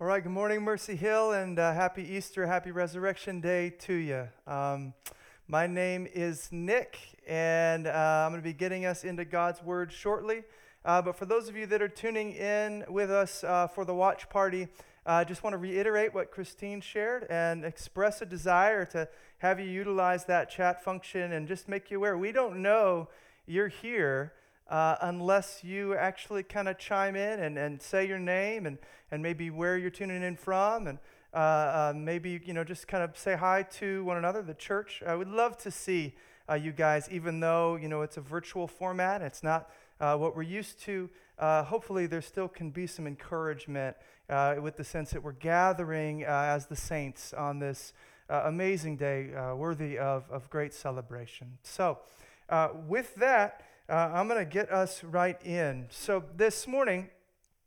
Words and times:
All 0.00 0.06
right, 0.06 0.22
good 0.22 0.32
morning, 0.32 0.62
Mercy 0.62 0.96
Hill, 0.96 1.32
and 1.32 1.58
uh, 1.58 1.74
happy 1.74 2.02
Easter, 2.02 2.46
happy 2.46 2.70
Resurrection 2.70 3.42
Day 3.42 3.68
to 3.80 3.92
you. 3.92 4.28
Um, 4.46 4.94
my 5.46 5.66
name 5.66 6.08
is 6.14 6.48
Nick, 6.50 6.98
and 7.28 7.86
uh, 7.86 8.22
I'm 8.24 8.32
going 8.32 8.40
to 8.40 8.42
be 8.42 8.54
getting 8.54 8.86
us 8.86 9.04
into 9.04 9.26
God's 9.26 9.62
Word 9.62 9.92
shortly. 9.92 10.44
Uh, 10.86 11.02
but 11.02 11.16
for 11.16 11.26
those 11.26 11.50
of 11.50 11.56
you 11.56 11.66
that 11.66 11.82
are 11.82 11.88
tuning 11.88 12.32
in 12.32 12.82
with 12.88 13.10
us 13.10 13.44
uh, 13.44 13.66
for 13.66 13.84
the 13.84 13.94
watch 13.94 14.30
party, 14.30 14.68
I 15.04 15.24
just 15.24 15.44
want 15.44 15.52
to 15.52 15.58
reiterate 15.58 16.14
what 16.14 16.30
Christine 16.30 16.80
shared 16.80 17.26
and 17.28 17.62
express 17.62 18.22
a 18.22 18.26
desire 18.26 18.86
to 18.86 19.06
have 19.40 19.60
you 19.60 19.66
utilize 19.66 20.24
that 20.24 20.48
chat 20.48 20.82
function 20.82 21.30
and 21.32 21.46
just 21.46 21.68
make 21.68 21.90
you 21.90 21.98
aware. 21.98 22.16
We 22.16 22.32
don't 22.32 22.62
know 22.62 23.10
you're 23.44 23.68
here 23.68 24.32
uh, 24.70 24.96
unless 25.02 25.64
you 25.64 25.94
actually 25.94 26.44
kind 26.44 26.68
of 26.68 26.78
chime 26.78 27.16
in 27.16 27.40
and, 27.40 27.58
and 27.58 27.82
say 27.82 28.06
your 28.06 28.20
name 28.20 28.66
and, 28.66 28.78
and 29.10 29.20
maybe 29.22 29.50
where 29.50 29.76
you're 29.76 29.90
tuning 29.90 30.22
in 30.22 30.36
from 30.36 30.86
and 30.86 30.98
uh, 31.34 31.36
uh, 31.36 31.92
maybe 31.94 32.40
you 32.44 32.54
know 32.54 32.64
just 32.64 32.88
kind 32.88 33.02
of 33.02 33.16
say 33.18 33.36
hi 33.36 33.62
to 33.62 34.04
one 34.04 34.16
another 34.16 34.42
the 34.42 34.54
church. 34.54 35.02
I 35.06 35.14
would 35.16 35.28
love 35.28 35.56
to 35.58 35.70
see 35.70 36.14
uh, 36.48 36.54
you 36.54 36.72
guys 36.72 37.08
even 37.10 37.40
though 37.40 37.76
you 37.76 37.88
know 37.88 38.02
it's 38.02 38.16
a 38.16 38.20
virtual 38.20 38.66
format 38.68 39.22
it's 39.22 39.42
not 39.42 39.70
uh, 40.00 40.16
what 40.16 40.34
we're 40.36 40.42
used 40.42 40.80
to 40.82 41.10
uh, 41.38 41.64
hopefully 41.64 42.06
there 42.06 42.22
still 42.22 42.48
can 42.48 42.70
be 42.70 42.86
some 42.86 43.06
encouragement 43.06 43.96
with 44.62 44.76
the 44.76 44.84
sense 44.84 45.10
that 45.10 45.22
we're 45.22 45.32
gathering 45.32 46.22
as 46.22 46.66
the 46.66 46.76
saints 46.76 47.32
on 47.32 47.58
this 47.58 47.92
amazing 48.28 48.96
day 48.96 49.30
worthy 49.56 49.98
of, 49.98 50.30
of 50.30 50.48
great 50.50 50.72
celebration. 50.72 51.58
So 51.64 51.98
with 52.86 53.16
that 53.16 53.62
uh, 53.90 54.12
I'm 54.14 54.28
going 54.28 54.38
to 54.38 54.48
get 54.48 54.70
us 54.70 55.02
right 55.02 55.36
in. 55.44 55.86
So, 55.90 56.22
this 56.36 56.68
morning, 56.68 57.10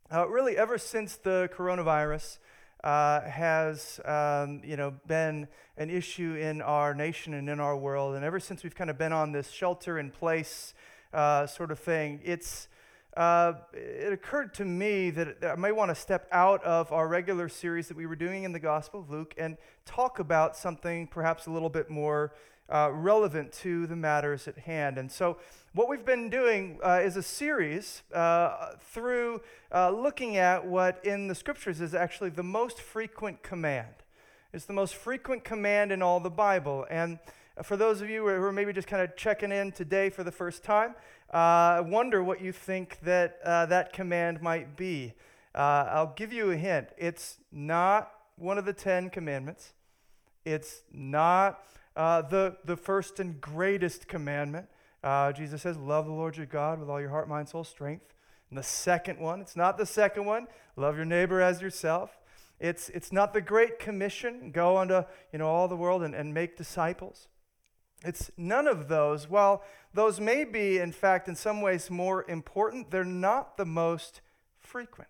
uh, 0.09 0.25
really, 0.29 0.55
ever 0.55 0.77
since 0.77 1.17
the 1.17 1.49
coronavirus 1.53 2.37
uh, 2.81 3.21
has 3.21 3.99
um, 4.05 4.61
you 4.63 4.77
know, 4.77 4.93
been 5.05 5.49
an 5.75 5.89
issue 5.89 6.35
in 6.35 6.61
our 6.61 6.93
nation 6.93 7.33
and 7.33 7.49
in 7.49 7.59
our 7.59 7.75
world, 7.75 8.15
and 8.15 8.23
ever 8.23 8.39
since 8.39 8.63
we've 8.63 8.73
kind 8.73 8.89
of 8.89 8.97
been 8.97 9.11
on 9.11 9.33
this 9.33 9.51
shelter 9.51 9.99
in 9.99 10.11
place 10.11 10.73
uh, 11.13 11.45
sort 11.45 11.71
of 11.71 11.79
thing, 11.79 12.21
it's 12.23 12.69
uh, 13.17 13.53
it 13.73 14.13
occurred 14.13 14.53
to 14.53 14.65
me 14.65 15.09
that 15.09 15.43
I 15.43 15.55
may 15.55 15.73
want 15.73 15.91
to 15.91 15.95
step 15.95 16.27
out 16.31 16.63
of 16.63 16.93
our 16.93 17.09
regular 17.09 17.49
series 17.49 17.89
that 17.89 17.97
we 17.97 18.05
were 18.05 18.15
doing 18.15 18.43
in 18.43 18.53
the 18.53 18.59
Gospel 18.59 19.01
of 19.01 19.09
Luke 19.09 19.35
and 19.37 19.57
talk 19.85 20.19
about 20.19 20.55
something 20.55 21.05
perhaps 21.05 21.47
a 21.47 21.51
little 21.51 21.69
bit 21.69 21.89
more 21.89 22.33
uh, 22.69 22.89
relevant 22.91 23.51
to 23.51 23.87
the 23.87 23.95
matters 23.95 24.47
at 24.47 24.57
hand. 24.57 24.97
And 24.97 25.11
so, 25.11 25.37
what 25.73 25.89
we've 25.89 26.05
been 26.05 26.29
doing 26.29 26.79
uh, 26.83 27.01
is 27.03 27.17
a 27.17 27.23
series 27.23 28.03
uh, 28.13 28.73
through 28.79 29.41
uh, 29.73 29.89
looking 29.89 30.37
at 30.37 30.65
what 30.65 31.03
in 31.03 31.27
the 31.27 31.33
scriptures 31.33 31.81
is 31.81 31.95
actually 31.95 32.29
the 32.29 32.43
most 32.43 32.79
frequent 32.79 33.41
command. 33.41 33.95
It's 34.53 34.65
the 34.65 34.73
most 34.73 34.93
frequent 34.93 35.43
command 35.43 35.91
in 35.91 36.03
all 36.03 36.19
the 36.19 36.29
Bible. 36.29 36.85
And 36.91 37.17
for 37.63 37.75
those 37.75 38.01
of 38.01 38.09
you 38.09 38.21
who 38.21 38.27
are 38.27 38.51
maybe 38.51 38.71
just 38.71 38.87
kind 38.87 39.01
of 39.01 39.15
checking 39.15 39.51
in 39.51 39.71
today 39.71 40.11
for 40.11 40.23
the 40.23 40.31
first 40.31 40.63
time, 40.63 40.93
uh, 41.33 41.77
I 41.77 41.81
wonder 41.81 42.23
what 42.23 42.39
you 42.39 42.51
think 42.51 42.99
that 43.01 43.39
uh, 43.43 43.65
that 43.65 43.93
command 43.93 44.43
might 44.43 44.77
be. 44.77 45.13
I'll 45.55 46.13
give 46.15 46.31
you 46.31 46.51
a 46.51 46.55
hint. 46.55 46.89
It's 46.97 47.37
not 47.51 48.11
one 48.37 48.59
of 48.59 48.65
the 48.65 48.73
Ten 48.73 49.09
Commandments. 49.09 49.73
It's 50.45 50.83
not 50.91 51.63
uh, 51.95 52.21
the, 52.23 52.57
the 52.65 52.75
first 52.75 53.19
and 53.19 53.39
greatest 53.39 54.07
commandment. 54.07 54.67
Uh, 55.03 55.31
Jesus 55.31 55.61
says, 55.61 55.77
Love 55.77 56.05
the 56.05 56.11
Lord 56.11 56.37
your 56.37 56.45
God 56.45 56.79
with 56.79 56.89
all 56.89 56.99
your 56.99 57.09
heart, 57.09 57.27
mind, 57.27 57.49
soul, 57.49 57.63
strength. 57.63 58.13
And 58.49 58.57
the 58.57 58.63
second 58.63 59.19
one, 59.19 59.41
it's 59.41 59.55
not 59.55 59.77
the 59.77 59.85
second 59.85 60.25
one, 60.25 60.47
love 60.75 60.95
your 60.95 61.05
neighbor 61.05 61.41
as 61.41 61.61
yourself. 61.61 62.19
It's, 62.59 62.89
it's 62.89 63.11
not 63.11 63.33
the 63.33 63.41
Great 63.41 63.79
Commission, 63.79 64.51
go 64.51 64.77
unto 64.77 65.03
you 65.31 65.39
know, 65.39 65.47
all 65.47 65.67
the 65.67 65.75
world 65.75 66.03
and, 66.03 66.13
and 66.13 66.33
make 66.33 66.55
disciples. 66.55 67.27
It's 68.05 68.31
none 68.37 68.67
of 68.67 68.89
those. 68.89 69.29
While 69.29 69.63
those 69.93 70.19
may 70.19 70.43
be, 70.43 70.77
in 70.77 70.91
fact, 70.91 71.27
in 71.27 71.35
some 71.35 71.61
ways 71.61 71.89
more 71.89 72.25
important, 72.29 72.91
they're 72.91 73.03
not 73.03 73.57
the 73.57 73.65
most 73.65 74.21
frequent. 74.59 75.09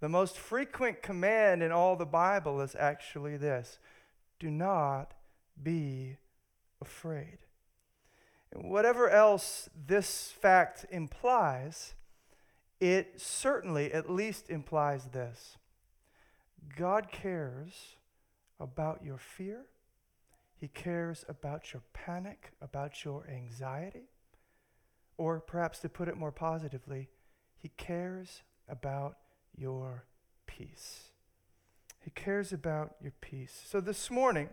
The 0.00 0.08
most 0.08 0.38
frequent 0.38 1.02
command 1.02 1.62
in 1.62 1.72
all 1.72 1.96
the 1.96 2.06
Bible 2.06 2.60
is 2.60 2.74
actually 2.78 3.36
this 3.36 3.78
do 4.38 4.50
not 4.50 5.12
be 5.62 6.16
afraid. 6.80 7.38
Whatever 8.52 9.08
else 9.08 9.68
this 9.86 10.30
fact 10.30 10.84
implies, 10.90 11.94
it 12.80 13.20
certainly 13.20 13.92
at 13.92 14.10
least 14.10 14.50
implies 14.50 15.06
this 15.06 15.56
God 16.76 17.10
cares 17.12 17.96
about 18.58 19.04
your 19.04 19.18
fear, 19.18 19.66
He 20.56 20.68
cares 20.68 21.24
about 21.28 21.72
your 21.72 21.82
panic, 21.92 22.52
about 22.60 23.04
your 23.04 23.26
anxiety, 23.28 24.10
or 25.16 25.40
perhaps 25.40 25.78
to 25.80 25.88
put 25.88 26.08
it 26.08 26.16
more 26.16 26.32
positively, 26.32 27.08
He 27.56 27.70
cares 27.76 28.42
about 28.68 29.16
your 29.56 30.04
peace. 30.46 31.10
He 32.02 32.10
cares 32.10 32.52
about 32.52 32.96
your 33.02 33.12
peace. 33.20 33.62
So 33.66 33.80
this 33.80 34.10
morning, 34.10 34.48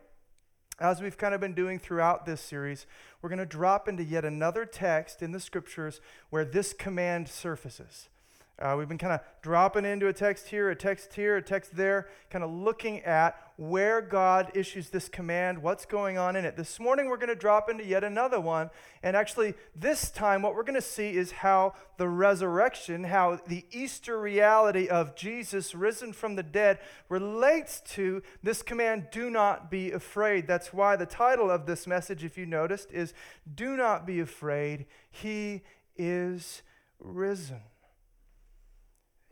as 0.80 1.02
we've 1.02 1.18
kind 1.18 1.34
of 1.34 1.42
been 1.42 1.54
doing 1.54 1.80
throughout 1.80 2.26
this 2.26 2.42
series, 2.42 2.86
we're 3.22 3.30
going 3.30 3.40
to 3.40 3.46
drop 3.46 3.88
into 3.88 4.04
yet 4.04 4.26
another 4.26 4.66
text 4.66 5.22
in 5.22 5.32
the 5.32 5.40
scriptures 5.40 6.00
where 6.30 6.46
this 6.46 6.74
command 6.74 7.28
surfaces. 7.28 8.10
Uh, 8.60 8.74
we've 8.76 8.88
been 8.88 8.98
kind 8.98 9.14
of 9.14 9.20
dropping 9.44 9.86
into 9.86 10.08
a 10.08 10.14
text 10.14 10.48
here, 10.48 10.72
a 10.72 10.76
text 10.76 11.14
here, 11.14 11.38
a 11.38 11.42
text 11.44 11.76
there, 11.76 12.08
kind 12.32 12.44
of 12.44 12.50
looking 12.50 13.02
at 13.02 13.40
where 13.58 14.02
God 14.02 14.52
issues 14.56 14.90
this 14.90 15.08
command, 15.08 15.62
what's 15.62 15.86
going 15.86 16.18
on 16.18 16.36
in 16.36 16.44
it. 16.44 16.58
This 16.58 16.80
morning, 16.80 17.08
we're 17.08 17.18
going 17.18 17.30
to 17.30 17.36
drop 17.36 17.70
into 17.70 17.86
yet 17.86 18.04
another 18.04 18.40
one. 18.40 18.72
And 19.04 19.16
actually, 19.16 19.54
this 19.76 20.10
time, 20.10 20.42
what 20.42 20.56
we're 20.56 20.64
going 20.64 20.74
to 20.74 20.82
see 20.82 21.12
is 21.12 21.32
how 21.32 21.76
the 21.98 22.10
resurrection, 22.10 23.04
how 23.04 23.40
the 23.46 23.64
Easter 23.72 24.20
reality 24.20 24.88
of 24.88 25.16
Jesus 25.16 25.76
risen 25.76 26.12
from 26.12 26.36
the 26.36 26.42
dead 26.42 26.80
relates 27.10 27.82
to 27.92 28.24
this 28.42 28.64
command 28.64 29.10
do 29.12 29.30
not 29.30 29.70
be 29.70 29.92
afraid. 29.92 30.48
That's 30.48 30.74
why 30.74 30.96
the 30.96 31.06
title 31.06 31.52
of 31.52 31.68
this 31.68 31.86
message, 31.86 32.24
if 32.24 32.40
you 32.40 32.48
noticed, 32.48 32.92
is 32.92 33.14
Do 33.54 33.78
Not 33.78 34.08
Be 34.08 34.20
Afraid. 34.20 34.88
He 35.12 35.62
is 35.96 36.64
risen. 37.00 37.62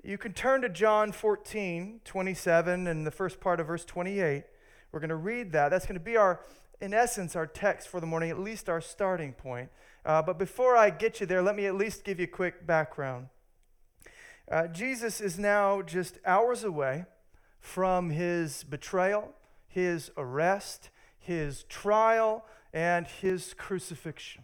You 0.06 0.20
can 0.20 0.34
turn 0.34 0.62
to 0.62 0.70
John 0.70 1.12
14, 1.12 2.02
27, 2.06 2.86
and 2.86 3.08
the 3.08 3.12
first 3.12 3.40
part 3.40 3.60
of 3.60 3.66
verse 3.66 3.84
28. 3.84 4.44
We're 4.92 5.00
going 5.00 5.10
to 5.10 5.16
read 5.16 5.52
that. 5.54 5.70
That's 5.70 5.88
going 5.88 5.98
to 5.98 6.04
be 6.04 6.16
our, 6.16 6.42
in 6.80 6.94
essence, 6.94 7.36
our 7.36 7.48
text 7.48 7.88
for 7.88 8.00
the 8.00 8.06
morning, 8.06 8.30
at 8.30 8.40
least 8.40 8.70
our 8.70 8.82
starting 8.82 9.34
point. 9.34 9.72
Uh, 10.06 10.22
but 10.22 10.38
before 10.38 10.78
I 10.78 10.92
get 10.92 11.20
you 11.20 11.26
there, 11.26 11.42
let 11.42 11.56
me 11.56 11.66
at 11.66 11.74
least 11.74 12.04
give 12.04 12.20
you 12.20 12.26
a 12.26 12.28
quick 12.28 12.68
background. 12.68 13.30
Uh, 14.50 14.68
Jesus 14.68 15.20
is 15.20 15.40
now 15.40 15.82
just 15.82 16.20
hours 16.24 16.64
away 16.64 17.06
from 17.60 18.12
his 18.12 18.64
betrayal, 18.64 19.34
his 19.68 20.12
arrest, 20.18 20.92
his 21.18 21.64
trial, 21.64 22.46
and 22.72 23.08
his 23.08 23.56
crucifixion. 23.56 24.44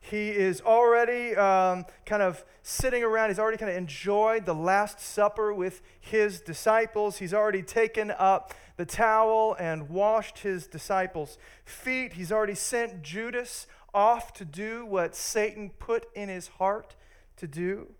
He 0.00 0.30
is 0.30 0.60
already 0.60 1.34
um, 1.36 1.84
kind 2.06 2.22
of 2.22 2.44
sitting 2.62 3.02
around. 3.02 3.30
He's 3.30 3.38
already 3.38 3.58
kind 3.58 3.70
of 3.70 3.76
enjoyed 3.76 4.46
the 4.46 4.54
Last 4.54 5.00
Supper 5.00 5.52
with 5.52 5.82
his 6.00 6.40
disciples. 6.40 7.18
He's 7.18 7.34
already 7.34 7.62
taken 7.62 8.10
up 8.10 8.54
the 8.76 8.86
towel 8.86 9.56
and 9.58 9.88
washed 9.88 10.38
his 10.38 10.66
disciples' 10.66 11.36
feet. 11.64 12.14
He's 12.14 12.30
already 12.30 12.54
sent 12.54 13.02
Judas 13.02 13.66
off 13.92 14.32
to 14.34 14.44
do 14.44 14.86
what 14.86 15.16
Satan 15.16 15.70
put 15.78 16.06
in 16.14 16.28
his 16.28 16.48
heart 16.48 16.94
to 17.36 17.46
do. 17.46 17.94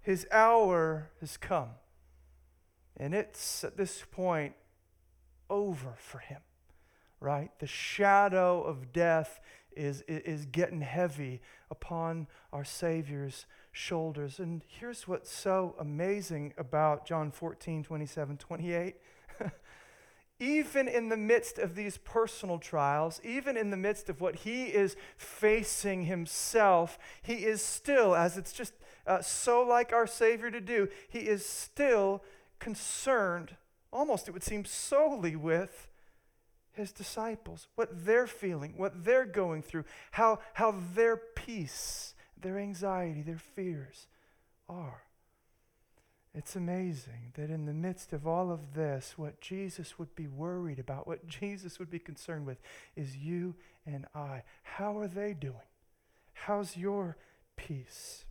His 0.00 0.26
hour 0.30 1.10
has 1.20 1.36
come. 1.36 1.70
And 2.96 3.14
it's 3.14 3.64
at 3.64 3.76
this 3.76 4.04
point 4.10 4.54
over 5.50 5.94
for 5.96 6.18
him, 6.18 6.40
right? 7.20 7.50
The 7.58 7.66
shadow 7.66 8.62
of 8.62 8.92
death 8.92 9.40
is, 9.78 10.02
is 10.06 10.46
getting 10.46 10.80
heavy 10.80 11.40
upon 11.70 12.26
our 12.52 12.64
Savior's 12.64 13.46
shoulders. 13.72 14.38
And 14.38 14.62
here's 14.66 15.06
what's 15.06 15.30
so 15.30 15.74
amazing 15.78 16.54
about 16.58 17.06
John 17.06 17.30
14, 17.30 17.84
27, 17.84 18.36
28. 18.36 18.96
even 20.40 20.86
in 20.88 21.08
the 21.08 21.16
midst 21.16 21.58
of 21.58 21.74
these 21.74 21.98
personal 21.98 22.58
trials, 22.58 23.20
even 23.24 23.56
in 23.56 23.70
the 23.70 23.76
midst 23.76 24.08
of 24.08 24.20
what 24.20 24.36
he 24.36 24.66
is 24.66 24.96
facing 25.16 26.04
himself, 26.04 26.98
he 27.22 27.44
is 27.44 27.62
still, 27.62 28.14
as 28.14 28.36
it's 28.36 28.52
just 28.52 28.74
uh, 29.06 29.22
so 29.22 29.62
like 29.62 29.92
our 29.92 30.06
Savior 30.06 30.50
to 30.50 30.60
do, 30.60 30.88
he 31.08 31.20
is 31.20 31.44
still 31.44 32.22
concerned, 32.58 33.56
almost 33.92 34.28
it 34.28 34.32
would 34.32 34.44
seem 34.44 34.64
solely 34.64 35.34
with 35.34 35.88
his 36.78 36.92
disciples, 36.92 37.68
what 37.74 38.04
they're 38.04 38.26
feeling, 38.26 38.74
what 38.76 39.04
they're 39.04 39.26
going 39.26 39.62
through, 39.62 39.84
how, 40.12 40.38
how 40.54 40.74
their 40.94 41.16
peace, 41.16 42.14
their 42.40 42.58
anxiety, 42.58 43.22
their 43.22 43.38
fears 43.38 44.06
are. 44.68 45.02
It's 46.34 46.54
amazing 46.54 47.32
that 47.34 47.50
in 47.50 47.64
the 47.64 47.72
midst 47.72 48.12
of 48.12 48.26
all 48.26 48.50
of 48.52 48.74
this, 48.74 49.14
what 49.16 49.40
Jesus 49.40 49.98
would 49.98 50.14
be 50.14 50.28
worried 50.28 50.78
about, 50.78 51.06
what 51.06 51.26
Jesus 51.40 51.78
would 51.78 51.90
be 51.90 51.98
concerned 51.98 52.46
with, 52.46 52.58
is 52.96 53.16
you 53.16 53.54
and 53.86 54.06
I. 54.14 54.42
How 54.62 54.98
are 54.98 55.08
they 55.08 55.34
doing? 55.34 55.56
How's 56.32 56.76
your 56.76 57.16
peace? 57.56 58.24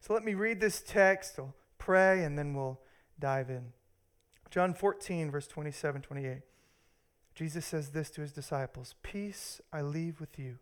So 0.00 0.12
let 0.12 0.24
me 0.24 0.34
read 0.34 0.60
this 0.60 0.82
text, 0.86 1.38
I'll 1.38 1.54
pray, 1.78 2.24
and 2.24 2.38
then 2.38 2.54
we'll 2.54 2.80
dive 3.18 3.48
in. 3.48 3.72
John 4.50 4.74
14, 4.74 5.30
verse 5.30 5.46
27 5.46 6.02
28. 6.02 6.42
Jesus 7.38 7.66
says 7.66 7.90
this 7.90 8.10
to 8.10 8.20
his 8.20 8.32
disciples 8.32 8.96
Peace 9.04 9.60
I 9.72 9.80
leave 9.80 10.18
with 10.18 10.40
you, 10.40 10.58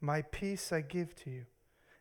my 0.00 0.22
peace 0.22 0.72
I 0.72 0.80
give 0.80 1.14
to 1.22 1.30
you. 1.30 1.44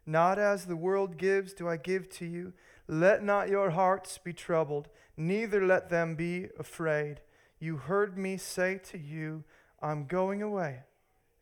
Not 0.08 0.40
as 0.40 0.66
the 0.66 0.76
world 0.76 1.18
gives, 1.18 1.54
do 1.54 1.70
I 1.70 1.78
give 1.78 2.10
to 2.14 2.26
you. 2.26 2.54
Let 2.88 3.24
not 3.24 3.50
your 3.50 3.70
hearts 3.70 4.18
be 4.18 4.34
troubled, 4.34 4.90
neither 5.16 5.64
let 5.64 5.90
them 5.90 6.16
be 6.16 6.48
afraid. 6.58 7.22
You 7.60 7.78
heard 7.78 8.18
me 8.18 8.38
say 8.38 8.80
to 8.86 8.98
you, 8.98 9.44
I'm 9.84 10.08
going 10.08 10.42
away, 10.42 10.80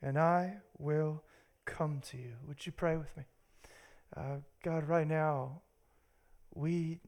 and 0.02 0.18
I 0.18 0.58
will 0.76 1.22
come 1.64 2.02
to 2.10 2.18
you. 2.18 2.34
Would 2.46 2.66
you 2.66 2.72
pray 2.72 2.98
with 2.98 3.16
me? 3.16 3.22
Uh, 4.14 4.40
God, 4.62 4.86
right 4.86 5.08
now, 5.08 5.62
we 6.54 7.00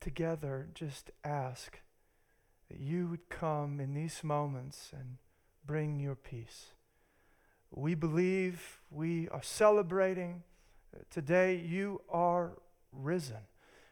together 0.00 0.70
just 0.74 1.12
ask 1.22 1.78
that 2.70 2.80
you 2.80 3.08
would 3.08 3.28
come 3.28 3.80
in 3.80 3.94
these 3.94 4.22
moments 4.22 4.90
and 4.92 5.16
bring 5.64 6.00
your 6.00 6.14
peace. 6.14 6.72
We 7.70 7.94
believe 7.94 8.80
we 8.90 9.28
are 9.28 9.42
celebrating 9.42 10.42
today 11.10 11.56
you 11.56 12.00
are 12.08 12.52
risen, 12.92 13.46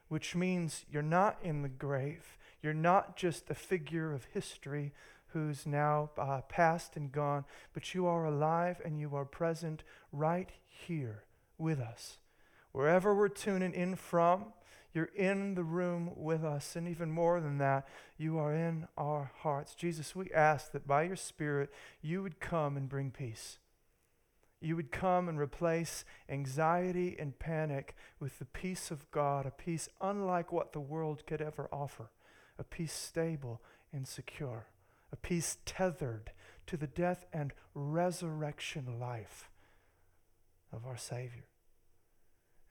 which 0.08 0.34
means 0.34 0.84
you're 0.90 1.02
not 1.02 1.38
in 1.43 1.62
the 1.62 1.69
grave. 1.69 2.37
You're 2.62 2.75
not 2.75 3.17
just 3.17 3.50
a 3.50 3.55
figure 3.55 4.12
of 4.12 4.25
history 4.32 4.93
who's 5.29 5.67
now 5.67 6.11
uh, 6.17 6.40
past 6.49 6.96
and 6.96 7.12
gone, 7.12 7.44
but 7.75 7.94
you 7.94 8.06
are 8.06 8.25
alive 8.25 8.81
and 8.84 8.99
you 8.99 9.14
are 9.14 9.25
present 9.25 9.82
right 10.12 10.50
here 10.67 11.25
with 11.58 11.79
us. 11.79 12.19
Wherever 12.72 13.14
we're 13.14 13.29
tuning 13.29 13.75
in 13.75 13.96
from, 13.96 14.46
you're 14.96 15.10
in 15.14 15.54
the 15.54 15.62
room 15.62 16.10
with 16.16 16.43
us. 16.43 16.75
And 16.75 16.88
even 16.88 17.10
more 17.10 17.40
than 17.40 17.58
that, 17.58 17.87
you 18.16 18.38
are 18.38 18.54
in 18.54 18.88
our 18.96 19.31
hearts. 19.43 19.75
Jesus, 19.75 20.16
we 20.16 20.31
ask 20.34 20.72
that 20.72 20.87
by 20.87 21.02
your 21.02 21.16
Spirit, 21.16 21.70
you 22.00 22.22
would 22.22 22.40
come 22.40 22.76
and 22.76 22.88
bring 22.88 23.10
peace. 23.10 23.58
You 24.60 24.75
would 24.75 24.90
come 24.90 25.28
and 25.28 25.38
replace 25.38 26.04
anxiety 26.31 27.14
and 27.19 27.38
panic 27.38 27.94
with 28.19 28.38
the 28.38 28.46
peace 28.46 28.90
of 28.90 29.10
God, 29.10 29.44
a 29.44 29.50
peace 29.50 29.88
unlike 30.00 30.50
what 30.50 30.72
the 30.72 30.81
world 30.81 31.26
could 31.26 31.43
ever 31.43 31.69
offer, 31.70 32.10
a 32.58 32.64
peace 32.64 32.94
stable 32.94 33.60
and 33.93 34.08
secure, 34.08 34.66
a 35.12 35.16
peace 35.16 35.58
tethered 35.66 36.32
to 36.66 36.78
the 36.78 36.87
death 36.87 37.26
and 37.34 37.52
resurrection 37.75 38.98
life 38.98 39.50
of 40.72 40.87
our 40.87 40.96
Savior. 40.96 41.44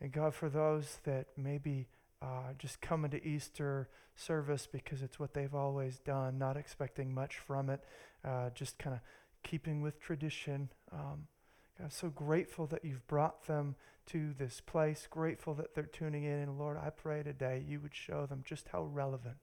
And 0.01 0.11
God, 0.11 0.33
for 0.33 0.49
those 0.49 0.99
that 1.05 1.27
maybe 1.37 1.87
uh, 2.25 2.53
just 2.57 2.81
coming 2.81 3.11
to 3.11 3.23
Easter 3.23 3.87
service 4.15 4.67
because 4.71 5.03
it's 5.03 5.19
what 5.19 5.33
they've 5.33 5.53
always 5.53 5.99
done, 5.99 6.39
not 6.39 6.57
expecting 6.57 7.13
much 7.13 7.37
from 7.37 7.69
it, 7.69 7.83
uh, 8.23 8.49
just 8.55 8.79
kind 8.79 8.95
of 8.95 9.01
keeping 9.43 9.81
with 9.81 9.99
tradition. 9.99 10.69
Um, 10.91 11.27
God, 11.77 11.85
I'm 11.85 11.89
so 11.91 12.09
grateful 12.09 12.65
that 12.67 12.83
you've 12.83 13.05
brought 13.07 13.45
them 13.45 13.75
to 14.07 14.33
this 14.37 14.61
place, 14.65 15.07
grateful 15.09 15.53
that 15.55 15.75
they're 15.75 15.83
tuning 15.83 16.23
in. 16.23 16.39
And 16.39 16.57
Lord, 16.57 16.77
I 16.77 16.89
pray 16.89 17.21
today 17.21 17.63
you 17.67 17.79
would 17.79 17.93
show 17.93 18.25
them 18.25 18.43
just 18.43 18.69
how 18.69 18.83
relevant 18.83 19.37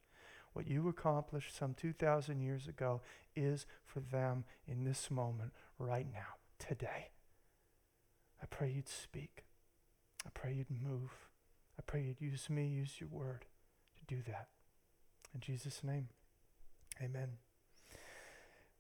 what 0.53 0.67
you 0.67 0.89
accomplished 0.89 1.57
some 1.57 1.75
2,000 1.75 2.41
years 2.41 2.67
ago 2.67 3.01
is 3.37 3.67
for 3.85 4.01
them 4.01 4.45
in 4.67 4.85
this 4.85 5.11
moment, 5.11 5.53
right 5.79 6.07
now, 6.13 6.37
today. 6.59 7.11
I 8.43 8.47
pray 8.47 8.73
you'd 8.75 8.89
speak. 8.89 9.45
I 10.27 10.31
pray 10.35 10.53
you'd 10.53 10.67
move. 10.71 11.11
I 11.79 11.83
pray 11.87 12.03
you'd 12.03 12.21
use 12.21 12.49
me, 12.51 12.67
use 12.67 12.95
your 13.01 13.09
word 13.09 13.45
to 13.99 14.15
do 14.15 14.23
that. 14.27 14.49
In 15.35 15.41
Jesus' 15.41 15.83
name, 15.83 16.09
amen. 17.03 17.29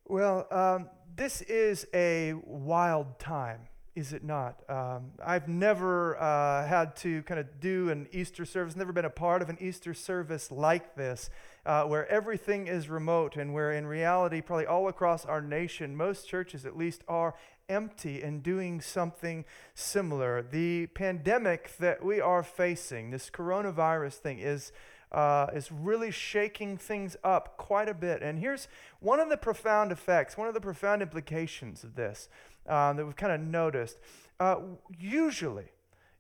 Well, 0.07 0.47
um, 0.51 0.91
this 1.15 1.43
is 1.43 1.87
a 1.95 2.35
wild 2.45 3.19
time, 3.19 3.69
is 3.95 4.13
it 4.13 4.25
not? 4.25 4.69
Um, 4.69 5.13
I've 5.25 5.49
never 5.49 6.21
uh, 6.21 6.67
had 6.67 6.97
to 6.97 7.23
kind 7.23 7.39
of 7.41 7.61
do 7.61 7.89
an 7.89 8.09
Easter 8.13 8.45
service, 8.45 8.75
never 8.75 8.93
been 8.93 9.05
a 9.05 9.11
part 9.11 9.43
of 9.43 9.49
an 9.49 9.57
Easter 9.61 9.95
service 9.95 10.51
like 10.51 10.97
this, 10.97 11.31
uh, 11.65 11.85
where 11.85 12.07
everything 12.11 12.67
is 12.67 12.89
remote 12.89 13.37
and 13.37 13.55
where 13.55 13.73
in 13.73 13.87
reality, 13.87 14.41
probably 14.41 14.67
all 14.67 14.89
across 14.89 15.25
our 15.25 15.41
nation, 15.41 15.97
most 15.97 16.29
churches 16.29 16.67
at 16.67 16.77
least 16.77 17.05
are 17.07 17.35
empty 17.69 18.23
and 18.23 18.43
doing 18.43 18.81
something 18.81 19.45
similar. 19.75 20.43
The 20.43 20.87
pandemic 20.89 21.77
that 21.79 22.05
we 22.05 22.21
are 22.21 22.43
facing, 22.43 23.11
this 23.11 23.31
coronavirus 23.31 24.15
thing, 24.15 24.39
is. 24.39 24.73
Uh, 25.11 25.51
is 25.55 25.71
really 25.71 26.11
shaking 26.11 26.79
things 26.79 27.19
up 27.23 27.59
quite 27.59 27.87
a 27.87 27.93
bit. 27.93 28.23
And 28.23 28.39
here's 28.39 28.67
one 28.99 29.21
of 29.21 29.29
the 29.29 29.37
profound 29.37 29.93
effects, 29.93 30.39
one 30.39 30.49
of 30.49 30.55
the 30.55 30.61
profound 30.61 31.03
implications 31.03 31.85
of 31.85 31.97
this 31.97 32.31
um, 32.67 32.97
that 32.97 33.05
we've 33.05 33.15
kind 33.15 33.31
of 33.31 33.43
noticed. 33.43 33.99
Uh, 34.41 34.57
usually, 34.99 35.67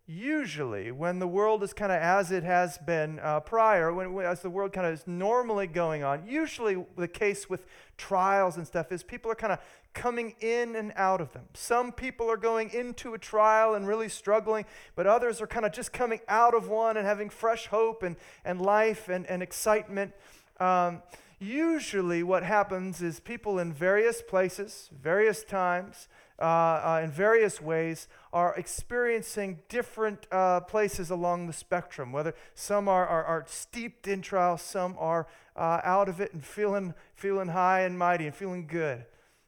usually 0.07 0.91
when 0.91 1.19
the 1.19 1.29
world 1.29 1.63
is 1.63 1.73
kind 1.73 1.93
of 1.93 2.01
as 2.01 2.33
it 2.33 2.43
has 2.43 2.79
been 2.79 3.21
uh, 3.21 3.41
prior, 3.41 3.93
when, 3.93 4.19
as 4.25 4.43
the 4.43 4.51
world 4.51 4.73
kind 4.73 4.87
of 4.87 4.95
is 4.95 5.07
normally 5.07 5.67
going 5.67 6.03
on, 6.03 6.27
usually 6.27 6.85
the 6.97 7.09
case 7.09 7.49
with 7.49 7.65
trials 7.97 8.57
and 8.57 8.67
stuff 8.67 8.91
is 8.91 9.03
people 9.03 9.31
are 9.31 9.37
kind 9.37 9.53
of 9.53 9.61
coming 9.95 10.35
in 10.41 10.75
and 10.75 10.93
out 10.97 11.21
of 11.21 11.33
them. 11.33 11.45
Some 11.55 11.93
people 11.93 12.31
are 12.31 12.37
going 12.37 12.71
into 12.71 13.15
a 13.15 13.19
trial 13.19 13.75
and 13.75 13.87
really 13.87 14.09
struggling, 14.09 14.65
but 14.97 15.07
others 15.07 15.41
are 15.41 15.47
kind 15.47 15.65
of 15.65 15.73
just 15.73 15.93
coming 15.93 16.21
out 16.29 16.55
of 16.55 16.69
one 16.69 16.97
and 16.97 17.07
having 17.07 17.31
fresh 17.31 17.67
hope 17.67 18.03
and, 18.03 18.17
and 18.45 18.61
life 18.61 19.09
and, 19.09 19.27
and 19.27 19.43
excitement. 19.43 20.13
Um, 20.59 21.03
usually, 21.39 22.23
what 22.23 22.43
happens 22.43 23.03
is 23.03 23.21
people 23.21 23.59
in 23.59 23.73
various 23.73 24.23
places, 24.23 24.91
various 25.01 25.45
times, 25.45 26.09
uh, 26.38 26.43
uh, 26.43 27.00
in 27.05 27.11
various 27.11 27.61
ways 27.61 28.08
are 28.32 28.55
experiencing 28.56 29.61
different 29.69 30.26
uh, 30.32 30.61
places 30.61 31.11
along 31.11 31.46
the 31.46 31.52
spectrum. 31.52 32.12
Whether 32.12 32.34
some 32.55 32.88
are, 32.88 33.06
are, 33.06 33.25
are 33.25 33.44
steeped 33.46 34.08
in 34.08 34.23
trial, 34.23 34.58
some 34.58 34.96
are 34.99 35.26
uh, 35.56 35.81
out 35.84 36.08
of 36.08 36.20
it 36.20 36.32
and 36.32 36.44
feeling, 36.44 36.94
feeling 37.15 37.48
high 37.48 37.81
and 37.82 37.98
mighty 37.98 38.27
and 38.27 38.34
feeling 38.34 38.67
good. 38.67 39.05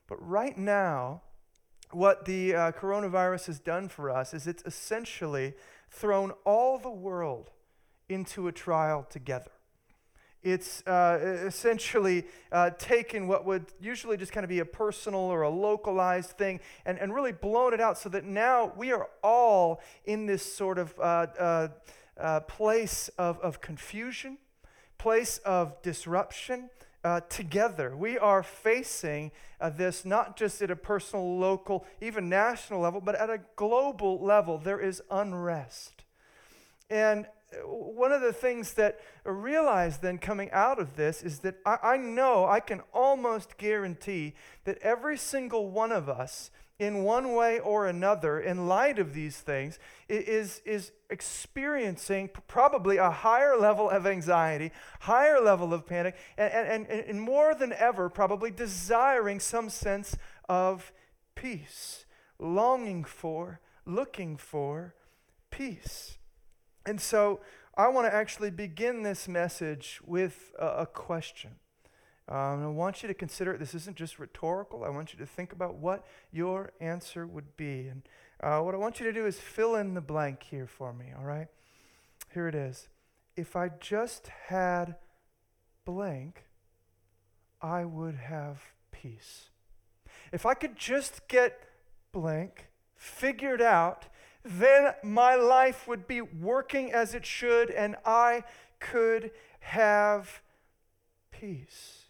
But 0.06 0.16
right 0.26 0.56
now, 0.56 1.22
what 1.90 2.24
the 2.24 2.54
uh, 2.54 2.72
coronavirus 2.72 3.46
has 3.46 3.60
done 3.60 3.88
for 3.88 4.10
us 4.10 4.34
is 4.34 4.46
it's 4.46 4.64
essentially 4.66 5.54
thrown 5.90 6.32
all 6.44 6.78
the 6.78 6.90
world 6.90 7.50
into 8.08 8.48
a 8.48 8.52
trial 8.52 9.06
together 9.08 9.50
it's 10.44 10.86
uh, 10.86 11.18
essentially 11.46 12.26
uh, 12.52 12.70
taken 12.78 13.26
what 13.26 13.46
would 13.46 13.64
usually 13.80 14.16
just 14.16 14.30
kind 14.30 14.44
of 14.44 14.50
be 14.50 14.58
a 14.58 14.64
personal 14.64 15.20
or 15.20 15.42
a 15.42 15.50
localized 15.50 16.32
thing 16.32 16.60
and, 16.84 16.98
and 16.98 17.14
really 17.14 17.32
blown 17.32 17.72
it 17.72 17.80
out 17.80 17.98
so 17.98 18.10
that 18.10 18.24
now 18.24 18.72
we 18.76 18.92
are 18.92 19.08
all 19.22 19.80
in 20.04 20.26
this 20.26 20.44
sort 20.44 20.78
of 20.78 20.94
uh, 21.00 21.26
uh, 21.38 21.68
uh 22.20 22.40
place 22.40 23.08
of, 23.18 23.40
of 23.40 23.60
confusion, 23.60 24.36
place 24.98 25.38
of 25.38 25.80
disruption. 25.82 26.68
Uh, 27.02 27.20
together, 27.28 27.94
we 27.94 28.16
are 28.16 28.42
facing 28.42 29.30
this 29.76 30.06
not 30.06 30.36
just 30.36 30.62
at 30.62 30.70
a 30.70 30.76
personal, 30.76 31.38
local, 31.38 31.84
even 32.00 32.30
national 32.30 32.80
level, 32.80 33.00
but 33.00 33.14
at 33.14 33.28
a 33.28 33.40
global 33.56 34.22
level. 34.22 34.56
There 34.56 34.80
is 34.80 35.02
unrest. 35.10 36.04
And 36.88 37.26
one 37.64 38.12
of 38.12 38.20
the 38.20 38.32
things 38.32 38.74
that 38.74 39.00
I 39.24 39.30
realized 39.30 40.02
then 40.02 40.18
coming 40.18 40.50
out 40.52 40.78
of 40.78 40.96
this 40.96 41.22
is 41.22 41.40
that 41.40 41.56
I, 41.64 41.78
I, 41.82 41.96
know, 41.96 42.46
I 42.46 42.60
can 42.60 42.82
almost 42.92 43.56
guarantee 43.58 44.34
that 44.64 44.78
every 44.78 45.16
single 45.16 45.70
one 45.70 45.92
of 45.92 46.08
us, 46.08 46.50
in 46.78 47.04
one 47.04 47.34
way 47.34 47.60
or 47.60 47.86
another, 47.86 48.40
in 48.40 48.66
light 48.66 48.98
of 48.98 49.14
these 49.14 49.38
things, 49.38 49.78
is, 50.08 50.60
is 50.64 50.90
experiencing 51.08 52.28
probably 52.48 52.96
a 52.96 53.10
higher 53.10 53.56
level 53.56 53.88
of 53.88 54.06
anxiety, 54.06 54.72
higher 55.00 55.40
level 55.40 55.72
of 55.72 55.86
panic, 55.86 56.16
and, 56.36 56.52
and, 56.52 56.86
and, 56.88 57.04
and 57.06 57.20
more 57.20 57.54
than 57.54 57.72
ever, 57.72 58.08
probably 58.08 58.50
desiring 58.50 59.38
some 59.38 59.70
sense 59.70 60.16
of 60.48 60.92
peace, 61.34 62.04
longing 62.38 63.04
for, 63.04 63.60
looking 63.86 64.36
for 64.36 64.94
peace. 65.50 66.18
And 66.86 67.00
so 67.00 67.40
I 67.76 67.88
want 67.88 68.06
to 68.06 68.14
actually 68.14 68.50
begin 68.50 69.02
this 69.02 69.26
message 69.26 70.00
with 70.04 70.52
a, 70.58 70.66
a 70.66 70.86
question. 70.86 71.52
Um, 72.28 72.64
I 72.64 72.68
want 72.68 73.02
you 73.02 73.08
to 73.08 73.14
consider 73.14 73.52
it. 73.52 73.58
This 73.58 73.74
isn't 73.74 73.96
just 73.96 74.18
rhetorical. 74.18 74.84
I 74.84 74.88
want 74.88 75.12
you 75.12 75.18
to 75.18 75.26
think 75.26 75.52
about 75.52 75.76
what 75.76 76.06
your 76.30 76.72
answer 76.80 77.26
would 77.26 77.56
be. 77.56 77.88
And 77.88 78.02
uh, 78.42 78.60
what 78.60 78.74
I 78.74 78.78
want 78.78 78.98
you 78.98 79.06
to 79.06 79.12
do 79.12 79.26
is 79.26 79.38
fill 79.38 79.74
in 79.74 79.94
the 79.94 80.00
blank 80.00 80.42
here 80.42 80.66
for 80.66 80.92
me, 80.92 81.06
all 81.16 81.24
right? 81.24 81.48
Here 82.32 82.48
it 82.48 82.54
is. 82.54 82.88
if 83.36 83.56
I 83.56 83.68
just 83.68 84.28
had 84.46 84.96
blank, 85.84 86.44
I 87.60 87.84
would 87.84 88.14
have 88.16 88.62
peace. 88.92 89.50
If 90.32 90.46
I 90.46 90.54
could 90.54 90.76
just 90.76 91.28
get 91.28 91.60
blank 92.12 92.68
figured 92.96 93.60
out, 93.60 94.06
then 94.44 94.92
my 95.02 95.34
life 95.34 95.88
would 95.88 96.06
be 96.06 96.20
working 96.20 96.92
as 96.92 97.14
it 97.14 97.24
should 97.24 97.70
and 97.70 97.96
I 98.04 98.44
could 98.78 99.30
have 99.60 100.42
peace. 101.30 102.02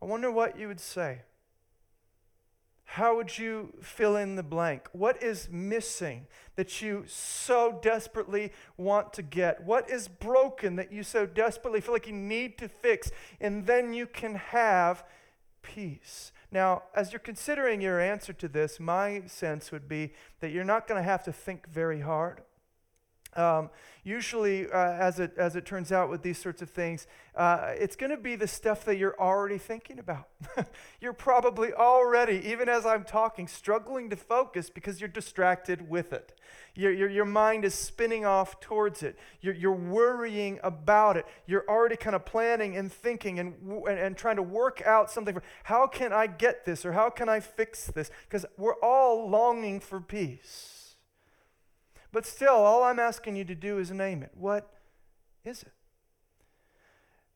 I 0.00 0.04
wonder 0.04 0.30
what 0.30 0.58
you 0.58 0.68
would 0.68 0.80
say. 0.80 1.22
How 2.84 3.16
would 3.16 3.38
you 3.38 3.72
fill 3.80 4.16
in 4.16 4.36
the 4.36 4.42
blank? 4.42 4.86
What 4.92 5.22
is 5.22 5.48
missing 5.50 6.26
that 6.56 6.82
you 6.82 7.04
so 7.06 7.78
desperately 7.80 8.52
want 8.76 9.14
to 9.14 9.22
get? 9.22 9.64
What 9.64 9.88
is 9.88 10.08
broken 10.08 10.76
that 10.76 10.92
you 10.92 11.02
so 11.02 11.24
desperately 11.24 11.80
feel 11.80 11.94
like 11.94 12.06
you 12.06 12.12
need 12.12 12.58
to 12.58 12.68
fix? 12.68 13.10
And 13.40 13.66
then 13.66 13.94
you 13.94 14.06
can 14.06 14.34
have 14.34 15.04
peace. 15.62 16.32
Now, 16.52 16.82
as 16.94 17.12
you're 17.12 17.18
considering 17.18 17.80
your 17.80 17.98
answer 17.98 18.34
to 18.34 18.46
this, 18.46 18.78
my 18.78 19.22
sense 19.26 19.72
would 19.72 19.88
be 19.88 20.12
that 20.40 20.52
you're 20.52 20.64
not 20.64 20.86
going 20.86 21.02
to 21.02 21.08
have 21.08 21.24
to 21.24 21.32
think 21.32 21.66
very 21.66 22.00
hard. 22.00 22.42
Um, 23.34 23.70
usually, 24.04 24.70
uh, 24.70 24.76
as, 24.76 25.18
it, 25.18 25.32
as 25.36 25.56
it 25.56 25.64
turns 25.64 25.90
out 25.90 26.10
with 26.10 26.22
these 26.22 26.38
sorts 26.38 26.60
of 26.60 26.68
things, 26.68 27.06
uh, 27.34 27.72
it's 27.76 27.96
going 27.96 28.10
to 28.10 28.16
be 28.16 28.36
the 28.36 28.46
stuff 28.46 28.84
that 28.84 28.96
you're 28.96 29.18
already 29.18 29.58
thinking 29.58 29.98
about. 29.98 30.28
you're 31.00 31.14
probably 31.14 31.72
already, 31.72 32.42
even 32.46 32.68
as 32.68 32.84
I'm 32.84 33.04
talking, 33.04 33.48
struggling 33.48 34.10
to 34.10 34.16
focus 34.16 34.68
because 34.68 35.00
you're 35.00 35.08
distracted 35.08 35.88
with 35.88 36.12
it. 36.12 36.38
Your, 36.74 36.92
your, 36.92 37.08
your 37.08 37.24
mind 37.24 37.64
is 37.64 37.74
spinning 37.74 38.26
off 38.26 38.60
towards 38.60 39.02
it. 39.02 39.18
You're, 39.40 39.54
you're 39.54 39.72
worrying 39.72 40.58
about 40.62 41.16
it. 41.16 41.26
You're 41.46 41.64
already 41.68 41.96
kind 41.96 42.16
of 42.16 42.24
planning 42.26 42.76
and 42.76 42.92
thinking 42.92 43.38
and, 43.38 43.54
and, 43.88 43.98
and 43.98 44.16
trying 44.16 44.36
to 44.36 44.42
work 44.42 44.82
out 44.84 45.10
something 45.10 45.34
for 45.34 45.42
how 45.64 45.86
can 45.86 46.12
I 46.12 46.26
get 46.26 46.64
this 46.64 46.84
or 46.84 46.92
how 46.92 47.08
can 47.08 47.28
I 47.28 47.40
fix 47.40 47.86
this? 47.86 48.10
Because 48.28 48.44
we're 48.58 48.78
all 48.82 49.28
longing 49.30 49.80
for 49.80 50.00
peace. 50.00 50.81
But 52.12 52.26
still, 52.26 52.54
all 52.54 52.84
I'm 52.84 52.98
asking 52.98 53.36
you 53.36 53.44
to 53.46 53.54
do 53.54 53.78
is 53.78 53.90
name 53.90 54.22
it. 54.22 54.32
What 54.34 54.70
is 55.44 55.62
it? 55.62 55.72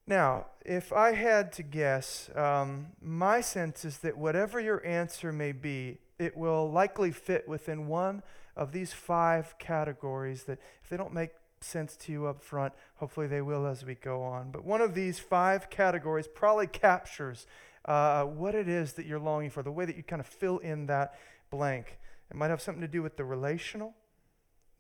Now, 0.07 0.47
if 0.65 0.93
I 0.93 1.13
had 1.13 1.53
to 1.55 1.63
guess, 1.63 2.31
um, 2.37 2.89
my 3.01 3.41
sense 3.41 3.85
is 3.85 3.99
that 3.99 4.17
whatever 4.17 4.61
your 4.61 4.85
answer 4.87 5.33
may 5.33 5.53
be, 5.53 5.99
it 6.19 6.37
will 6.37 6.71
likely 6.71 7.11
fit 7.11 7.49
within 7.49 7.89
one 7.89 8.23
of 8.55 8.73
these 8.73 8.93
five 8.93 9.59
categories 9.59 10.45
that, 10.45 10.59
if 10.83 10.89
they 10.89 10.97
don't 10.97 11.13
make 11.13 11.31
sense 11.61 11.97
to 11.97 12.13
you 12.13 12.27
up 12.27 12.43
front, 12.43 12.73
hopefully 12.97 13.27
they 13.27 13.43
will 13.43 13.67
as 13.67 13.85
we 13.85 13.95
go 13.95 14.23
on. 14.23 14.51
But 14.51 14.65
one 14.65 14.81
of 14.81 14.95
these 14.95 15.19
five 15.19 15.71
categories 15.71 16.29
probably 16.29 16.67
captures 16.67 17.47
uh, 17.85 18.25
what 18.25 18.55
it 18.55 18.69
is 18.69 18.93
that 18.93 19.07
you're 19.07 19.19
longing 19.19 19.51
for, 19.51 19.63
the 19.63 19.73
way 19.73 19.87
that 19.87 19.97
you 19.97 20.03
kind 20.03 20.21
of 20.21 20.27
fill 20.27 20.59
in 20.59 20.87
that 20.87 21.19
blank. 21.51 21.99
It 22.31 22.37
might 22.37 22.51
have 22.51 22.63
something 22.63 22.83
to 22.83 22.89
do 22.89 23.03
with 23.03 23.17
the 23.17 23.25
relational 23.25 23.95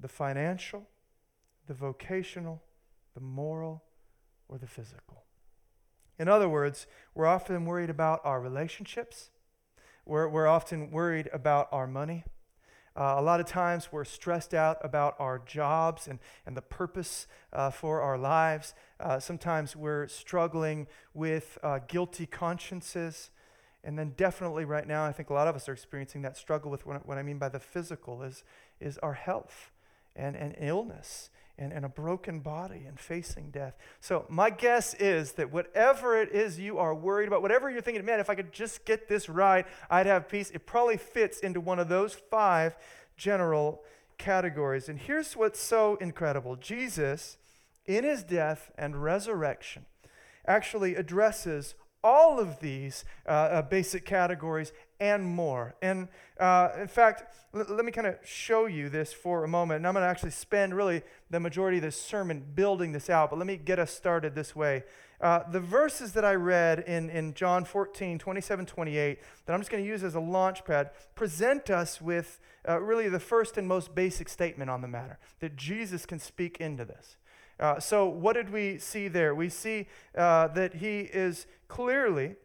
the 0.00 0.08
financial, 0.08 0.88
the 1.66 1.74
vocational, 1.74 2.62
the 3.14 3.20
moral, 3.20 3.82
or 4.48 4.58
the 4.58 4.66
physical. 4.66 5.24
In 6.18 6.28
other 6.28 6.48
words, 6.48 6.86
we're 7.14 7.26
often 7.26 7.64
worried 7.64 7.90
about 7.90 8.20
our 8.24 8.40
relationships. 8.40 9.30
We're, 10.04 10.28
we're 10.28 10.46
often 10.46 10.90
worried 10.90 11.28
about 11.32 11.68
our 11.72 11.86
money. 11.86 12.24
Uh, 12.96 13.16
a 13.18 13.22
lot 13.22 13.40
of 13.40 13.46
times 13.46 13.92
we're 13.92 14.04
stressed 14.04 14.54
out 14.54 14.78
about 14.82 15.14
our 15.18 15.38
jobs 15.44 16.08
and, 16.08 16.18
and 16.46 16.56
the 16.56 16.62
purpose 16.62 17.26
uh, 17.52 17.70
for 17.70 18.00
our 18.00 18.16
lives. 18.16 18.72
Uh, 18.98 19.18
sometimes 19.18 19.76
we're 19.76 20.08
struggling 20.08 20.86
with 21.12 21.58
uh, 21.62 21.80
guilty 21.86 22.24
consciences. 22.24 23.30
And 23.84 23.98
then, 23.98 24.14
definitely, 24.16 24.64
right 24.64 24.86
now, 24.86 25.04
I 25.04 25.12
think 25.12 25.28
a 25.28 25.34
lot 25.34 25.46
of 25.46 25.54
us 25.54 25.68
are 25.68 25.72
experiencing 25.72 26.22
that 26.22 26.36
struggle 26.36 26.70
with 26.70 26.86
what, 26.86 27.06
what 27.06 27.18
I 27.18 27.22
mean 27.22 27.38
by 27.38 27.50
the 27.50 27.60
physical 27.60 28.22
is, 28.22 28.42
is 28.80 28.96
our 28.98 29.12
health 29.12 29.70
and, 30.16 30.36
and 30.36 30.54
illness 30.58 31.30
and, 31.58 31.72
and 31.72 31.84
a 31.84 31.88
broken 31.88 32.40
body 32.40 32.84
and 32.86 32.98
facing 33.00 33.50
death. 33.50 33.76
So, 34.00 34.26
my 34.28 34.50
guess 34.50 34.94
is 34.94 35.32
that 35.32 35.52
whatever 35.52 36.20
it 36.20 36.32
is 36.32 36.58
you 36.58 36.78
are 36.78 36.94
worried 36.94 37.28
about, 37.28 37.42
whatever 37.42 37.70
you're 37.70 37.80
thinking, 37.80 38.04
man, 38.04 38.20
if 38.20 38.28
I 38.28 38.34
could 38.34 38.52
just 38.52 38.84
get 38.84 39.08
this 39.08 39.28
right, 39.28 39.66
I'd 39.90 40.06
have 40.06 40.28
peace, 40.28 40.50
it 40.50 40.66
probably 40.66 40.96
fits 40.96 41.40
into 41.40 41.60
one 41.60 41.78
of 41.78 41.88
those 41.88 42.14
five 42.14 42.76
general 43.16 43.82
categories. 44.18 44.88
And 44.88 44.98
here's 44.98 45.34
what's 45.34 45.60
so 45.60 45.96
incredible 45.96 46.56
Jesus, 46.56 47.38
in 47.86 48.04
his 48.04 48.22
death 48.22 48.70
and 48.76 49.02
resurrection, 49.02 49.86
actually 50.46 50.94
addresses 50.94 51.74
all 52.04 52.38
of 52.38 52.60
these 52.60 53.04
uh, 53.26 53.30
uh, 53.30 53.62
basic 53.62 54.04
categories 54.04 54.72
and 55.00 55.24
more. 55.24 55.74
And 55.82 56.08
uh, 56.38 56.70
in 56.80 56.88
fact, 56.88 57.34
l- 57.54 57.66
let 57.68 57.84
me 57.84 57.92
kind 57.92 58.06
of 58.06 58.16
show 58.24 58.66
you 58.66 58.88
this 58.88 59.12
for 59.12 59.44
a 59.44 59.48
moment. 59.48 59.78
And 59.78 59.86
I'm 59.86 59.94
going 59.94 60.02
to 60.02 60.08
actually 60.08 60.30
spend 60.30 60.74
really 60.74 61.02
the 61.30 61.40
majority 61.40 61.78
of 61.78 61.82
this 61.82 62.00
sermon 62.00 62.44
building 62.54 62.92
this 62.92 63.10
out, 63.10 63.30
but 63.30 63.38
let 63.38 63.46
me 63.46 63.56
get 63.56 63.78
us 63.78 63.90
started 63.90 64.34
this 64.34 64.54
way. 64.54 64.84
Uh, 65.20 65.40
the 65.50 65.60
verses 65.60 66.12
that 66.12 66.24
I 66.24 66.34
read 66.34 66.80
in, 66.80 67.08
in 67.08 67.32
John 67.34 67.64
14, 67.64 68.18
27, 68.18 68.66
28, 68.66 69.18
that 69.46 69.52
I'm 69.52 69.60
just 69.60 69.70
going 69.70 69.82
to 69.82 69.88
use 69.88 70.02
as 70.04 70.14
a 70.14 70.20
launch 70.20 70.64
pad, 70.64 70.90
present 71.14 71.70
us 71.70 72.00
with 72.00 72.38
uh, 72.68 72.80
really 72.80 73.08
the 73.08 73.20
first 73.20 73.56
and 73.56 73.66
most 73.66 73.94
basic 73.94 74.28
statement 74.28 74.68
on 74.68 74.82
the 74.82 74.88
matter 74.88 75.18
that 75.40 75.56
Jesus 75.56 76.04
can 76.04 76.18
speak 76.18 76.58
into 76.60 76.84
this. 76.84 77.16
Uh, 77.58 77.80
so, 77.80 78.06
what 78.06 78.34
did 78.34 78.52
we 78.52 78.78
see 78.78 79.08
there? 79.08 79.34
We 79.34 79.48
see 79.48 79.86
uh, 80.14 80.48
that 80.48 80.74
he 80.74 81.00
is 81.00 81.46
clearly 81.68 82.36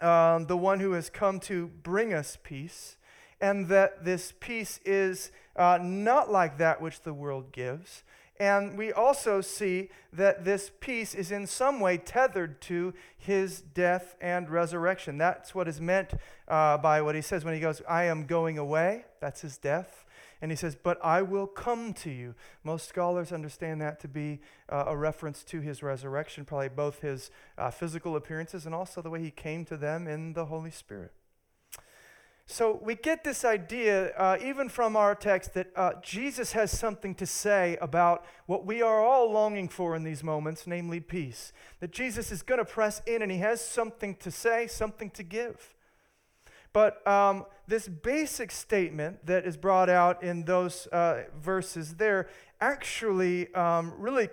um, 0.00 0.46
the 0.46 0.56
one 0.56 0.80
who 0.80 0.92
has 0.92 1.10
come 1.10 1.40
to 1.40 1.68
bring 1.82 2.12
us 2.12 2.38
peace, 2.42 2.96
and 3.40 3.68
that 3.68 4.04
this 4.04 4.32
peace 4.40 4.80
is 4.84 5.32
uh, 5.56 5.78
not 5.80 6.30
like 6.30 6.58
that 6.58 6.80
which 6.80 7.02
the 7.02 7.14
world 7.14 7.52
gives. 7.52 8.02
And 8.38 8.78
we 8.78 8.90
also 8.90 9.42
see 9.42 9.90
that 10.14 10.46
this 10.46 10.70
peace 10.80 11.14
is 11.14 11.30
in 11.30 11.46
some 11.46 11.78
way 11.78 11.98
tethered 11.98 12.62
to 12.62 12.94
his 13.18 13.60
death 13.60 14.16
and 14.18 14.48
resurrection. 14.48 15.18
That's 15.18 15.54
what 15.54 15.68
is 15.68 15.78
meant 15.78 16.14
uh, 16.48 16.78
by 16.78 17.02
what 17.02 17.14
he 17.14 17.20
says 17.20 17.44
when 17.44 17.52
he 17.52 17.60
goes, 17.60 17.82
I 17.86 18.04
am 18.04 18.24
going 18.24 18.56
away. 18.56 19.04
That's 19.20 19.42
his 19.42 19.58
death. 19.58 20.06
And 20.42 20.50
he 20.50 20.56
says, 20.56 20.74
But 20.74 20.98
I 21.04 21.22
will 21.22 21.46
come 21.46 21.92
to 21.94 22.10
you. 22.10 22.34
Most 22.64 22.88
scholars 22.88 23.32
understand 23.32 23.80
that 23.80 24.00
to 24.00 24.08
be 24.08 24.40
uh, 24.68 24.84
a 24.86 24.96
reference 24.96 25.44
to 25.44 25.60
his 25.60 25.82
resurrection, 25.82 26.44
probably 26.44 26.68
both 26.68 27.00
his 27.00 27.30
uh, 27.58 27.70
physical 27.70 28.16
appearances 28.16 28.66
and 28.66 28.74
also 28.74 29.02
the 29.02 29.10
way 29.10 29.20
he 29.20 29.30
came 29.30 29.64
to 29.66 29.76
them 29.76 30.06
in 30.06 30.32
the 30.32 30.46
Holy 30.46 30.70
Spirit. 30.70 31.12
So 32.52 32.80
we 32.82 32.96
get 32.96 33.22
this 33.22 33.44
idea, 33.44 34.08
uh, 34.16 34.36
even 34.42 34.68
from 34.68 34.96
our 34.96 35.14
text, 35.14 35.54
that 35.54 35.68
uh, 35.76 35.92
Jesus 36.02 36.50
has 36.50 36.76
something 36.76 37.14
to 37.14 37.24
say 37.24 37.78
about 37.80 38.24
what 38.46 38.66
we 38.66 38.82
are 38.82 39.00
all 39.00 39.30
longing 39.30 39.68
for 39.68 39.94
in 39.94 40.02
these 40.02 40.24
moments, 40.24 40.66
namely 40.66 40.98
peace. 40.98 41.52
That 41.78 41.92
Jesus 41.92 42.32
is 42.32 42.42
going 42.42 42.58
to 42.58 42.64
press 42.64 43.02
in 43.06 43.22
and 43.22 43.30
he 43.30 43.38
has 43.38 43.64
something 43.64 44.16
to 44.16 44.32
say, 44.32 44.66
something 44.66 45.10
to 45.10 45.22
give. 45.22 45.74
But 46.72 47.06
um, 47.06 47.46
this 47.70 47.86
basic 47.88 48.50
statement 48.50 49.24
that 49.24 49.46
is 49.46 49.56
brought 49.56 49.88
out 49.88 50.22
in 50.22 50.44
those 50.44 50.88
uh, 50.88 51.22
verses 51.38 51.94
there 51.94 52.28
actually 52.60 53.52
um, 53.54 53.94
really 53.96 54.28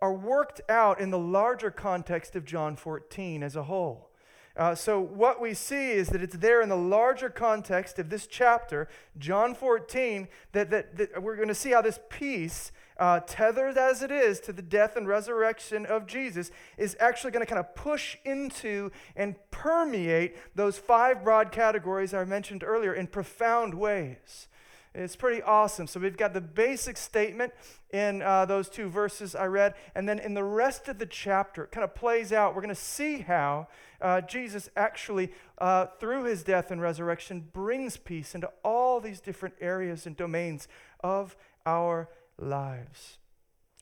are 0.00 0.12
worked 0.12 0.60
out 0.68 1.00
in 1.00 1.10
the 1.10 1.18
larger 1.18 1.70
context 1.70 2.34
of 2.34 2.44
John 2.44 2.74
14 2.74 3.44
as 3.44 3.54
a 3.54 3.62
whole. 3.62 4.10
Uh, 4.56 4.74
so, 4.74 5.00
what 5.00 5.40
we 5.40 5.54
see 5.54 5.92
is 5.92 6.08
that 6.08 6.22
it's 6.22 6.36
there 6.36 6.60
in 6.60 6.68
the 6.68 6.76
larger 6.76 7.30
context 7.30 7.98
of 7.98 8.10
this 8.10 8.26
chapter, 8.26 8.86
John 9.16 9.54
14, 9.54 10.28
that, 10.50 10.68
that, 10.70 10.96
that 10.96 11.22
we're 11.22 11.36
going 11.36 11.48
to 11.48 11.54
see 11.54 11.70
how 11.70 11.80
this 11.80 12.00
peace 12.10 12.72
uh, 13.02 13.18
tethered 13.26 13.76
as 13.76 14.00
it 14.00 14.12
is 14.12 14.38
to 14.38 14.52
the 14.52 14.62
death 14.62 14.94
and 14.94 15.08
resurrection 15.08 15.84
of 15.84 16.06
Jesus, 16.06 16.52
is 16.78 16.96
actually 17.00 17.32
going 17.32 17.44
to 17.44 17.52
kind 17.52 17.58
of 17.58 17.74
push 17.74 18.16
into 18.24 18.92
and 19.16 19.34
permeate 19.50 20.36
those 20.54 20.78
five 20.78 21.24
broad 21.24 21.50
categories 21.50 22.14
I 22.14 22.22
mentioned 22.22 22.62
earlier 22.62 22.94
in 22.94 23.08
profound 23.08 23.74
ways. 23.74 24.46
It's 24.94 25.16
pretty 25.16 25.42
awesome. 25.42 25.88
So 25.88 25.98
we've 25.98 26.16
got 26.16 26.32
the 26.32 26.40
basic 26.40 26.96
statement 26.96 27.52
in 27.92 28.22
uh, 28.22 28.44
those 28.44 28.68
two 28.68 28.88
verses 28.88 29.34
I 29.34 29.46
read, 29.46 29.74
and 29.96 30.08
then 30.08 30.20
in 30.20 30.34
the 30.34 30.44
rest 30.44 30.86
of 30.86 31.00
the 31.00 31.06
chapter, 31.06 31.64
it 31.64 31.72
kind 31.72 31.82
of 31.82 31.96
plays 31.96 32.32
out. 32.32 32.54
We're 32.54 32.62
going 32.62 32.68
to 32.68 32.80
see 32.80 33.18
how 33.18 33.66
uh, 34.00 34.20
Jesus 34.20 34.70
actually, 34.76 35.32
uh, 35.58 35.86
through 35.98 36.24
his 36.24 36.44
death 36.44 36.70
and 36.70 36.80
resurrection, 36.80 37.48
brings 37.52 37.96
peace 37.96 38.36
into 38.36 38.48
all 38.62 39.00
these 39.00 39.20
different 39.20 39.56
areas 39.60 40.06
and 40.06 40.16
domains 40.16 40.68
of 41.02 41.36
our 41.66 42.08
lives. 42.38 43.18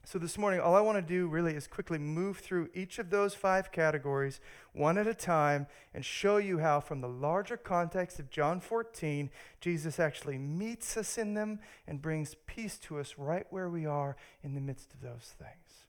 So, 0.04 0.18
this 0.18 0.38
morning, 0.38 0.60
all 0.60 0.74
I 0.74 0.80
want 0.80 0.96
to 0.96 1.02
do 1.02 1.28
really 1.28 1.54
is 1.54 1.66
quickly 1.66 1.98
move 1.98 2.38
through 2.38 2.70
each 2.74 2.98
of 2.98 3.10
those 3.10 3.34
five 3.34 3.70
categories 3.70 4.40
one 4.72 4.98
at 4.98 5.06
a 5.06 5.14
time 5.14 5.66
and 5.94 6.04
show 6.04 6.38
you 6.38 6.58
how, 6.58 6.80
from 6.80 7.00
the 7.00 7.08
larger 7.08 7.56
context 7.56 8.18
of 8.18 8.30
John 8.30 8.60
14, 8.60 9.30
Jesus 9.60 10.00
actually 10.00 10.38
meets 10.38 10.96
us 10.96 11.16
in 11.16 11.34
them 11.34 11.60
and 11.86 12.02
brings 12.02 12.34
peace 12.46 12.78
to 12.78 12.98
us 12.98 13.16
right 13.18 13.46
where 13.50 13.68
we 13.68 13.86
are 13.86 14.16
in 14.42 14.54
the 14.54 14.60
midst 14.60 14.94
of 14.94 15.00
those 15.00 15.34
things. 15.38 15.86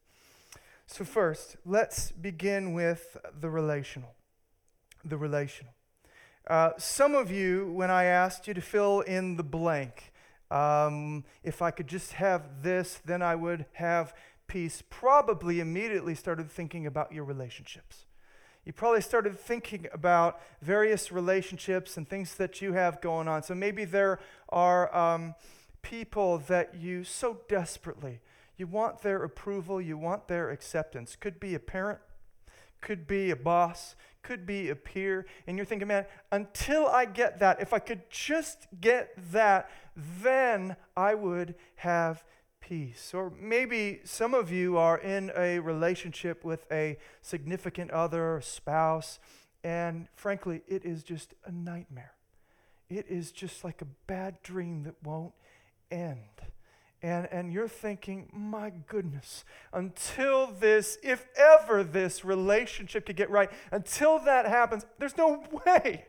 So, 0.86 1.04
first, 1.04 1.56
let's 1.66 2.12
begin 2.12 2.74
with 2.74 3.18
the 3.40 3.50
relational. 3.50 4.14
The 5.04 5.18
relational. 5.18 5.74
Uh, 6.48 6.72
some 6.78 7.16
of 7.16 7.32
you, 7.32 7.72
when 7.72 7.90
I 7.90 8.04
asked 8.04 8.48
you 8.48 8.54
to 8.54 8.62
fill 8.62 9.00
in 9.02 9.38
the 9.38 9.44
blank, 9.44 10.11
um, 10.52 11.24
if 11.44 11.62
I 11.62 11.72
could 11.72 11.88
just 11.88 12.14
have 12.14 12.64
this, 12.64 13.00
then 13.06 13.22
I 13.22 13.36
would 13.36 13.66
have 13.74 14.14
peace, 14.48 14.84
probably 14.90 15.60
immediately 15.60 16.14
started 16.14 16.52
thinking 16.52 16.86
about 16.86 17.12
your 17.12 17.24
relationships. 17.24 18.06
You 18.66 18.74
probably 18.74 19.02
started 19.02 19.40
thinking 19.40 19.88
about 19.94 20.40
various 20.62 21.12
relationships 21.12 21.98
and 21.98 22.08
things 22.08 22.36
that 22.36 22.62
you 22.62 22.74
have 22.74 23.02
going 23.02 23.28
on. 23.28 23.44
So 23.44 23.56
maybe 23.56 23.86
there 23.86 24.20
are 24.50 24.96
um, 24.96 25.36
people 25.82 26.40
that 26.48 26.76
you 26.76 27.04
so 27.04 27.40
desperately 27.48 28.20
you 28.62 28.68
want 28.68 29.02
their 29.02 29.24
approval, 29.24 29.82
you 29.82 29.98
want 29.98 30.28
their 30.28 30.52
acceptance. 30.52 31.16
Could 31.16 31.40
be 31.40 31.56
a 31.56 31.60
parent, 31.60 31.98
could 32.80 33.08
be 33.08 33.32
a 33.32 33.36
boss, 33.36 33.96
could 34.24 34.46
be 34.46 34.70
a 34.70 34.76
peer. 34.76 35.26
And 35.48 35.58
you're 35.58 35.66
thinking, 35.66 35.88
man, 35.88 36.06
until 36.32 36.88
I 36.88 37.06
get 37.06 37.40
that, 37.40 37.62
if 37.62 37.74
I 37.74 37.80
could 37.80 38.10
just 38.10 38.68
get 38.80 39.14
that, 39.32 39.70
then 39.96 40.76
I 40.96 41.16
would 41.16 41.56
have 41.76 42.24
peace. 42.60 43.14
Or 43.14 43.32
maybe 43.40 44.00
some 44.04 44.34
of 44.34 44.52
you 44.52 44.78
are 44.78 44.98
in 44.98 45.32
a 45.36 45.60
relationship 45.60 46.46
with 46.46 46.66
a 46.72 46.98
significant 47.22 47.92
other, 47.92 48.40
spouse, 48.44 49.20
and 49.64 50.08
frankly, 50.16 50.62
it 50.68 50.86
is 50.86 51.04
just 51.04 51.34
a 51.46 51.52
nightmare. 51.52 52.14
It 52.90 53.06
is 53.10 53.32
just 53.32 53.64
like 53.64 53.82
a 53.82 53.88
bad 54.08 54.42
dream 54.44 54.84
that 54.84 54.96
won't 55.04 55.34
end. 55.92 56.18
And, 57.04 57.28
and 57.32 57.52
you're 57.52 57.68
thinking, 57.68 58.30
my 58.32 58.72
goodness, 58.88 59.44
until 59.74 60.48
this, 60.48 61.00
if 61.02 61.28
ever 61.36 61.84
this 61.84 62.24
relationship 62.24 63.08
could 63.08 63.16
get 63.16 63.32
right, 63.32 63.50
until 63.72 64.20
that 64.20 64.46
happens, 64.46 64.86
there's 65.00 65.18
no 65.18 65.44
way. 65.66 66.06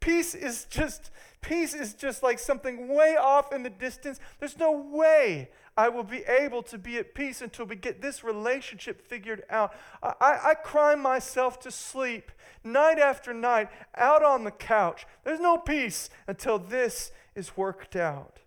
Peace 0.00 0.34
is 0.34 0.64
just, 0.64 1.12
peace 1.40 1.72
is 1.74 1.94
just 1.94 2.24
like 2.24 2.40
something 2.40 2.88
way 2.88 3.16
off 3.16 3.52
in 3.52 3.62
the 3.62 3.70
distance. 3.70 4.18
There's 4.40 4.58
no 4.58 4.72
way 4.72 5.50
I 5.76 5.88
will 5.88 6.02
be 6.02 6.24
able 6.24 6.64
to 6.64 6.78
be 6.78 6.98
at 6.98 7.14
peace 7.14 7.40
until 7.40 7.66
we 7.66 7.76
get 7.76 8.02
this 8.02 8.24
relationship 8.24 9.00
figured 9.00 9.44
out. 9.48 9.72
I, 10.02 10.14
I, 10.20 10.40
I 10.50 10.54
cry 10.54 10.96
myself 10.96 11.60
to 11.60 11.70
sleep 11.70 12.32
night 12.64 12.98
after 12.98 13.32
night 13.32 13.68
out 13.94 14.24
on 14.24 14.42
the 14.42 14.50
couch. 14.50 15.06
There's 15.22 15.38
no 15.38 15.56
peace 15.56 16.10
until 16.26 16.58
this 16.58 17.12
is 17.36 17.56
worked 17.56 17.94
out. 17.94 18.40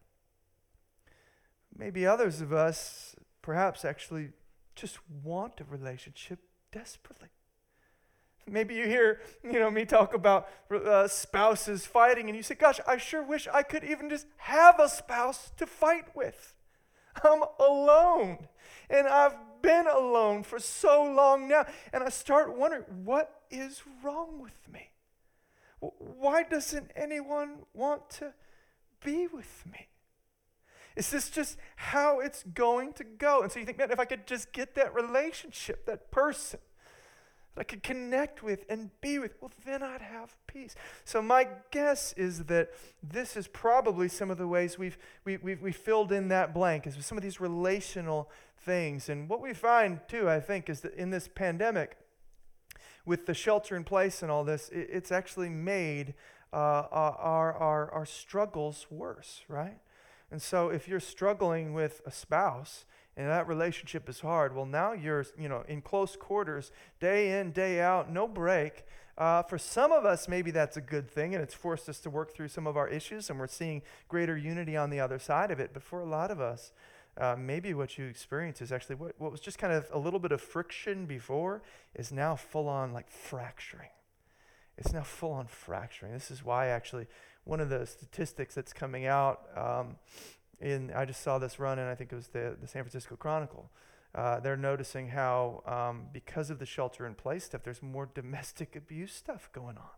Maybe 1.78 2.06
others 2.06 2.42
of 2.42 2.54
us, 2.54 3.16
perhaps 3.42 3.84
actually, 3.84 4.30
just 4.76 5.00
want 5.24 5.60
a 5.60 5.64
relationship 5.66 6.40
desperately. 6.72 7.30
Maybe 8.48 8.76
you 8.76 8.86
hear, 8.86 9.22
you 9.44 9.60
know, 9.60 9.72
me 9.72 9.86
talk 9.86 10.14
about 10.14 10.48
uh, 10.72 11.08
spouses 11.08 11.86
fighting, 11.86 12.28
and 12.28 12.38
you 12.38 12.44
say, 12.44 12.56
"Gosh, 12.56 12.80
I 12.88 12.98
sure 12.98 13.24
wish 13.24 13.48
I 13.52 13.64
could 13.64 13.84
even 13.84 14.10
just 14.10 14.28
have 14.38 14.80
a 14.80 14.88
spouse 14.88 15.52
to 15.58 15.66
fight 15.66 16.16
with." 16.16 16.56
I'm 17.24 17.44
alone, 17.60 18.48
and 18.90 19.08
I've 19.08 19.38
been 19.62 19.88
alone 19.88 20.44
for 20.44 20.60
so 20.60 21.04
long 21.04 21.48
now, 21.48 21.66
and 21.92 22.04
I 22.04 22.10
start 22.10 22.56
wondering, 22.56 22.84
what 23.04 23.42
is 23.50 23.82
wrong 24.04 24.40
with 24.40 24.72
me? 24.72 24.92
Why 25.80 26.44
doesn't 26.44 26.92
anyone 26.96 27.64
want 27.74 28.10
to 28.12 28.34
be 29.04 29.28
with 29.28 29.64
me? 29.66 29.88
Is 30.96 31.12
this 31.12 31.30
just 31.30 31.58
how 31.76 32.20
it's 32.20 32.44
going 32.44 32.94
to 32.94 33.04
go? 33.04 33.42
And 33.42 33.52
so 33.52 33.60
you 33.60 33.66
think, 33.66 33.78
man, 33.78 33.92
if 33.92 34.00
I 34.00 34.06
could 34.06 34.26
just 34.26 34.54
get 34.54 34.76
that 34.76 34.94
relationship, 34.96 35.86
that 35.86 36.10
person 36.10 36.60
that 37.56 37.62
I 37.62 37.64
could 37.64 37.84
connect 37.84 38.44
with 38.44 38.66
and 38.70 38.90
be 39.02 39.20
with, 39.20 39.36
well, 39.42 39.52
then 39.66 39.84
I'd 39.84 40.02
have 40.02 40.36
peace. 40.48 40.76
So 41.04 41.22
my 41.22 41.48
guess 41.72 42.14
is 42.14 42.46
that 42.46 42.70
this 43.04 43.36
is 43.36 43.48
probably 43.48 44.08
some 44.08 44.32
of 44.32 44.38
the 44.38 44.48
ways 44.48 44.78
we've, 44.78 44.98
we, 45.26 45.38
we've, 45.38 45.62
we 45.62 45.72
filled 45.72 46.12
in 46.12 46.30
that 46.30 46.54
blank, 46.54 46.88
is 46.88 46.96
with 46.96 47.06
some 47.06 47.18
of 47.18 47.24
these 47.24 47.42
relational 47.42 48.30
things. 48.58 49.10
And 49.10 49.28
what 49.30 49.42
we 49.42 49.54
find, 49.54 50.00
too, 50.08 50.30
I 50.30 50.40
think, 50.40 50.70
is 50.70 50.82
that 50.82 50.94
in 50.94 51.10
this 51.10 51.28
pandemic, 51.34 51.98
with 53.06 53.26
the 53.26 53.34
shelter 53.34 53.76
in 53.76 53.84
place 53.84 54.22
and 54.22 54.32
all 54.32 54.44
this, 54.44 54.70
it, 54.70 54.90
it's 54.92 55.12
actually 55.12 55.50
made 55.50 56.14
uh, 56.52 56.88
our, 56.92 57.54
our, 57.54 57.92
our 57.92 58.06
struggles 58.06 58.88
worse, 58.90 59.44
right? 59.48 59.78
And 60.32 60.42
so 60.42 60.70
if 60.70 60.88
you're 60.88 61.00
struggling 61.00 61.74
with 61.74 62.02
a 62.06 62.12
spouse 62.12 62.86
and 63.16 63.30
that 63.30 63.48
relationship 63.48 64.10
is 64.10 64.20
hard, 64.20 64.56
well, 64.56 64.66
now 64.66 64.94
you're, 64.94 65.26
you 65.38 65.48
know, 65.48 65.64
in 65.68 65.82
close 65.82 66.16
quarters, 66.16 66.72
day 67.00 67.40
in, 67.40 67.52
day 67.52 67.80
out, 67.80 68.12
no 68.12 68.28
break. 68.28 68.86
Uh, 69.18 69.42
for 69.44 69.58
some 69.58 69.92
of 69.92 70.04
us, 70.06 70.28
maybe 70.28 70.52
that's 70.52 70.76
a 70.76 70.82
good 70.82 71.10
thing, 71.10 71.34
and 71.34 71.42
it's 71.42 71.54
forced 71.54 71.88
us 71.88 72.00
to 72.02 72.10
work 72.10 72.36
through 72.36 72.50
some 72.50 72.68
of 72.68 72.76
our 72.76 72.90
issues, 72.90 73.30
and 73.30 73.40
we're 73.40 73.48
seeing 73.48 73.82
greater 74.10 74.36
unity 74.36 74.76
on 74.76 74.90
the 74.90 75.00
other 75.00 75.20
side 75.20 75.52
of 75.52 75.60
it. 75.60 75.72
But 75.74 75.84
for 75.84 76.02
a 76.02 76.06
lot 76.06 76.32
of 76.32 76.42
us, 76.42 76.74
uh, 77.18 77.36
maybe 77.40 77.74
what 77.74 77.98
you 77.98 78.06
experience 78.06 78.62
is 78.62 78.74
actually 78.74 78.96
what, 78.96 79.14
what 79.18 79.32
was 79.32 79.40
just 79.40 79.58
kind 79.58 79.72
of 79.72 79.88
a 79.94 79.98
little 79.98 80.20
bit 80.20 80.34
of 80.34 80.42
friction 80.42 81.06
before 81.06 81.62
is 81.94 82.12
now 82.12 82.36
full 82.36 82.68
on 82.68 82.92
like 82.92 83.10
fracturing. 83.10 83.90
It's 84.78 84.92
now 84.92 85.04
full 85.04 85.32
on 85.32 85.48
fracturing. 85.48 86.12
This 86.12 86.30
is 86.30 86.44
why 86.44 86.68
actually 86.68 87.08
one 87.46 87.60
of 87.60 87.70
the 87.70 87.86
statistics 87.86 88.54
that's 88.54 88.74
coming 88.74 89.06
out 89.06 89.42
um, 89.56 89.96
in 90.60 90.92
I 90.94 91.06
just 91.06 91.22
saw 91.22 91.38
this 91.38 91.60
run 91.60 91.80
and 91.80 91.90
I 91.90 91.96
think 91.96 92.12
it 92.12 92.16
was 92.16 92.28
the, 92.28 92.58
the 92.60 92.68
San 92.68 92.84
Francisco 92.84 93.16
Chronicle. 93.16 93.72
Uh, 94.14 94.40
they're 94.40 94.58
noticing 94.58 95.10
how 95.10 95.62
um, 95.66 96.08
because 96.14 96.50
of 96.50 96.60
the 96.60 96.66
shelter 96.66 97.06
in 97.06 97.14
place 97.16 97.46
stuff, 97.46 97.64
there's 97.64 97.84
more 97.84 98.10
domestic 98.14 98.76
abuse 98.76 99.14
stuff 99.14 99.50
going 99.54 99.78
on. 99.78 99.96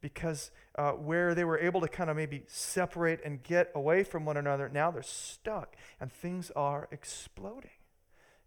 Because 0.00 0.50
uh, 0.76 0.92
where 0.92 1.34
they 1.34 1.44
were 1.44 1.58
able 1.58 1.82
to 1.82 1.88
kind 1.88 2.08
of 2.08 2.16
maybe 2.16 2.44
separate 2.46 3.20
and 3.22 3.42
get 3.42 3.70
away 3.74 4.02
from 4.02 4.24
one 4.24 4.38
another, 4.38 4.70
now 4.70 4.90
they're 4.90 5.02
stuck 5.02 5.76
and 6.00 6.10
things 6.10 6.50
are 6.56 6.88
exploding. 6.90 7.70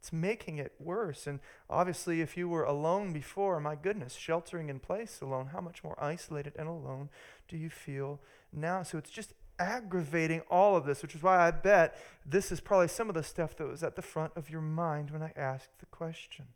It's 0.03 0.11
making 0.11 0.57
it 0.57 0.73
worse. 0.79 1.27
And 1.27 1.39
obviously, 1.69 2.19
if 2.19 2.35
you 2.35 2.49
were 2.49 2.65
alone 2.65 3.13
before, 3.13 3.61
my 3.61 3.75
goodness, 3.75 4.15
sheltering 4.15 4.67
in 4.67 4.79
place 4.79 5.21
alone, 5.21 5.51
how 5.53 5.61
much 5.61 5.81
more 5.81 5.95
isolated 5.97 6.51
and 6.59 6.67
alone 6.67 7.09
do 7.47 7.55
you 7.55 7.69
feel 7.69 8.19
now? 8.51 8.83
So 8.83 8.97
it's 8.97 9.09
just 9.09 9.31
aggravating 9.57 10.41
all 10.49 10.75
of 10.75 10.85
this, 10.85 11.03
which 11.03 11.15
is 11.15 11.23
why 11.23 11.47
I 11.47 11.51
bet 11.51 11.97
this 12.25 12.51
is 12.51 12.59
probably 12.59 12.89
some 12.89 13.07
of 13.07 13.15
the 13.15 13.23
stuff 13.23 13.55
that 13.55 13.65
was 13.65 13.81
at 13.81 13.95
the 13.95 14.01
front 14.01 14.33
of 14.35 14.49
your 14.49 14.59
mind 14.59 15.09
when 15.09 15.23
I 15.23 15.31
asked 15.37 15.79
the 15.79 15.85
question. 15.85 16.47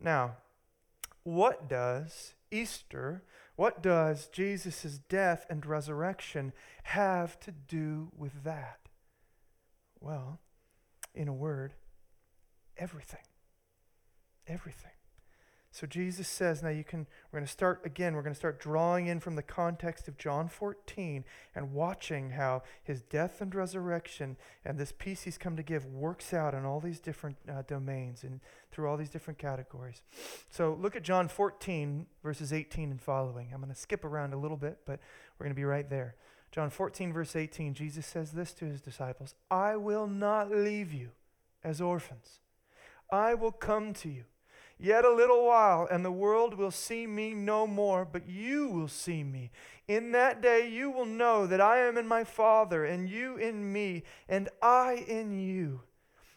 Now, 0.00 0.38
what 1.24 1.68
does 1.68 2.32
Easter, 2.50 3.22
what 3.56 3.82
does 3.82 4.28
Jesus' 4.28 4.98
death 5.10 5.44
and 5.50 5.66
resurrection 5.66 6.54
have 6.84 7.38
to 7.40 7.52
do 7.52 8.12
with 8.16 8.44
that? 8.44 8.78
Well, 10.00 10.40
in 11.14 11.28
a 11.28 11.34
word, 11.34 11.74
everything. 12.78 13.20
Everything. 14.46 14.90
So 15.76 15.86
Jesus 15.86 16.26
says, 16.26 16.62
now 16.62 16.70
you 16.70 16.84
can, 16.84 17.06
we're 17.30 17.40
going 17.40 17.46
to 17.46 17.52
start 17.52 17.82
again, 17.84 18.14
we're 18.14 18.22
going 18.22 18.32
to 18.32 18.38
start 18.38 18.58
drawing 18.58 19.08
in 19.08 19.20
from 19.20 19.36
the 19.36 19.42
context 19.42 20.08
of 20.08 20.16
John 20.16 20.48
14 20.48 21.22
and 21.54 21.74
watching 21.74 22.30
how 22.30 22.62
his 22.82 23.02
death 23.02 23.42
and 23.42 23.54
resurrection 23.54 24.38
and 24.64 24.78
this 24.78 24.94
peace 24.96 25.24
he's 25.24 25.36
come 25.36 25.54
to 25.54 25.62
give 25.62 25.84
works 25.84 26.32
out 26.32 26.54
in 26.54 26.64
all 26.64 26.80
these 26.80 26.98
different 26.98 27.36
uh, 27.46 27.60
domains 27.68 28.24
and 28.24 28.40
through 28.72 28.88
all 28.88 28.96
these 28.96 29.10
different 29.10 29.38
categories. 29.38 30.00
So 30.48 30.78
look 30.80 30.96
at 30.96 31.02
John 31.02 31.28
14, 31.28 32.06
verses 32.22 32.54
18 32.54 32.92
and 32.92 33.00
following. 33.00 33.50
I'm 33.52 33.60
going 33.60 33.70
to 33.70 33.78
skip 33.78 34.02
around 34.02 34.32
a 34.32 34.38
little 34.38 34.56
bit, 34.56 34.78
but 34.86 34.98
we're 35.38 35.44
going 35.44 35.54
to 35.54 35.60
be 35.60 35.64
right 35.64 35.90
there. 35.90 36.14
John 36.52 36.70
14, 36.70 37.12
verse 37.12 37.36
18, 37.36 37.74
Jesus 37.74 38.06
says 38.06 38.32
this 38.32 38.54
to 38.54 38.64
his 38.64 38.80
disciples 38.80 39.34
I 39.50 39.76
will 39.76 40.06
not 40.06 40.50
leave 40.50 40.94
you 40.94 41.10
as 41.62 41.82
orphans. 41.82 42.40
I 43.10 43.34
will 43.34 43.52
come 43.52 43.92
to 43.94 44.08
you. 44.08 44.24
Yet 44.78 45.06
a 45.06 45.14
little 45.14 45.46
while, 45.46 45.88
and 45.90 46.04
the 46.04 46.12
world 46.12 46.54
will 46.54 46.70
see 46.70 47.06
me 47.06 47.32
no 47.32 47.66
more, 47.66 48.04
but 48.04 48.28
you 48.28 48.68
will 48.68 48.88
see 48.88 49.24
me. 49.24 49.50
In 49.88 50.12
that 50.12 50.42
day 50.42 50.68
you 50.68 50.90
will 50.90 51.06
know 51.06 51.46
that 51.46 51.62
I 51.62 51.78
am 51.78 51.96
in 51.96 52.06
my 52.06 52.24
Father, 52.24 52.84
and 52.84 53.08
you 53.08 53.36
in 53.36 53.72
me, 53.72 54.02
and 54.28 54.50
I 54.60 55.04
in 55.08 55.38
you. 55.38 55.80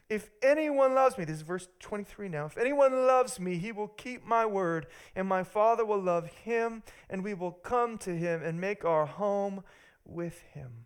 If 0.10 0.30
anyone 0.42 0.96
loves 0.96 1.18
me, 1.18 1.26
this 1.26 1.38
is 1.38 1.42
verse 1.42 1.68
23 1.82 2.30
now. 2.30 2.46
If 2.46 2.58
anyone 2.58 3.06
loves 3.06 3.40
me, 3.40 3.58
he 3.58 3.74
will 3.74 3.90
keep 3.90 4.26
my 4.26 4.46
word, 4.46 4.88
and 5.16 5.28
my 5.28 5.44
Father 5.44 5.86
will 5.86 6.02
love 6.02 6.28
him, 6.28 6.82
and 7.10 7.24
we 7.24 7.34
will 7.34 7.52
come 7.52 7.98
to 8.00 8.16
him 8.16 8.42
and 8.42 8.62
make 8.62 8.86
our 8.86 9.06
home 9.06 9.64
with 10.06 10.42
him. 10.54 10.86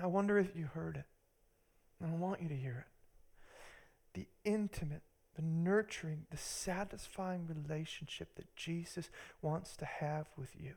I 0.00 0.06
wonder 0.06 0.38
if 0.38 0.54
you 0.54 0.66
heard 0.66 0.96
it. 0.96 1.06
I 2.04 2.14
want 2.14 2.42
you 2.42 2.48
to 2.48 2.56
hear 2.56 2.86
it 2.86 2.91
the 4.14 4.26
intimate, 4.44 5.02
the 5.34 5.42
nurturing, 5.42 6.26
the 6.30 6.36
satisfying 6.36 7.46
relationship 7.46 8.34
that 8.36 8.54
Jesus 8.56 9.10
wants 9.40 9.76
to 9.76 9.84
have 9.84 10.28
with 10.36 10.50
you. 10.58 10.74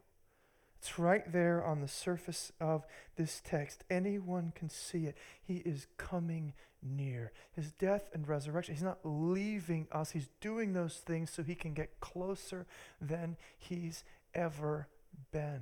It's 0.79 0.99
right 0.99 1.29
there 1.31 1.65
on 1.65 1.81
the 1.81 1.87
surface 1.87 2.51
of 2.61 2.85
this 3.15 3.41
text. 3.43 3.83
Anyone 3.89 4.53
can 4.55 4.69
see 4.69 5.05
it. 5.05 5.17
He 5.43 5.55
is 5.57 5.87
coming 5.97 6.53
near. 6.83 7.31
His 7.53 7.71
death 7.71 8.09
and 8.13 8.27
resurrection, 8.27 8.75
he's 8.75 8.83
not 8.83 8.99
leaving 9.03 9.87
us. 9.91 10.11
He's 10.11 10.29
doing 10.39 10.73
those 10.73 10.97
things 10.97 11.31
so 11.31 11.41
he 11.41 11.55
can 11.55 11.73
get 11.73 11.99
closer 11.99 12.67
than 13.01 13.37
he's 13.57 14.03
ever 14.35 14.87
been. 15.31 15.61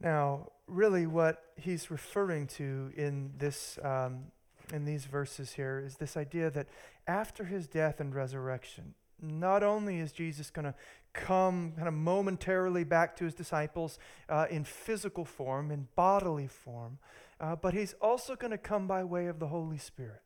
Now, 0.00 0.52
really, 0.66 1.06
what 1.06 1.42
he's 1.56 1.90
referring 1.90 2.46
to 2.48 2.92
in 2.96 3.32
this 3.38 3.78
um, 3.82 4.26
in 4.72 4.84
these 4.84 5.04
verses 5.04 5.52
here 5.52 5.82
is 5.84 5.96
this 5.96 6.16
idea 6.16 6.50
that 6.50 6.66
after 7.06 7.44
his 7.44 7.66
death 7.66 8.00
and 8.00 8.14
resurrection, 8.14 8.94
not 9.20 9.62
only 9.62 9.98
is 9.98 10.12
Jesus 10.12 10.50
going 10.50 10.64
to 10.64 10.74
come 11.12 11.72
kind 11.76 11.88
of 11.88 11.94
momentarily 11.94 12.84
back 12.84 13.16
to 13.16 13.24
his 13.24 13.34
disciples 13.34 13.98
uh, 14.28 14.46
in 14.50 14.64
physical 14.64 15.24
form, 15.24 15.70
in 15.70 15.88
bodily 15.96 16.46
form, 16.46 16.98
uh, 17.40 17.56
but 17.56 17.74
he's 17.74 17.94
also 18.00 18.36
going 18.36 18.50
to 18.50 18.58
come 18.58 18.86
by 18.86 19.02
way 19.02 19.26
of 19.26 19.38
the 19.38 19.48
Holy 19.48 19.78
Spirit. 19.78 20.20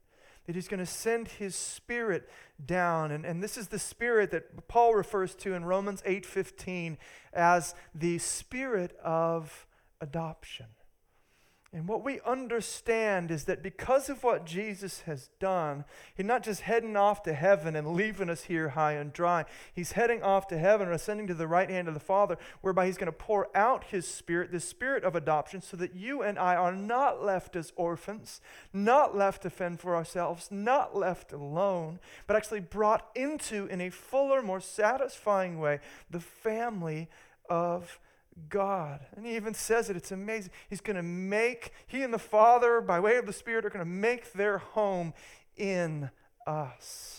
That 0.46 0.56
he's 0.56 0.68
going 0.68 0.80
to 0.80 0.86
send 0.86 1.28
his 1.28 1.54
spirit 1.54 2.28
down. 2.64 3.12
And, 3.12 3.24
and 3.24 3.42
this 3.42 3.56
is 3.56 3.68
the 3.68 3.78
spirit 3.78 4.30
that 4.32 4.66
Paul 4.68 4.94
refers 4.94 5.34
to 5.36 5.54
in 5.54 5.64
Romans 5.64 6.02
8:15 6.04 6.96
as 7.32 7.74
the 7.94 8.18
spirit 8.18 8.96
of 9.04 9.66
adoption. 10.00 10.66
And 11.72 11.86
what 11.86 12.04
we 12.04 12.20
understand 12.26 13.30
is 13.30 13.44
that 13.44 13.62
because 13.62 14.08
of 14.08 14.24
what 14.24 14.44
Jesus 14.44 15.02
has 15.02 15.28
done, 15.38 15.84
he's 16.16 16.26
not 16.26 16.42
just 16.42 16.62
heading 16.62 16.96
off 16.96 17.22
to 17.22 17.32
heaven 17.32 17.76
and 17.76 17.94
leaving 17.94 18.28
us 18.28 18.42
here 18.44 18.70
high 18.70 18.94
and 18.94 19.12
dry. 19.12 19.44
He's 19.72 19.92
heading 19.92 20.20
off 20.20 20.48
to 20.48 20.58
heaven 20.58 20.88
and 20.88 20.96
ascending 20.96 21.28
to 21.28 21.34
the 21.34 21.46
right 21.46 21.70
hand 21.70 21.86
of 21.86 21.94
the 21.94 22.00
Father, 22.00 22.38
whereby 22.60 22.86
he's 22.86 22.98
going 22.98 23.06
to 23.06 23.12
pour 23.12 23.56
out 23.56 23.84
his 23.84 24.08
spirit, 24.08 24.50
the 24.50 24.58
spirit 24.58 25.04
of 25.04 25.14
adoption, 25.14 25.62
so 25.62 25.76
that 25.76 25.94
you 25.94 26.22
and 26.22 26.40
I 26.40 26.56
are 26.56 26.74
not 26.74 27.24
left 27.24 27.54
as 27.54 27.72
orphans, 27.76 28.40
not 28.72 29.16
left 29.16 29.42
to 29.42 29.50
fend 29.50 29.78
for 29.78 29.94
ourselves, 29.94 30.48
not 30.50 30.96
left 30.96 31.32
alone, 31.32 32.00
but 32.26 32.34
actually 32.34 32.60
brought 32.60 33.08
into, 33.14 33.66
in 33.66 33.80
a 33.80 33.90
fuller, 33.90 34.42
more 34.42 34.60
satisfying 34.60 35.60
way, 35.60 35.78
the 36.10 36.18
family 36.18 37.08
of 37.48 38.00
God. 38.48 39.00
And 39.16 39.26
he 39.26 39.36
even 39.36 39.54
says 39.54 39.90
it, 39.90 39.96
it's 39.96 40.12
amazing. 40.12 40.50
He's 40.68 40.80
going 40.80 40.96
to 40.96 41.02
make, 41.02 41.72
he 41.86 42.02
and 42.02 42.12
the 42.12 42.18
Father, 42.18 42.80
by 42.80 43.00
way 43.00 43.16
of 43.16 43.26
the 43.26 43.32
Spirit, 43.32 43.64
are 43.64 43.70
going 43.70 43.84
to 43.84 43.90
make 43.90 44.32
their 44.32 44.58
home 44.58 45.14
in 45.56 46.10
us. 46.46 47.16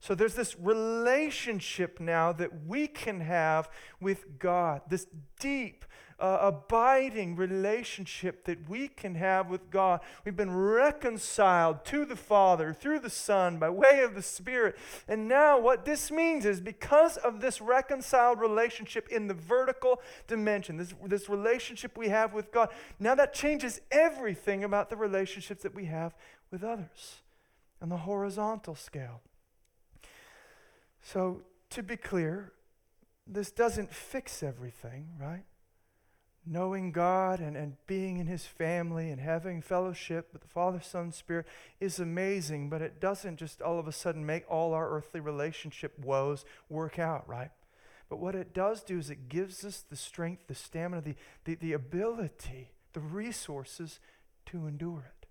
So 0.00 0.16
there's 0.16 0.34
this 0.34 0.56
relationship 0.58 2.00
now 2.00 2.32
that 2.32 2.66
we 2.66 2.88
can 2.88 3.20
have 3.20 3.70
with 4.00 4.38
God, 4.40 4.82
this 4.88 5.06
deep, 5.38 5.84
uh, 6.22 6.38
abiding 6.40 7.34
relationship 7.34 8.44
that 8.44 8.70
we 8.70 8.86
can 8.86 9.16
have 9.16 9.50
with 9.50 9.70
God. 9.70 10.00
We've 10.24 10.36
been 10.36 10.54
reconciled 10.54 11.84
to 11.86 12.04
the 12.04 12.14
Father 12.14 12.72
through 12.72 13.00
the 13.00 13.10
Son 13.10 13.58
by 13.58 13.68
way 13.70 14.02
of 14.04 14.14
the 14.14 14.22
Spirit. 14.22 14.78
And 15.08 15.26
now, 15.26 15.58
what 15.58 15.84
this 15.84 16.12
means 16.12 16.46
is 16.46 16.60
because 16.60 17.16
of 17.16 17.40
this 17.40 17.60
reconciled 17.60 18.38
relationship 18.38 19.08
in 19.08 19.26
the 19.26 19.34
vertical 19.34 20.00
dimension, 20.28 20.76
this, 20.76 20.94
this 21.04 21.28
relationship 21.28 21.98
we 21.98 22.08
have 22.10 22.32
with 22.32 22.52
God, 22.52 22.68
now 23.00 23.16
that 23.16 23.34
changes 23.34 23.80
everything 23.90 24.62
about 24.62 24.90
the 24.90 24.96
relationships 24.96 25.64
that 25.64 25.74
we 25.74 25.86
have 25.86 26.14
with 26.52 26.62
others 26.62 27.16
on 27.82 27.88
the 27.88 27.96
horizontal 27.96 28.76
scale. 28.76 29.20
So, 31.02 31.42
to 31.70 31.82
be 31.82 31.96
clear, 31.96 32.52
this 33.26 33.50
doesn't 33.50 33.92
fix 33.92 34.40
everything, 34.44 35.08
right? 35.20 35.42
Knowing 36.44 36.92
God 36.92 37.40
and, 37.40 37.56
and 37.56 37.76
being 37.86 38.18
in 38.18 38.26
His 38.26 38.44
family 38.44 39.10
and 39.10 39.20
having 39.20 39.62
fellowship 39.62 40.30
with 40.32 40.42
the 40.42 40.48
Father, 40.48 40.80
Son, 40.80 41.12
Spirit 41.12 41.46
is 41.80 41.98
amazing, 41.98 42.68
but 42.68 42.82
it 42.82 43.00
doesn't 43.00 43.36
just 43.36 43.62
all 43.62 43.78
of 43.78 43.86
a 43.86 43.92
sudden 43.92 44.26
make 44.26 44.44
all 44.50 44.74
our 44.74 44.90
earthly 44.90 45.20
relationship 45.20 45.98
woes 45.98 46.44
work 46.68 46.98
out, 46.98 47.28
right? 47.28 47.50
But 48.08 48.18
what 48.18 48.34
it 48.34 48.52
does 48.52 48.82
do 48.82 48.98
is 48.98 49.08
it 49.08 49.28
gives 49.28 49.64
us 49.64 49.84
the 49.88 49.96
strength, 49.96 50.46
the 50.46 50.54
stamina, 50.54 51.00
the, 51.00 51.14
the, 51.44 51.54
the 51.54 51.72
ability, 51.72 52.70
the 52.92 53.00
resources 53.00 54.00
to 54.46 54.66
endure 54.66 55.04
it. 55.06 55.22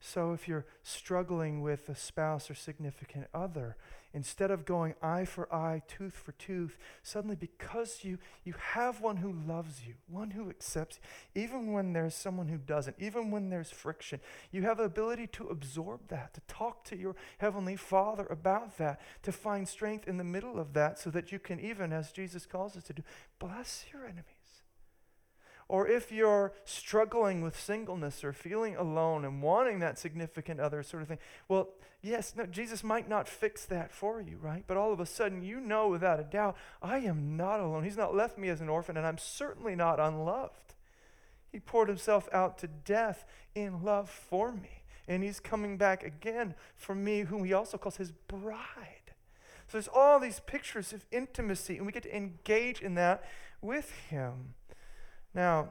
So 0.00 0.32
if 0.32 0.46
you're 0.46 0.66
struggling 0.82 1.62
with 1.62 1.88
a 1.88 1.94
spouse 1.94 2.50
or 2.50 2.54
significant 2.54 3.28
other, 3.32 3.76
instead 4.16 4.50
of 4.50 4.64
going 4.64 4.94
eye 5.02 5.26
for 5.26 5.52
eye, 5.54 5.82
tooth 5.86 6.14
for 6.14 6.32
tooth, 6.32 6.78
suddenly 7.02 7.36
because 7.36 7.98
you, 8.02 8.16
you 8.44 8.54
have 8.72 9.02
one 9.02 9.18
who 9.18 9.30
loves 9.30 9.82
you, 9.86 9.92
one 10.08 10.30
who 10.30 10.48
accepts 10.48 10.98
you, 11.34 11.42
even 11.42 11.74
when 11.74 11.92
there's 11.92 12.14
someone 12.14 12.48
who 12.48 12.56
doesn't, 12.56 12.96
even 12.98 13.30
when 13.30 13.50
there's 13.50 13.70
friction, 13.70 14.18
you 14.50 14.62
have 14.62 14.78
the 14.78 14.84
ability 14.84 15.26
to 15.26 15.46
absorb 15.48 16.00
that, 16.08 16.32
to 16.32 16.40
talk 16.48 16.82
to 16.82 16.96
your 16.96 17.14
Heavenly 17.36 17.76
Father 17.76 18.26
about 18.30 18.78
that, 18.78 19.02
to 19.22 19.32
find 19.32 19.68
strength 19.68 20.08
in 20.08 20.16
the 20.16 20.24
middle 20.24 20.58
of 20.58 20.72
that 20.72 20.98
so 20.98 21.10
that 21.10 21.30
you 21.30 21.38
can 21.38 21.60
even, 21.60 21.92
as 21.92 22.10
Jesus 22.10 22.46
calls 22.46 22.74
us 22.74 22.84
to 22.84 22.94
do, 22.94 23.02
bless 23.38 23.84
your 23.92 24.04
enemies. 24.04 24.35
Or 25.68 25.88
if 25.88 26.12
you're 26.12 26.52
struggling 26.64 27.42
with 27.42 27.58
singleness 27.58 28.22
or 28.22 28.32
feeling 28.32 28.76
alone 28.76 29.24
and 29.24 29.42
wanting 29.42 29.80
that 29.80 29.98
significant 29.98 30.60
other 30.60 30.82
sort 30.84 31.02
of 31.02 31.08
thing, 31.08 31.18
well, 31.48 31.70
yes, 32.02 32.34
no, 32.36 32.46
Jesus 32.46 32.84
might 32.84 33.08
not 33.08 33.28
fix 33.28 33.64
that 33.64 33.90
for 33.90 34.20
you, 34.20 34.38
right? 34.40 34.62
But 34.66 34.76
all 34.76 34.92
of 34.92 35.00
a 35.00 35.06
sudden, 35.06 35.42
you 35.42 35.58
know 35.58 35.88
without 35.88 36.20
a 36.20 36.24
doubt, 36.24 36.56
I 36.80 36.98
am 36.98 37.36
not 37.36 37.58
alone. 37.58 37.82
He's 37.82 37.96
not 37.96 38.14
left 38.14 38.38
me 38.38 38.48
as 38.48 38.60
an 38.60 38.68
orphan, 38.68 38.96
and 38.96 39.04
I'm 39.04 39.18
certainly 39.18 39.74
not 39.74 39.98
unloved. 39.98 40.74
He 41.50 41.58
poured 41.58 41.88
himself 41.88 42.28
out 42.32 42.58
to 42.58 42.68
death 42.68 43.24
in 43.54 43.82
love 43.82 44.08
for 44.08 44.52
me. 44.52 44.82
And 45.08 45.22
he's 45.22 45.40
coming 45.40 45.76
back 45.76 46.04
again 46.04 46.54
for 46.76 46.94
me, 46.94 47.22
whom 47.22 47.44
he 47.44 47.52
also 47.52 47.76
calls 47.76 47.96
his 47.96 48.12
bride. 48.12 49.12
So 49.66 49.72
there's 49.72 49.88
all 49.88 50.20
these 50.20 50.40
pictures 50.40 50.92
of 50.92 51.06
intimacy, 51.10 51.76
and 51.76 51.86
we 51.86 51.92
get 51.92 52.04
to 52.04 52.16
engage 52.16 52.80
in 52.80 52.94
that 52.94 53.24
with 53.60 53.90
him. 54.10 54.54
Now, 55.36 55.68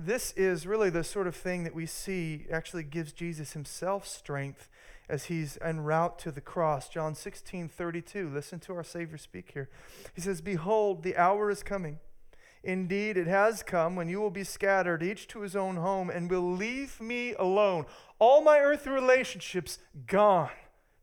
this 0.00 0.32
is 0.32 0.66
really 0.66 0.90
the 0.90 1.04
sort 1.04 1.28
of 1.28 1.36
thing 1.36 1.62
that 1.62 1.76
we 1.76 1.86
see 1.86 2.46
actually 2.50 2.82
gives 2.82 3.12
Jesus 3.12 3.52
himself 3.52 4.04
strength 4.04 4.68
as 5.08 5.26
he's 5.26 5.56
en 5.62 5.80
route 5.80 6.18
to 6.18 6.32
the 6.32 6.40
cross. 6.40 6.88
John 6.88 7.14
16, 7.14 7.68
32. 7.68 8.28
Listen 8.28 8.58
to 8.60 8.74
our 8.74 8.82
Savior 8.82 9.16
speak 9.16 9.52
here. 9.52 9.70
He 10.12 10.20
says, 10.20 10.40
Behold, 10.40 11.04
the 11.04 11.16
hour 11.16 11.50
is 11.50 11.62
coming. 11.62 12.00
Indeed, 12.64 13.16
it 13.16 13.28
has 13.28 13.62
come 13.62 13.94
when 13.94 14.08
you 14.08 14.20
will 14.20 14.30
be 14.30 14.44
scattered, 14.44 15.04
each 15.04 15.28
to 15.28 15.42
his 15.42 15.54
own 15.54 15.76
home, 15.76 16.10
and 16.10 16.28
will 16.28 16.52
leave 16.52 17.00
me 17.00 17.34
alone. 17.34 17.86
All 18.18 18.42
my 18.42 18.58
earthly 18.58 18.90
relationships 18.90 19.78
gone. 20.08 20.50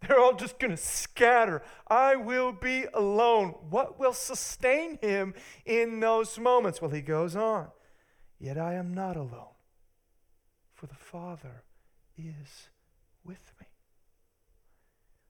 They're 0.02 0.20
all 0.20 0.36
just 0.36 0.60
going 0.60 0.72
to 0.72 0.78
scatter. 0.78 1.64
I 1.88 2.16
will 2.16 2.52
be 2.52 2.86
alone. 2.94 3.56
What 3.70 4.00
will 4.00 4.14
sustain 4.14 5.00
him 5.02 5.34
in 5.66 6.00
those 6.00 6.38
moments? 6.38 6.82
Well, 6.82 6.92
he 6.92 7.02
goes 7.02 7.36
on. 7.36 7.68
Yet 8.40 8.58
I 8.58 8.74
am 8.74 8.94
not 8.94 9.16
alone, 9.16 9.56
for 10.74 10.88
the 10.88 10.96
Father 10.96 11.64
is 12.18 12.70
with 13.24 13.52
me. 13.60 13.68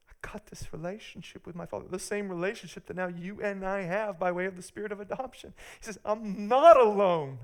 I 0.09 0.13
got 0.21 0.47
this 0.47 0.73
relationship 0.73 1.45
with 1.45 1.55
my 1.55 1.65
Father, 1.65 1.85
the 1.89 1.99
same 1.99 2.29
relationship 2.29 2.85
that 2.87 2.97
now 2.97 3.07
you 3.07 3.41
and 3.41 3.65
I 3.65 3.81
have 3.81 4.19
by 4.19 4.31
way 4.31 4.45
of 4.45 4.55
the 4.55 4.61
Spirit 4.61 4.91
of 4.91 4.99
adoption. 4.99 5.53
He 5.79 5.85
says, 5.85 5.99
I'm 6.05 6.47
not 6.47 6.79
alone, 6.79 7.39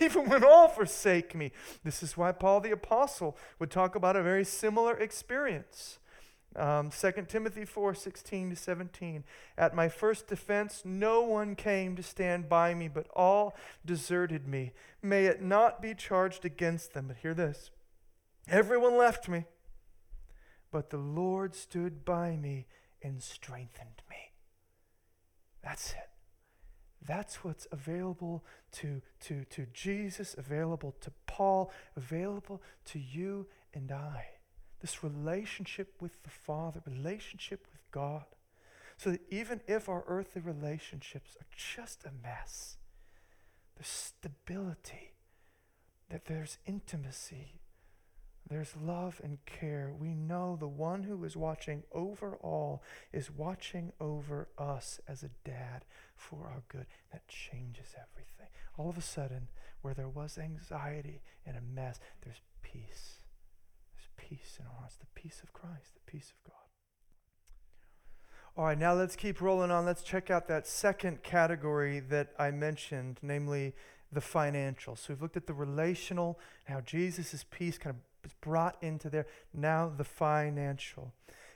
even 0.00 0.28
when 0.28 0.44
all 0.44 0.68
forsake 0.68 1.34
me. 1.34 1.52
This 1.84 2.02
is 2.02 2.16
why 2.16 2.32
Paul 2.32 2.60
the 2.60 2.72
Apostle 2.72 3.36
would 3.58 3.70
talk 3.70 3.94
about 3.94 4.16
a 4.16 4.22
very 4.22 4.44
similar 4.44 4.96
experience. 4.96 5.99
Um, 6.56 6.90
2 6.90 7.12
Timothy 7.28 7.64
4 7.64 7.94
16 7.94 8.50
to 8.50 8.56
17. 8.56 9.24
At 9.56 9.74
my 9.74 9.88
first 9.88 10.26
defense, 10.26 10.82
no 10.84 11.22
one 11.22 11.54
came 11.54 11.94
to 11.96 12.02
stand 12.02 12.48
by 12.48 12.74
me, 12.74 12.88
but 12.88 13.06
all 13.14 13.54
deserted 13.84 14.48
me. 14.48 14.72
May 15.02 15.26
it 15.26 15.40
not 15.40 15.80
be 15.80 15.94
charged 15.94 16.44
against 16.44 16.92
them. 16.92 17.06
But 17.08 17.18
hear 17.18 17.34
this 17.34 17.70
everyone 18.48 18.98
left 18.98 19.28
me, 19.28 19.44
but 20.72 20.90
the 20.90 20.98
Lord 20.98 21.54
stood 21.54 22.04
by 22.04 22.36
me 22.36 22.66
and 23.00 23.22
strengthened 23.22 24.02
me. 24.10 24.32
That's 25.62 25.92
it. 25.92 26.08
That's 27.06 27.44
what's 27.44 27.66
available 27.72 28.44
to, 28.72 29.00
to, 29.20 29.44
to 29.44 29.66
Jesus, 29.72 30.34
available 30.36 30.94
to 31.00 31.12
Paul, 31.26 31.72
available 31.96 32.60
to 32.86 32.98
you 32.98 33.46
and 33.72 33.90
I 33.90 34.39
this 34.80 35.04
relationship 35.04 35.94
with 36.00 36.22
the 36.22 36.30
Father, 36.30 36.82
relationship 36.86 37.66
with 37.70 37.82
God. 37.90 38.24
So 38.96 39.10
that 39.12 39.22
even 39.30 39.60
if 39.66 39.88
our 39.88 40.04
earthly 40.06 40.42
relationships 40.42 41.36
are 41.40 41.46
just 41.56 42.04
a 42.04 42.10
mess, 42.22 42.76
there's 43.76 43.88
stability, 43.88 45.14
that 46.10 46.26
there's 46.26 46.58
intimacy, 46.66 47.60
there's 48.48 48.74
love 48.76 49.20
and 49.22 49.38
care. 49.46 49.92
We 49.96 50.12
know 50.12 50.56
the 50.58 50.66
one 50.66 51.04
who 51.04 51.24
is 51.24 51.36
watching 51.36 51.84
over 51.92 52.36
all 52.42 52.82
is 53.12 53.30
watching 53.30 53.92
over 54.00 54.48
us 54.58 55.00
as 55.06 55.22
a 55.22 55.30
dad 55.44 55.84
for 56.16 56.48
our 56.48 56.62
good. 56.68 56.86
That 57.12 57.28
changes 57.28 57.94
everything. 57.94 58.48
All 58.76 58.90
of 58.90 58.98
a 58.98 59.02
sudden, 59.02 59.48
where 59.82 59.94
there 59.94 60.08
was 60.08 60.36
anxiety 60.36 61.22
and 61.46 61.56
a 61.56 61.60
mess, 61.60 62.00
there's 62.22 62.40
peace. 62.60 63.19
Peace 64.30 64.58
in 64.60 64.66
our 64.66 64.72
hearts, 64.78 64.94
the 64.94 65.20
peace 65.20 65.40
of 65.42 65.52
Christ, 65.52 65.94
the 65.94 66.12
peace 66.12 66.30
of 66.30 66.52
God. 66.52 66.54
All 68.56 68.64
right, 68.64 68.78
now 68.78 68.94
let's 68.94 69.16
keep 69.16 69.40
rolling 69.40 69.72
on. 69.72 69.84
Let's 69.84 70.04
check 70.04 70.30
out 70.30 70.46
that 70.46 70.68
second 70.68 71.24
category 71.24 71.98
that 71.98 72.28
I 72.38 72.52
mentioned, 72.52 73.18
namely 73.22 73.74
the 74.12 74.20
financial. 74.20 74.94
So 74.94 75.06
we've 75.08 75.20
looked 75.20 75.36
at 75.36 75.48
the 75.48 75.52
relational, 75.52 76.38
how 76.66 76.80
Jesus' 76.80 77.44
peace 77.50 77.76
kind 77.76 77.96
of 77.96 78.02
is 78.24 78.34
brought 78.40 78.76
into 78.80 79.10
there. 79.10 79.26
Now 79.52 79.88
the 79.96 80.04
financial. 80.04 81.12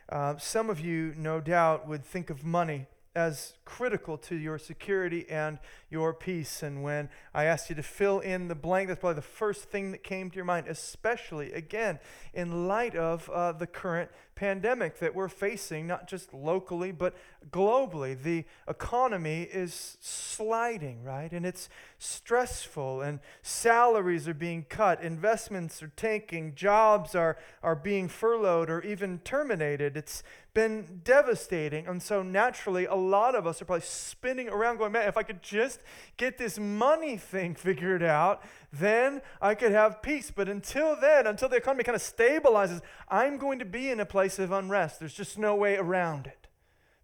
Uh, 0.09 0.37
some 0.39 0.69
of 0.69 0.81
you, 0.81 1.15
no 1.17 1.41
doubt, 1.41 1.87
would 1.87 2.05
think 2.05 2.29
of 2.29 2.43
money 2.43 2.87
as 3.15 3.55
critical 3.65 4.19
to 4.19 4.35
your 4.35 4.59
security 4.59 5.25
and 5.31 5.59
your 5.89 6.13
peace. 6.13 6.63
And 6.63 6.83
when 6.83 7.09
I 7.33 7.45
asked 7.45 7.71
you 7.71 7.77
to 7.77 7.83
fill 7.83 8.21
in 8.21 8.49
the 8.49 8.55
blank, 8.55 8.89
that's 8.89 9.01
probably 9.01 9.17
the 9.17 9.23
first 9.23 9.65
thing 9.65 9.93
that 9.93 10.03
came 10.03 10.31
to 10.31 10.37
your 10.37 10.45
mind, 10.45 10.67
especially, 10.67 11.53
again, 11.53 12.01
in 12.33 12.67
light 12.67 12.97
of 12.97 13.31
uh, 13.31 13.53
the 13.53 13.67
current 13.67 14.11
pandemic 14.35 14.99
that 14.99 15.15
we're 15.15 15.29
facing, 15.29 15.87
not 15.87 16.09
just 16.09 16.35
locally, 16.35 16.93
but 16.93 17.15
globally. 17.51 18.21
The 18.21 18.45
economy 18.69 19.43
is 19.43 19.97
sliding, 20.01 21.03
right? 21.03 21.31
And 21.33 21.47
it's 21.47 21.69
stressful, 21.99 23.01
and 23.03 23.21
salaries 23.43 24.27
are 24.29 24.35
being 24.35 24.67
cut, 24.69 25.03
investments 25.03 25.83
are 25.83 25.93
tanking, 25.97 26.55
jobs 26.55 27.15
are, 27.15 27.37
are 27.63 27.77
being 27.77 28.09
furloughed 28.09 28.71
or 28.71 28.81
even 28.83 29.19
terminated. 29.21 29.97
It's 29.97 30.23
been 30.55 31.01
devastating. 31.03 31.87
And 31.87 32.01
so, 32.03 32.23
naturally, 32.23 32.87
a 32.87 32.95
lot 32.95 33.35
of 33.35 33.47
us 33.47 33.61
are 33.61 33.65
probably 33.65 33.83
spinning 33.83 34.49
around 34.49 34.79
going, 34.79 34.93
man, 34.93 35.09
if 35.09 35.17
I 35.17 35.25
could 35.25 35.43
just 35.43 35.81
get 36.17 36.39
this 36.39 36.59
money 36.59 37.17
thing 37.17 37.55
figured 37.57 38.03
out, 38.03 38.43
then 38.79 39.23
I 39.41 39.55
could 39.55 39.73
have 39.73 40.03
peace. 40.03 40.31
But 40.35 40.49
until 40.49 40.99
then, 41.01 41.27
until 41.27 41.49
the 41.49 41.57
economy 41.57 41.85
kind 41.85 41.97
of 41.97 42.03
stabilizes, 42.03 42.81
I'm 43.09 43.39
going 43.39 43.59
to 43.59 43.65
be 43.65 43.91
in 43.91 44.01
a 44.01 44.07
place 44.07 44.39
of 44.39 44.53
unrest. 44.53 44.99
There's 44.99 45.15
just 45.15 45.39
no 45.39 45.55
way 45.55 45.77
around 45.77 46.27
it. 46.27 46.49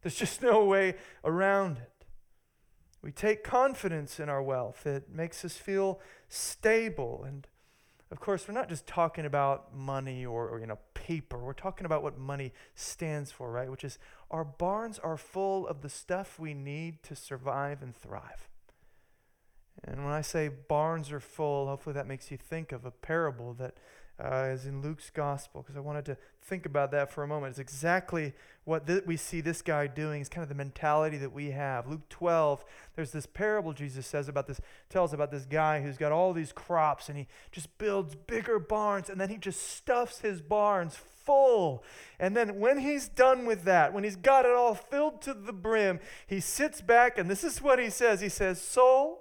There's 0.02 0.16
just 0.16 0.42
no 0.42 0.64
way 0.64 0.94
around 1.24 1.78
it. 1.78 2.04
We 3.02 3.12
take 3.12 3.44
confidence 3.44 4.20
in 4.20 4.28
our 4.28 4.42
wealth, 4.42 4.86
it 4.86 5.08
makes 5.10 5.44
us 5.44 5.56
feel 5.56 6.00
stable 6.28 7.24
and 7.26 7.46
of 8.10 8.18
course, 8.18 8.48
we're 8.48 8.54
not 8.54 8.68
just 8.68 8.88
talking 8.88 9.24
about 9.24 9.72
money 9.72 10.26
or, 10.26 10.48
or, 10.48 10.58
you 10.58 10.66
know 10.66 10.78
paper. 10.94 11.38
We're 11.38 11.52
talking 11.52 11.86
about 11.86 12.02
what 12.02 12.18
money 12.18 12.52
stands 12.74 13.30
for, 13.30 13.52
right? 13.52 13.70
Which 13.70 13.84
is 13.84 13.98
our 14.30 14.44
barns 14.44 14.98
are 14.98 15.16
full 15.16 15.66
of 15.66 15.82
the 15.82 15.88
stuff 15.88 16.38
we 16.38 16.52
need 16.52 17.02
to 17.04 17.14
survive 17.14 17.82
and 17.82 17.94
thrive. 17.94 18.49
And 19.84 20.04
when 20.04 20.12
I 20.12 20.20
say 20.20 20.48
barns 20.48 21.10
are 21.10 21.20
full, 21.20 21.66
hopefully 21.66 21.94
that 21.94 22.06
makes 22.06 22.30
you 22.30 22.36
think 22.36 22.72
of 22.72 22.84
a 22.84 22.90
parable 22.90 23.54
that 23.54 23.74
uh, 24.22 24.50
is 24.52 24.66
in 24.66 24.82
Luke's 24.82 25.08
gospel, 25.10 25.62
because 25.62 25.76
I 25.76 25.80
wanted 25.80 26.04
to 26.06 26.16
think 26.42 26.66
about 26.66 26.90
that 26.90 27.10
for 27.10 27.22
a 27.22 27.26
moment. 27.26 27.52
It's 27.52 27.58
exactly 27.58 28.34
what 28.64 28.86
th- 28.86 29.04
we 29.06 29.16
see 29.16 29.40
this 29.40 29.62
guy 29.62 29.86
doing. 29.86 30.20
It's 30.20 30.28
kind 30.28 30.42
of 30.42 30.48
the 30.48 30.54
mentality 30.54 31.16
that 31.18 31.32
we 31.32 31.52
have. 31.52 31.86
Luke 31.86 32.06
12, 32.10 32.64
there's 32.96 33.12
this 33.12 33.26
parable 33.26 33.72
Jesus 33.72 34.06
says 34.06 34.28
about 34.28 34.46
this, 34.46 34.60
tells 34.90 35.14
about 35.14 35.30
this 35.30 35.46
guy 35.46 35.80
who's 35.80 35.96
got 35.96 36.12
all 36.12 36.32
these 36.32 36.52
crops 36.52 37.08
and 37.08 37.16
he 37.16 37.26
just 37.50 37.76
builds 37.78 38.14
bigger 38.14 38.58
barns 38.58 39.08
and 39.08 39.20
then 39.20 39.30
he 39.30 39.38
just 39.38 39.76
stuffs 39.76 40.20
his 40.20 40.42
barns 40.42 40.96
full. 40.96 41.82
And 42.18 42.36
then 42.36 42.60
when 42.60 42.78
he's 42.78 43.08
done 43.08 43.46
with 43.46 43.64
that, 43.64 43.94
when 43.94 44.04
he's 44.04 44.16
got 44.16 44.44
it 44.44 44.52
all 44.52 44.74
filled 44.74 45.22
to 45.22 45.34
the 45.34 45.52
brim, 45.52 46.00
he 46.26 46.40
sits 46.40 46.80
back 46.80 47.16
and 47.16 47.30
this 47.30 47.44
is 47.44 47.62
what 47.62 47.78
he 47.78 47.88
says. 47.88 48.20
He 48.20 48.28
says, 48.28 48.60
Soul, 48.60 49.19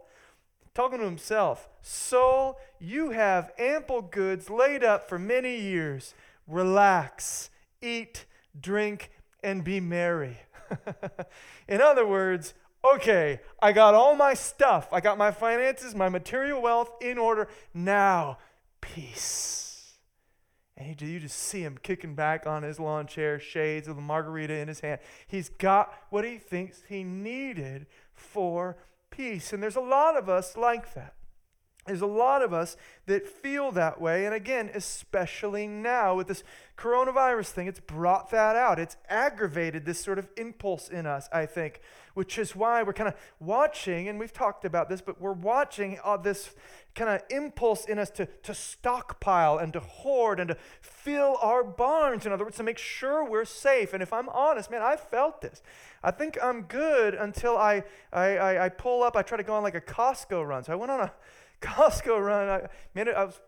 talking 0.80 1.00
to 1.00 1.06
himself, 1.06 1.68
Soul, 1.82 2.58
you 2.80 3.10
have 3.10 3.52
ample 3.60 4.02
goods 4.02 4.50
laid 4.50 4.82
up 4.82 5.10
for 5.10 5.20
many 5.20 5.60
years. 5.60 6.14
Relax, 6.48 7.50
eat, 7.82 8.26
drink, 8.58 9.12
and 9.44 9.62
be 9.62 9.82
merry. 9.82 10.38
In 11.68 11.82
other 11.82 12.08
words, 12.08 12.54
okay, 12.96 13.42
I 13.62 13.74
got 13.74 13.94
all 13.94 14.16
my 14.16 14.34
stuff, 14.34 14.88
I 14.94 15.02
got 15.02 15.18
my 15.18 15.32
finances, 15.32 15.94
my 15.96 16.08
material 16.08 16.62
wealth 16.62 16.92
in 17.02 17.18
order. 17.18 17.50
Now, 17.74 18.38
peace. 18.80 19.98
And 20.78 21.02
you 21.02 21.20
just 21.20 21.38
see 21.38 21.60
him 21.60 21.78
kicking 21.84 22.16
back 22.16 22.48
on 22.48 22.64
his 22.64 22.80
lawn 22.80 23.06
chair, 23.06 23.38
shades 23.38 23.90
with 23.90 23.98
a 23.98 24.02
margarita 24.02 24.54
in 24.54 24.70
his 24.70 24.80
hand. 24.80 25.02
He's 25.28 25.50
got 25.50 25.94
what 26.10 26.24
he 26.24 26.38
thinks 26.38 26.84
he 26.88 27.04
needed 27.04 27.86
for 28.14 28.78
peace. 29.20 29.52
And 29.52 29.62
there's 29.62 29.76
a 29.76 29.82
lot 29.82 30.16
of 30.16 30.30
us 30.30 30.56
like 30.56 30.94
that. 30.94 31.14
There's 31.86 32.00
a 32.00 32.06
lot 32.06 32.42
of 32.42 32.54
us 32.54 32.78
that 33.06 33.28
feel 33.28 33.70
that 33.74 34.00
way. 34.00 34.26
And 34.26 34.34
again, 34.34 34.72
especially 34.74 35.68
now 35.68 36.16
with 36.16 36.28
this 36.28 36.44
coronavirus 36.78 37.48
thing, 37.48 37.68
it's 37.68 37.82
brought 37.82 38.32
that 38.32 38.56
out. 38.56 38.80
It's 38.80 38.96
aggravated 39.10 39.86
this 39.86 40.00
sort 40.00 40.20
of 40.20 40.30
impulse 40.38 40.88
in 40.88 41.06
us, 41.06 41.28
I 41.34 41.48
think, 41.48 41.82
which 42.20 42.38
is 42.38 42.54
why 42.54 42.84
we're 42.84 42.92
kind 42.92 43.08
of 43.08 43.16
watching, 43.40 44.10
and 44.10 44.20
we've 44.20 44.34
talked 44.34 44.66
about 44.66 44.90
this, 44.90 45.00
but 45.00 45.22
we're 45.22 45.32
watching 45.32 45.98
uh, 46.04 46.18
this 46.18 46.54
kind 46.94 47.10
of 47.10 47.22
impulse 47.30 47.86
in 47.86 47.98
us 47.98 48.10
to, 48.10 48.26
to 48.44 48.54
stockpile 48.54 49.58
and 49.58 49.72
to 49.72 49.80
hoard 49.80 50.38
and 50.38 50.50
to 50.50 50.58
fill 50.82 51.38
our 51.42 51.64
barns, 51.64 52.26
in 52.26 52.34
other 52.34 52.44
words, 52.44 52.58
to 52.58 52.64
make 52.64 52.78
sure 52.78 53.24
we're 53.24 53.46
safe. 53.46 53.94
And 53.94 54.04
if 54.04 54.12
I'm 54.12 54.28
honest, 54.28 54.70
man, 54.70 54.82
I 54.82 54.98
felt 54.98 55.40
this. 55.40 55.62
I 56.04 56.12
think 56.12 56.38
I'm 56.44 56.64
good 56.64 57.14
until 57.14 57.58
I, 57.58 57.84
I, 58.12 58.36
I, 58.36 58.66
I 58.66 58.68
pull 58.68 59.02
up, 59.02 59.16
I 59.16 59.22
try 59.22 59.38
to 59.38 59.44
go 59.44 59.54
on 59.54 59.64
like 59.64 59.76
a 59.76 59.80
Costco 59.80 60.46
run. 60.46 60.66
So 60.66 60.74
I 60.74 60.76
went 60.76 60.92
on 60.92 61.00
a 61.00 61.14
Costco 61.62 62.20
run. 62.20 62.50
I, 62.50 62.68
man, 62.94 63.08
I 63.16 63.24
was 63.24 63.40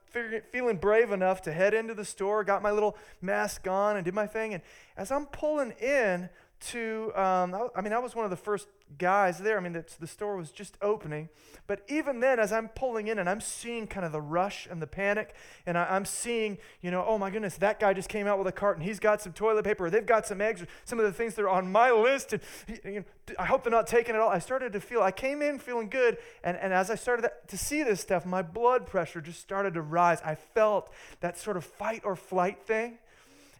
feeling 0.53 0.77
brave 0.77 1.11
enough 1.11 1.41
to 1.41 1.51
head 1.51 1.73
into 1.73 1.93
the 1.93 2.05
store, 2.05 2.45
got 2.45 2.61
my 2.61 2.71
little 2.71 2.95
mask 3.21 3.67
on, 3.67 3.97
and 3.97 4.05
did 4.05 4.13
my 4.13 4.27
thing. 4.27 4.53
And 4.53 4.63
as 4.95 5.11
I'm 5.11 5.25
pulling 5.25 5.71
in 5.71 6.29
to, 6.61 7.11
um, 7.15 7.69
I, 7.75 7.81
mean, 7.81 7.93
I 7.93 7.99
was 7.99 8.15
one 8.15 8.23
of 8.23 8.31
the 8.31 8.37
first 8.37 8.67
guys 8.97 9.39
there. 9.39 9.57
I 9.57 9.61
mean, 9.61 9.73
the, 9.73 9.85
the 9.99 10.07
store 10.07 10.37
was 10.37 10.51
just 10.51 10.77
opening. 10.81 11.29
But 11.67 11.83
even 11.87 12.19
then, 12.19 12.39
as 12.39 12.53
I'm 12.53 12.69
pulling 12.69 13.07
in 13.07 13.19
and 13.19 13.29
I'm 13.29 13.41
seeing 13.41 13.87
kind 13.87 14.05
of 14.05 14.11
the 14.11 14.21
rush 14.21 14.67
and 14.69 14.81
the 14.81 14.87
panic, 14.87 15.33
and 15.65 15.77
I, 15.77 15.95
am 15.95 16.05
seeing, 16.05 16.57
you 16.81 16.91
know, 16.91 17.03
oh 17.07 17.17
my 17.17 17.29
goodness, 17.29 17.57
that 17.57 17.79
guy 17.79 17.93
just 17.93 18.09
came 18.09 18.27
out 18.27 18.37
with 18.37 18.47
a 18.47 18.51
cart 18.51 18.77
and 18.77 18.85
he's 18.85 18.99
got 18.99 19.21
some 19.21 19.33
toilet 19.33 19.65
paper, 19.65 19.85
or 19.85 19.89
they've 19.89 20.05
got 20.05 20.27
some 20.27 20.39
eggs, 20.39 20.61
or 20.61 20.67
some 20.85 20.99
of 20.99 21.05
the 21.05 21.13
things 21.13 21.35
that 21.35 21.43
are 21.43 21.49
on 21.49 21.71
my 21.71 21.91
list, 21.91 22.33
and 22.33 22.41
you 22.85 22.99
know, 22.99 23.03
I 23.39 23.45
hope 23.45 23.63
they're 23.63 23.71
not 23.71 23.87
taking 23.87 24.15
it 24.15 24.21
all. 24.21 24.29
I 24.29 24.39
started 24.39 24.73
to 24.73 24.79
feel, 24.79 25.01
I 25.01 25.11
came 25.11 25.41
in 25.41 25.59
feeling 25.59 25.89
good, 25.89 26.17
and, 26.43 26.57
and 26.57 26.73
as 26.73 26.89
I 26.89 26.95
started 26.95 27.29
to 27.47 27.57
see 27.57 27.83
this 27.83 28.01
stuff, 28.01 28.25
my 28.25 28.41
blood 28.41 28.85
pressure 28.85 29.21
just 29.21 29.39
started 29.39 29.73
to 29.73 29.81
rise. 29.81 30.21
I 30.23 30.35
felt 30.35 30.91
that 31.21 31.37
sort 31.37 31.57
of 31.57 31.65
fight 31.65 32.01
or 32.05 32.15
flight 32.15 32.61
thing. 32.63 32.99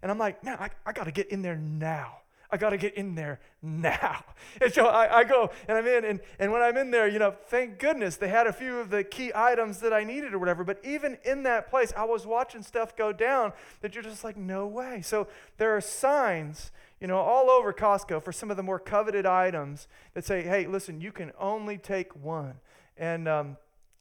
And 0.01 0.11
I'm 0.11 0.17
like, 0.17 0.43
man, 0.43 0.57
I, 0.59 0.69
I 0.85 0.93
got 0.93 1.03
to 1.03 1.11
get 1.11 1.27
in 1.27 1.41
there 1.41 1.55
now. 1.55 2.20
I 2.51 2.57
got 2.57 2.71
to 2.71 2.77
get 2.77 2.95
in 2.95 3.15
there 3.15 3.39
now. 3.61 4.23
And 4.59 4.73
so 4.73 4.87
I, 4.87 5.19
I, 5.19 5.23
go 5.23 5.49
and 5.67 5.77
I'm 5.77 5.87
in, 5.87 6.03
and, 6.03 6.19
and 6.37 6.51
when 6.51 6.61
I'm 6.61 6.75
in 6.75 6.91
there, 6.91 7.07
you 7.07 7.19
know, 7.19 7.33
thank 7.45 7.79
goodness 7.79 8.17
they 8.17 8.27
had 8.27 8.47
a 8.47 8.53
few 8.53 8.79
of 8.79 8.89
the 8.89 9.03
key 9.03 9.31
items 9.33 9.79
that 9.79 9.93
I 9.93 10.03
needed 10.03 10.33
or 10.33 10.39
whatever. 10.39 10.63
But 10.63 10.79
even 10.83 11.17
in 11.23 11.43
that 11.43 11.69
place, 11.69 11.93
I 11.95 12.03
was 12.03 12.25
watching 12.25 12.63
stuff 12.63 12.95
go 12.95 13.13
down 13.13 13.53
that 13.81 13.95
you're 13.95 14.03
just 14.03 14.23
like, 14.23 14.35
no 14.35 14.67
way. 14.67 15.01
So 15.03 15.27
there 15.57 15.75
are 15.75 15.81
signs, 15.81 16.71
you 16.99 17.07
know, 17.07 17.17
all 17.17 17.49
over 17.49 17.71
Costco 17.71 18.21
for 18.23 18.31
some 18.31 18.51
of 18.51 18.57
the 18.57 18.63
more 18.63 18.77
coveted 18.79 19.25
items 19.25 19.87
that 20.15 20.25
say, 20.25 20.41
hey, 20.41 20.67
listen, 20.67 20.99
you 20.99 21.11
can 21.11 21.31
only 21.39 21.77
take 21.77 22.13
one. 22.15 22.55
And 22.97 23.27
um, 23.27 23.57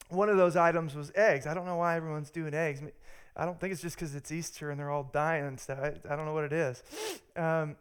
one 0.09 0.29
of 0.29 0.37
those 0.37 0.57
items 0.57 0.95
was 0.95 1.13
eggs. 1.15 1.47
I 1.47 1.55
don't 1.55 1.67
know 1.67 1.77
why 1.77 1.97
everyone's 1.97 2.31
doing 2.31 2.55
eggs. 2.55 2.83
I 3.37 3.45
don't 3.45 3.59
think 3.59 3.73
it's 3.73 3.83
just 3.83 3.97
because 3.97 4.15
it's 4.15 4.33
Easter 4.33 4.71
and 4.71 4.79
they're 4.79 4.91
all 4.91 5.09
dying 5.13 5.47
and 5.47 5.61
stuff. 5.61 5.79
I, 5.81 6.13
I 6.13 6.17
don't 6.17 6.27
know 6.27 6.35
what 6.35 6.45
it 6.45 6.53
is. 6.53 6.83
Um, 7.37 7.77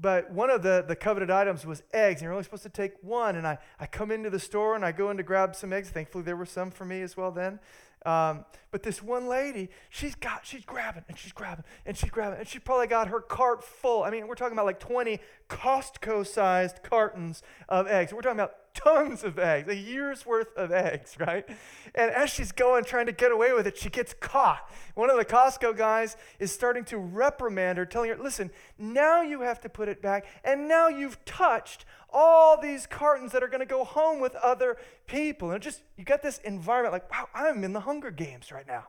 but 0.00 0.30
one 0.30 0.50
of 0.50 0.62
the, 0.62 0.84
the 0.86 0.94
coveted 0.94 1.30
items 1.30 1.66
was 1.66 1.82
eggs, 1.92 2.20
and 2.20 2.26
you're 2.26 2.32
only 2.32 2.44
supposed 2.44 2.62
to 2.62 2.68
take 2.68 2.92
one. 3.02 3.36
And 3.36 3.46
I, 3.46 3.58
I 3.80 3.86
come 3.86 4.10
into 4.10 4.30
the 4.30 4.38
store 4.38 4.76
and 4.76 4.84
I 4.84 4.92
go 4.92 5.10
in 5.10 5.16
to 5.16 5.22
grab 5.22 5.56
some 5.56 5.72
eggs. 5.72 5.90
Thankfully, 5.90 6.24
there 6.24 6.36
were 6.36 6.46
some 6.46 6.70
for 6.70 6.84
me 6.84 7.02
as 7.02 7.16
well 7.16 7.32
then. 7.32 7.58
Um, 8.06 8.44
but 8.70 8.84
this 8.84 9.02
one 9.02 9.26
lady, 9.26 9.70
she's 9.90 10.14
got, 10.14 10.46
she's 10.46 10.64
grabbing 10.64 11.04
and 11.08 11.18
she's 11.18 11.32
grabbing 11.32 11.64
and 11.84 11.96
she's 11.96 12.10
grabbing, 12.10 12.38
and 12.38 12.46
she 12.46 12.60
probably 12.60 12.86
got 12.86 13.08
her 13.08 13.20
cart 13.20 13.64
full. 13.64 14.04
I 14.04 14.10
mean, 14.10 14.28
we're 14.28 14.36
talking 14.36 14.52
about 14.52 14.66
like 14.66 14.78
20 14.78 15.18
Costco 15.48 16.26
sized 16.26 16.82
cartons 16.82 17.42
of 17.68 17.88
eggs. 17.88 18.12
We're 18.12 18.20
talking 18.20 18.38
about 18.38 18.67
tons 18.78 19.24
of 19.24 19.38
eggs, 19.38 19.68
a 19.68 19.76
year's 19.76 20.24
worth 20.24 20.56
of 20.56 20.70
eggs, 20.70 21.16
right? 21.20 21.46
And 21.94 22.10
as 22.10 22.30
she's 22.30 22.52
going, 22.52 22.84
trying 22.84 23.06
to 23.06 23.12
get 23.12 23.32
away 23.32 23.52
with 23.52 23.66
it, 23.66 23.76
she 23.76 23.90
gets 23.90 24.14
caught. 24.14 24.70
One 24.94 25.10
of 25.10 25.16
the 25.16 25.24
Costco 25.24 25.76
guys 25.76 26.16
is 26.38 26.52
starting 26.52 26.84
to 26.86 26.98
reprimand 26.98 27.78
her, 27.78 27.86
telling 27.86 28.10
her, 28.10 28.16
listen, 28.16 28.50
now 28.78 29.22
you 29.22 29.40
have 29.40 29.60
to 29.62 29.68
put 29.68 29.88
it 29.88 30.00
back, 30.00 30.26
and 30.44 30.68
now 30.68 30.88
you've 30.88 31.22
touched 31.24 31.84
all 32.10 32.60
these 32.60 32.86
cartons 32.86 33.32
that 33.32 33.42
are 33.42 33.48
going 33.48 33.60
to 33.60 33.66
go 33.66 33.84
home 33.84 34.20
with 34.20 34.34
other 34.36 34.76
people. 35.06 35.50
And 35.50 35.62
just, 35.62 35.82
you 35.96 36.04
got 36.04 36.22
this 36.22 36.38
environment 36.38 36.92
like, 36.92 37.10
wow, 37.10 37.28
I'm 37.34 37.64
in 37.64 37.72
the 37.72 37.80
Hunger 37.80 38.10
Games 38.10 38.50
right 38.52 38.66
now. 38.66 38.86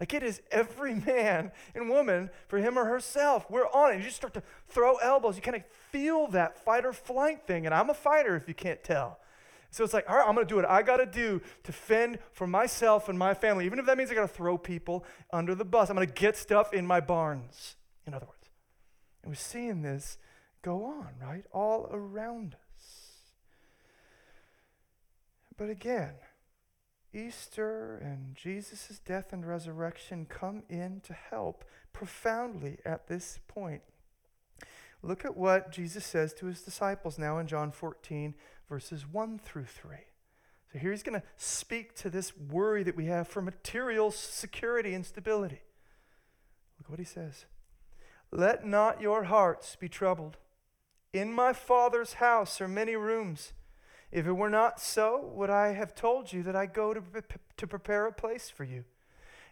Like 0.00 0.12
it 0.12 0.22
is 0.22 0.42
every 0.50 0.94
man 1.06 1.52
and 1.74 1.88
woman 1.88 2.30
for 2.48 2.58
him 2.58 2.78
or 2.78 2.84
herself. 2.86 3.50
We're 3.50 3.68
on 3.68 3.92
it. 3.92 3.98
You 3.98 4.04
just 4.04 4.16
start 4.16 4.34
to 4.34 4.42
throw 4.68 4.96
elbows. 4.96 5.36
You 5.36 5.42
kind 5.42 5.56
of 5.56 5.64
feel 5.90 6.26
that 6.28 6.64
fight 6.64 6.84
or 6.84 6.92
flight 6.92 7.46
thing. 7.46 7.66
And 7.66 7.74
I'm 7.74 7.90
a 7.90 7.94
fighter 7.94 8.36
if 8.36 8.48
you 8.48 8.54
can't 8.54 8.82
tell. 8.82 9.18
So 9.70 9.84
it's 9.84 9.92
like, 9.92 10.08
all 10.08 10.16
right, 10.16 10.26
I'm 10.26 10.34
going 10.34 10.46
to 10.46 10.48
do 10.48 10.56
what 10.56 10.68
I 10.68 10.82
got 10.82 10.98
to 10.98 11.06
do 11.06 11.40
to 11.64 11.72
fend 11.72 12.18
for 12.32 12.46
myself 12.46 13.08
and 13.08 13.18
my 13.18 13.34
family. 13.34 13.66
Even 13.66 13.78
if 13.78 13.86
that 13.86 13.98
means 13.98 14.10
I 14.10 14.14
got 14.14 14.22
to 14.22 14.28
throw 14.28 14.56
people 14.58 15.04
under 15.32 15.54
the 15.54 15.64
bus. 15.64 15.90
I'm 15.90 15.96
going 15.96 16.06
to 16.06 16.12
get 16.12 16.36
stuff 16.36 16.72
in 16.72 16.86
my 16.86 17.00
barns, 17.00 17.76
in 18.06 18.14
other 18.14 18.26
words. 18.26 18.50
And 19.22 19.30
we're 19.30 19.36
seeing 19.36 19.82
this 19.82 20.18
go 20.62 20.84
on, 20.84 21.08
right? 21.20 21.44
All 21.52 21.88
around 21.92 22.54
us. 22.54 22.66
But 25.56 25.70
again, 25.70 26.14
Easter 27.12 27.96
and 27.96 28.34
Jesus' 28.34 29.00
death 29.04 29.32
and 29.32 29.46
resurrection 29.46 30.26
come 30.28 30.64
in 30.68 31.00
to 31.02 31.12
help 31.12 31.64
profoundly 31.92 32.78
at 32.84 33.08
this 33.08 33.38
point. 33.48 33.82
Look 35.02 35.24
at 35.24 35.36
what 35.36 35.72
Jesus 35.72 36.04
says 36.04 36.34
to 36.34 36.46
his 36.46 36.62
disciples 36.62 37.18
now 37.18 37.38
in 37.38 37.46
John 37.46 37.70
14, 37.70 38.34
verses 38.68 39.06
1 39.06 39.38
through 39.38 39.66
3. 39.66 39.96
So 40.72 40.78
here 40.78 40.90
he's 40.90 41.02
going 41.02 41.20
to 41.20 41.26
speak 41.36 41.94
to 41.96 42.10
this 42.10 42.36
worry 42.36 42.82
that 42.82 42.96
we 42.96 43.06
have 43.06 43.28
for 43.28 43.40
material 43.40 44.10
security 44.10 44.94
and 44.94 45.06
stability. 45.06 45.60
Look 46.78 46.90
what 46.90 46.98
he 46.98 47.04
says 47.04 47.46
Let 48.30 48.66
not 48.66 49.00
your 49.00 49.24
hearts 49.24 49.76
be 49.76 49.88
troubled. 49.88 50.38
In 51.12 51.32
my 51.32 51.52
Father's 51.52 52.14
house 52.14 52.60
are 52.60 52.68
many 52.68 52.96
rooms. 52.96 53.52
If 54.12 54.26
it 54.26 54.32
were 54.32 54.50
not 54.50 54.80
so, 54.80 55.30
would 55.34 55.50
I 55.50 55.72
have 55.72 55.94
told 55.94 56.32
you 56.32 56.42
that 56.42 56.56
I 56.56 56.66
go 56.66 56.94
to, 56.94 57.02
to 57.56 57.66
prepare 57.66 58.06
a 58.06 58.12
place 58.12 58.50
for 58.50 58.64
you? 58.64 58.84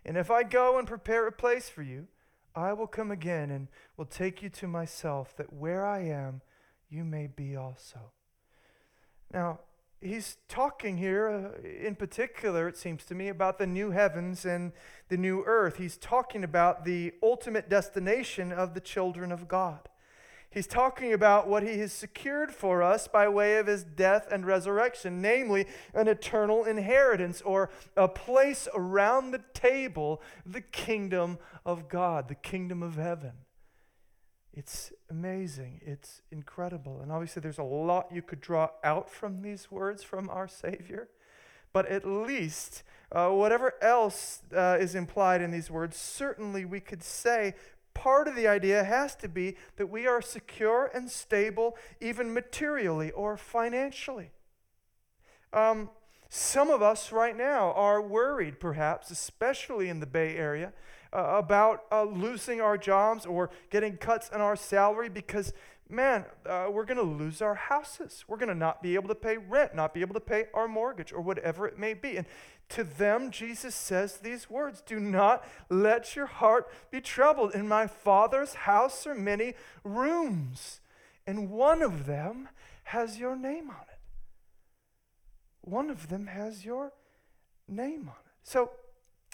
And 0.04 0.16
if 0.16 0.30
I 0.30 0.42
go 0.42 0.78
and 0.78 0.86
prepare 0.86 1.26
a 1.26 1.32
place 1.32 1.68
for 1.68 1.82
you, 1.82 2.06
I 2.54 2.72
will 2.72 2.86
come 2.86 3.10
again 3.10 3.50
and 3.50 3.68
will 3.96 4.04
take 4.04 4.42
you 4.42 4.48
to 4.50 4.68
myself, 4.68 5.36
that 5.36 5.52
where 5.52 5.84
I 5.84 6.00
am, 6.00 6.40
you 6.88 7.04
may 7.04 7.26
be 7.26 7.56
also. 7.56 8.12
Now, 9.32 9.60
he's 10.00 10.36
talking 10.48 10.96
here, 10.98 11.28
uh, 11.28 11.66
in 11.66 11.96
particular, 11.96 12.68
it 12.68 12.76
seems 12.76 13.04
to 13.06 13.14
me, 13.14 13.28
about 13.28 13.58
the 13.58 13.66
new 13.66 13.90
heavens 13.90 14.44
and 14.44 14.72
the 15.08 15.16
new 15.16 15.42
earth. 15.44 15.76
He's 15.76 15.96
talking 15.96 16.44
about 16.44 16.84
the 16.84 17.14
ultimate 17.22 17.68
destination 17.68 18.52
of 18.52 18.74
the 18.74 18.80
children 18.80 19.32
of 19.32 19.48
God. 19.48 19.88
He's 20.54 20.68
talking 20.68 21.12
about 21.12 21.48
what 21.48 21.64
he 21.64 21.78
has 21.80 21.92
secured 21.92 22.52
for 22.52 22.80
us 22.80 23.08
by 23.08 23.26
way 23.26 23.56
of 23.56 23.66
his 23.66 23.82
death 23.82 24.28
and 24.30 24.46
resurrection, 24.46 25.20
namely 25.20 25.66
an 25.92 26.06
eternal 26.06 26.62
inheritance 26.64 27.42
or 27.42 27.70
a 27.96 28.06
place 28.06 28.68
around 28.72 29.32
the 29.32 29.42
table, 29.52 30.22
the 30.46 30.60
kingdom 30.60 31.38
of 31.66 31.88
God, 31.88 32.28
the 32.28 32.36
kingdom 32.36 32.84
of 32.84 32.94
heaven. 32.94 33.32
It's 34.56 34.92
amazing. 35.10 35.80
It's 35.84 36.22
incredible. 36.30 37.00
And 37.02 37.10
obviously, 37.10 37.42
there's 37.42 37.58
a 37.58 37.64
lot 37.64 38.12
you 38.12 38.22
could 38.22 38.40
draw 38.40 38.68
out 38.84 39.10
from 39.10 39.42
these 39.42 39.70
words 39.70 40.04
from 40.04 40.30
our 40.30 40.46
Savior. 40.46 41.08
But 41.72 41.86
at 41.86 42.06
least, 42.06 42.84
uh, 43.10 43.30
whatever 43.30 43.74
else 43.82 44.42
uh, 44.54 44.76
is 44.78 44.94
implied 44.94 45.42
in 45.42 45.50
these 45.50 45.72
words, 45.72 45.96
certainly 45.96 46.64
we 46.64 46.78
could 46.78 47.02
say 47.02 47.54
part 47.94 48.28
of 48.28 48.36
the 48.36 48.46
idea 48.46 48.84
has 48.84 49.16
to 49.16 49.28
be 49.28 49.56
that 49.76 49.88
we 49.88 50.06
are 50.06 50.22
secure 50.22 50.88
and 50.94 51.10
stable, 51.10 51.76
even 52.00 52.32
materially 52.32 53.10
or 53.10 53.36
financially. 53.36 54.30
Um, 55.52 55.90
some 56.28 56.70
of 56.70 56.80
us 56.80 57.10
right 57.10 57.36
now 57.36 57.72
are 57.72 58.00
worried, 58.00 58.60
perhaps, 58.60 59.10
especially 59.10 59.88
in 59.88 59.98
the 59.98 60.06
Bay 60.06 60.36
Area, 60.36 60.72
uh, 61.14 61.36
about 61.36 61.84
uh, 61.92 62.02
losing 62.04 62.60
our 62.60 62.76
jobs 62.76 63.24
or 63.24 63.50
getting 63.70 63.96
cuts 63.96 64.28
in 64.34 64.40
our 64.40 64.56
salary 64.56 65.08
because, 65.08 65.52
man, 65.88 66.24
uh, 66.44 66.66
we're 66.70 66.84
going 66.84 66.96
to 66.96 67.02
lose 67.02 67.40
our 67.40 67.54
houses. 67.54 68.24
We're 68.26 68.36
going 68.36 68.48
to 68.48 68.54
not 68.54 68.82
be 68.82 68.94
able 68.96 69.08
to 69.08 69.14
pay 69.14 69.36
rent, 69.36 69.74
not 69.74 69.94
be 69.94 70.00
able 70.00 70.14
to 70.14 70.20
pay 70.20 70.46
our 70.52 70.66
mortgage, 70.66 71.12
or 71.12 71.20
whatever 71.20 71.68
it 71.68 71.78
may 71.78 71.94
be. 71.94 72.16
And 72.16 72.26
to 72.70 72.82
them, 72.82 73.30
Jesus 73.30 73.74
says 73.74 74.16
these 74.16 74.50
words 74.50 74.82
Do 74.84 74.98
not 74.98 75.46
let 75.68 76.16
your 76.16 76.26
heart 76.26 76.68
be 76.90 77.00
troubled. 77.00 77.54
In 77.54 77.68
my 77.68 77.86
Father's 77.86 78.54
house 78.54 79.06
are 79.06 79.14
many 79.14 79.54
rooms, 79.84 80.80
and 81.26 81.50
one 81.50 81.80
of 81.80 82.06
them 82.06 82.48
has 82.84 83.18
your 83.18 83.36
name 83.36 83.70
on 83.70 83.76
it. 83.90 83.98
One 85.60 85.90
of 85.90 86.08
them 86.08 86.26
has 86.26 86.64
your 86.64 86.92
name 87.68 88.08
on 88.08 88.16
it. 88.26 88.32
So, 88.42 88.72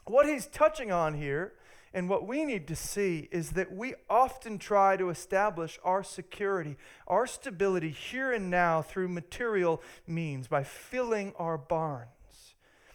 what 0.07 0.29
he's 0.29 0.47
touching 0.47 0.93
on 0.93 1.15
here 1.15 1.55
and 1.93 2.09
what 2.09 2.27
we 2.27 2.45
need 2.45 2.69
to 2.69 2.77
see 2.77 3.29
is 3.33 3.51
that 3.51 3.73
we 3.73 3.95
often 4.09 4.59
try 4.59 4.97
to 4.97 5.11
establish 5.11 5.79
our 5.83 6.05
security, 6.05 6.77
our 7.07 7.27
stability 7.27 7.91
here 7.91 8.33
and 8.33 8.49
now 8.51 8.81
through 8.81 9.09
material 9.09 9.83
means 10.07 10.47
by 10.47 10.63
filling 10.63 11.33
our 11.39 11.59
barns 11.59 12.11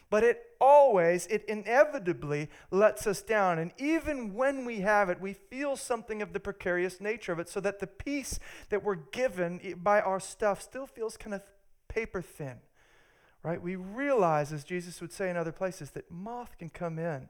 but 0.10 0.24
it 0.24 0.52
always, 0.62 1.28
it 1.28 1.44
inevitably 1.46 2.50
lets 2.72 3.08
us 3.08 3.22
down. 3.22 3.60
And 3.60 3.72
even 3.78 4.34
when 4.34 4.64
we 4.64 4.80
have 4.80 5.10
it, 5.10 5.20
we 5.20 5.34
feel 5.34 5.76
something 5.76 6.22
of 6.22 6.32
the 6.32 6.40
precarious 6.40 7.02
nature 7.02 7.34
of 7.34 7.40
it, 7.40 7.50
so 7.50 7.60
that 7.60 7.80
the 7.80 7.88
peace 7.88 8.40
that 8.70 8.84
we're 8.84 8.96
given 8.96 9.76
by 9.82 10.00
our 10.00 10.20
stuff 10.20 10.62
still 10.62 10.86
feels 10.86 11.18
kind 11.18 11.34
of 11.34 11.42
paper 11.88 12.22
thin, 12.22 12.60
right? 13.44 13.62
We 13.62 13.76
realize, 13.76 14.54
as 14.54 14.64
Jesus 14.64 15.02
would 15.02 15.12
say 15.12 15.30
in 15.30 15.38
other 15.38 15.52
places, 15.52 15.92
that 15.92 16.10
moth 16.10 16.58
can 16.58 16.70
come 16.70 17.00
in 17.00 17.30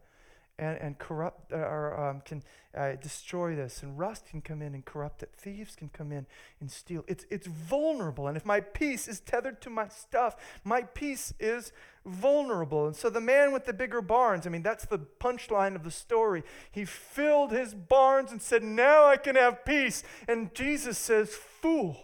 and, 0.57 0.77
and 0.79 0.97
corrupt 0.97 1.51
uh, 1.51 1.57
or 1.57 1.99
um, 1.99 2.21
can 2.21 2.43
uh, 2.75 2.93
destroy 3.01 3.55
this, 3.55 3.83
and 3.83 3.97
rust 3.97 4.27
can 4.27 4.41
come 4.41 4.61
in 4.61 4.73
and 4.73 4.83
corrupt 4.83 5.23
it. 5.23 5.31
Thieves 5.35 5.75
can 5.75 5.89
come 5.89 6.11
in 6.11 6.25
and 6.59 6.69
steal. 6.69 7.05
It's, 7.07 7.25
it's 7.29 7.47
vulnerable. 7.47 8.27
And 8.27 8.35
if 8.35 8.45
my 8.45 8.59
peace 8.59 9.07
is 9.07 9.19
tethered 9.19 9.61
to 9.61 9.69
my 9.69 9.87
stuff, 9.87 10.35
my 10.63 10.83
peace 10.83 11.33
is 11.39 11.71
vulnerable. 12.05 12.87
And 12.87 12.95
so 12.95 13.09
the 13.09 13.21
man 13.21 13.51
with 13.53 13.65
the 13.65 13.73
bigger 13.73 14.01
barns, 14.01 14.45
I 14.45 14.49
mean, 14.49 14.63
that's 14.63 14.85
the 14.85 14.99
punchline 14.99 15.75
of 15.75 15.83
the 15.83 15.91
story. 15.91 16.43
He 16.71 16.85
filled 16.85 17.51
his 17.51 17.73
barns 17.73 18.31
and 18.31 18.41
said, 18.41 18.63
Now 18.63 19.05
I 19.05 19.17
can 19.17 19.35
have 19.35 19.65
peace. 19.65 20.03
And 20.27 20.53
Jesus 20.53 20.97
says, 20.97 21.33
Fool. 21.33 21.97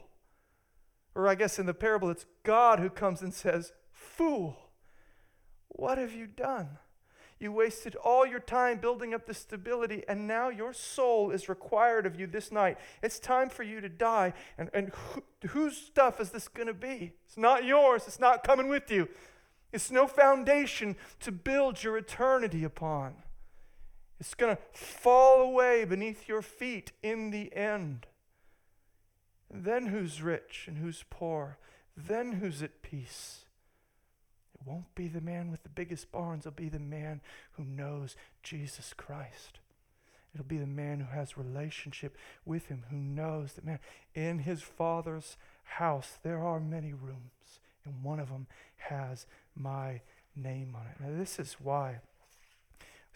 Or 1.13 1.27
I 1.27 1.35
guess 1.35 1.59
in 1.59 1.65
the 1.65 1.73
parable, 1.73 2.09
it's 2.09 2.25
God 2.43 2.79
who 2.79 2.89
comes 2.89 3.21
and 3.21 3.33
says, 3.33 3.73
Fool, 3.91 4.57
what 5.67 5.97
have 5.97 6.13
you 6.13 6.27
done? 6.27 6.77
You 7.41 7.51
wasted 7.51 7.95
all 7.95 8.23
your 8.23 8.39
time 8.39 8.77
building 8.77 9.15
up 9.15 9.25
the 9.25 9.33
stability, 9.33 10.03
and 10.07 10.27
now 10.27 10.49
your 10.49 10.73
soul 10.73 11.31
is 11.31 11.49
required 11.49 12.05
of 12.05 12.19
you 12.19 12.27
this 12.27 12.51
night. 12.51 12.77
It's 13.01 13.17
time 13.17 13.49
for 13.49 13.63
you 13.63 13.81
to 13.81 13.89
die. 13.89 14.33
And, 14.59 14.69
and 14.75 14.91
whose 15.49 15.75
stuff 15.75 16.21
is 16.21 16.29
this 16.29 16.47
going 16.47 16.67
to 16.67 16.73
be? 16.75 17.13
It's 17.25 17.37
not 17.37 17.65
yours, 17.65 18.03
it's 18.05 18.19
not 18.19 18.43
coming 18.43 18.69
with 18.69 18.91
you. 18.91 19.09
It's 19.73 19.89
no 19.89 20.05
foundation 20.05 20.95
to 21.21 21.31
build 21.31 21.81
your 21.81 21.97
eternity 21.97 22.63
upon. 22.63 23.15
It's 24.19 24.35
going 24.35 24.55
to 24.55 24.61
fall 24.77 25.41
away 25.41 25.83
beneath 25.83 26.27
your 26.27 26.43
feet 26.43 26.91
in 27.01 27.31
the 27.31 27.51
end. 27.55 28.05
Then 29.49 29.87
who's 29.87 30.21
rich 30.21 30.65
and 30.67 30.77
who's 30.77 31.03
poor? 31.09 31.57
Then 31.97 32.33
who's 32.33 32.61
at 32.61 32.83
peace? 32.83 33.45
Won't 34.65 34.93
be 34.95 35.07
the 35.07 35.21
man 35.21 35.51
with 35.51 35.63
the 35.63 35.69
biggest 35.69 36.11
barns, 36.11 36.45
it'll 36.45 36.55
be 36.55 36.69
the 36.69 36.79
man 36.79 37.21
who 37.53 37.63
knows 37.63 38.15
Jesus 38.43 38.93
Christ. 38.95 39.59
It'll 40.33 40.45
be 40.45 40.57
the 40.57 40.65
man 40.65 41.01
who 41.01 41.13
has 41.13 41.37
relationship 41.37 42.17
with 42.45 42.67
him, 42.67 42.83
who 42.89 42.95
knows 42.95 43.53
that, 43.53 43.65
man, 43.65 43.79
in 44.15 44.39
his 44.39 44.61
Father's 44.61 45.35
house 45.63 46.19
there 46.23 46.39
are 46.39 46.59
many 46.59 46.93
rooms, 46.93 47.59
and 47.85 48.03
one 48.03 48.19
of 48.19 48.29
them 48.29 48.47
has 48.77 49.25
my 49.55 50.01
name 50.35 50.75
on 50.75 50.87
it. 50.87 51.01
Now, 51.01 51.17
this 51.17 51.39
is 51.39 51.57
why. 51.61 51.99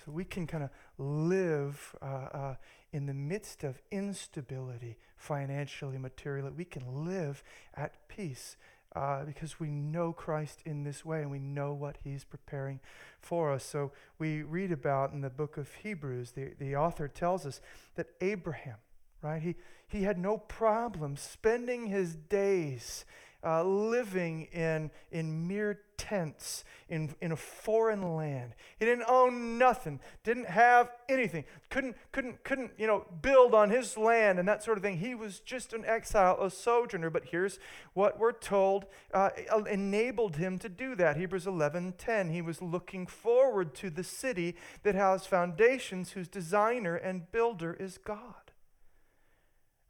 So 0.04 0.12
we 0.12 0.26
can 0.26 0.46
kind 0.46 0.64
of 0.64 0.70
live 0.98 1.96
uh, 2.02 2.06
uh, 2.06 2.56
in 2.92 3.06
the 3.06 3.14
midst 3.14 3.64
of 3.64 3.82
instability, 3.92 4.98
financially, 5.16 5.98
materially. 5.98 6.52
We 6.56 6.66
can 6.66 7.06
live 7.06 7.44
at 7.76 8.08
peace 8.08 8.58
uh, 8.96 9.26
because 9.26 9.60
we 9.60 9.70
know 9.70 10.14
Christ 10.14 10.62
in 10.66 10.84
this 10.84 11.04
way 11.04 11.22
and 11.22 11.30
we 11.30 11.40
know 11.40 11.74
what 11.74 11.98
he's 12.04 12.24
preparing 12.24 12.80
for 13.20 13.52
us. 13.52 13.64
So 13.64 13.92
we 14.18 14.42
read 14.42 14.72
about 14.72 15.12
in 15.12 15.22
the 15.22 15.30
book 15.30 15.58
of 15.58 15.74
Hebrews, 15.76 16.32
the, 16.32 16.54
the 16.58 16.76
author 16.76 17.08
tells 17.08 17.46
us 17.46 17.60
that 17.96 18.08
Abraham, 18.22 18.78
right, 19.22 19.42
he, 19.42 19.56
he 19.88 20.04
had 20.04 20.18
no 20.18 20.38
problem 20.38 21.18
spending 21.18 21.88
his 21.88 22.16
days 22.16 23.06
uh, 23.44 23.64
living 23.64 24.44
in, 24.54 24.90
in 25.12 25.48
mere 25.48 25.82
tents 25.98 26.64
in, 26.88 27.16
in 27.22 27.32
a 27.32 27.36
foreign 27.36 28.16
land. 28.16 28.54
He 28.78 28.86
didn't 28.86 29.06
own 29.08 29.58
nothing, 29.58 30.00
didn't 30.24 30.48
have 30.48 30.92
anything, 31.10 31.46
couldn't, 31.70 31.96
couldn't, 32.12 32.44
couldn't, 32.44 32.72
you 32.78 32.88
know, 32.88 33.06
build 33.22 33.54
on 33.54 33.70
his 33.70 33.98
land 33.98 34.40
and 34.40 34.48
that 34.48 34.64
sort 34.64 34.78
of 34.78 34.84
thing. 34.84 34.98
He 34.98 35.16
was 35.16 35.40
just 35.40 35.74
an 35.74 35.86
exile, 35.86 36.38
a 36.42 36.50
sojourner. 36.50 37.10
But 37.10 37.26
here's 37.26 37.60
what 37.94 38.20
we're 38.20 38.32
told 38.32 38.86
uh, 39.14 39.30
enabled 39.70 40.36
him 40.36 40.60
to 40.60 40.70
do 40.70 40.96
that. 40.96 41.18
Hebrews 41.18 41.46
11:10. 41.46 42.32
He 42.32 42.42
was 42.42 42.62
looking 42.62 43.08
forward 43.08 43.74
to 43.76 43.90
the 43.90 44.04
city 44.04 44.56
that 44.84 44.96
has 44.96 45.26
foundations, 45.26 46.12
whose 46.12 46.28
designer 46.28 46.96
and 46.96 47.32
builder 47.32 47.74
is 47.74 47.98
God. 47.98 48.52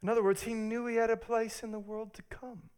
In 0.02 0.08
other 0.08 0.22
words, 0.22 0.42
he 0.42 0.54
knew 0.54 0.86
he 0.86 0.96
had 0.96 1.10
a 1.10 1.16
place 1.16 1.62
in 1.62 1.72
the 1.72 1.78
world 1.78 2.14
to 2.14 2.22
come. 2.22 2.70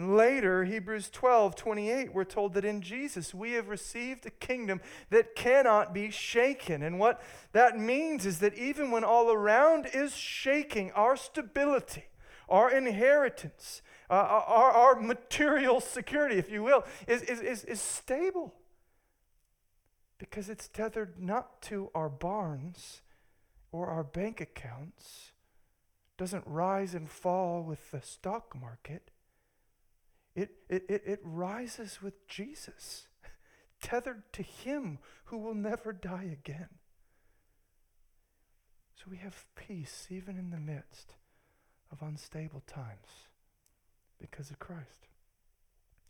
And 0.00 0.16
later, 0.16 0.64
Hebrews 0.64 1.10
12, 1.10 1.54
28, 1.56 2.14
we're 2.14 2.24
told 2.24 2.54
that 2.54 2.64
in 2.64 2.80
Jesus 2.80 3.34
we 3.34 3.52
have 3.52 3.68
received 3.68 4.24
a 4.24 4.30
kingdom 4.30 4.80
that 5.10 5.34
cannot 5.34 5.92
be 5.92 6.10
shaken. 6.10 6.82
And 6.82 6.98
what 6.98 7.20
that 7.52 7.78
means 7.78 8.24
is 8.24 8.38
that 8.38 8.56
even 8.56 8.90
when 8.90 9.04
all 9.04 9.30
around 9.30 9.86
is 9.92 10.16
shaking, 10.16 10.90
our 10.92 11.18
stability, 11.18 12.04
our 12.48 12.70
inheritance, 12.70 13.82
uh, 14.08 14.14
our, 14.14 14.70
our 14.70 14.98
material 14.98 15.82
security, 15.82 16.36
if 16.36 16.50
you 16.50 16.62
will, 16.62 16.82
is, 17.06 17.20
is, 17.20 17.42
is, 17.42 17.64
is 17.64 17.80
stable. 17.82 18.54
Because 20.16 20.48
it's 20.48 20.68
tethered 20.68 21.20
not 21.20 21.60
to 21.64 21.90
our 21.94 22.08
barns 22.08 23.02
or 23.70 23.88
our 23.88 24.04
bank 24.04 24.40
accounts, 24.40 25.32
doesn't 26.16 26.44
rise 26.46 26.94
and 26.94 27.06
fall 27.06 27.62
with 27.62 27.90
the 27.90 28.00
stock 28.00 28.58
market 28.58 29.10
it, 30.40 30.50
it, 30.70 30.84
it, 30.88 31.02
it 31.04 31.20
rises 31.22 32.00
with 32.00 32.26
Jesus, 32.26 33.08
tethered 33.82 34.22
to 34.32 34.42
Him 34.42 34.98
who 35.24 35.38
will 35.38 35.54
never 35.54 35.92
die 35.92 36.30
again. 36.32 36.68
So 38.96 39.04
we 39.10 39.18
have 39.18 39.44
peace 39.54 40.06
even 40.10 40.38
in 40.38 40.50
the 40.50 40.58
midst 40.58 41.14
of 41.92 42.02
unstable 42.02 42.62
times 42.66 43.28
because 44.18 44.50
of 44.50 44.58
Christ. 44.58 45.08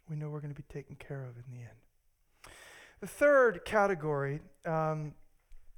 We 0.08 0.16
know 0.16 0.28
we're 0.28 0.40
going 0.40 0.54
to 0.54 0.60
be 0.60 0.66
taken 0.72 0.96
care 0.96 1.24
of 1.24 1.36
in 1.36 1.44
the 1.52 1.60
end. 1.60 2.54
The 3.00 3.06
third 3.06 3.64
category, 3.64 4.40
um, 4.64 5.14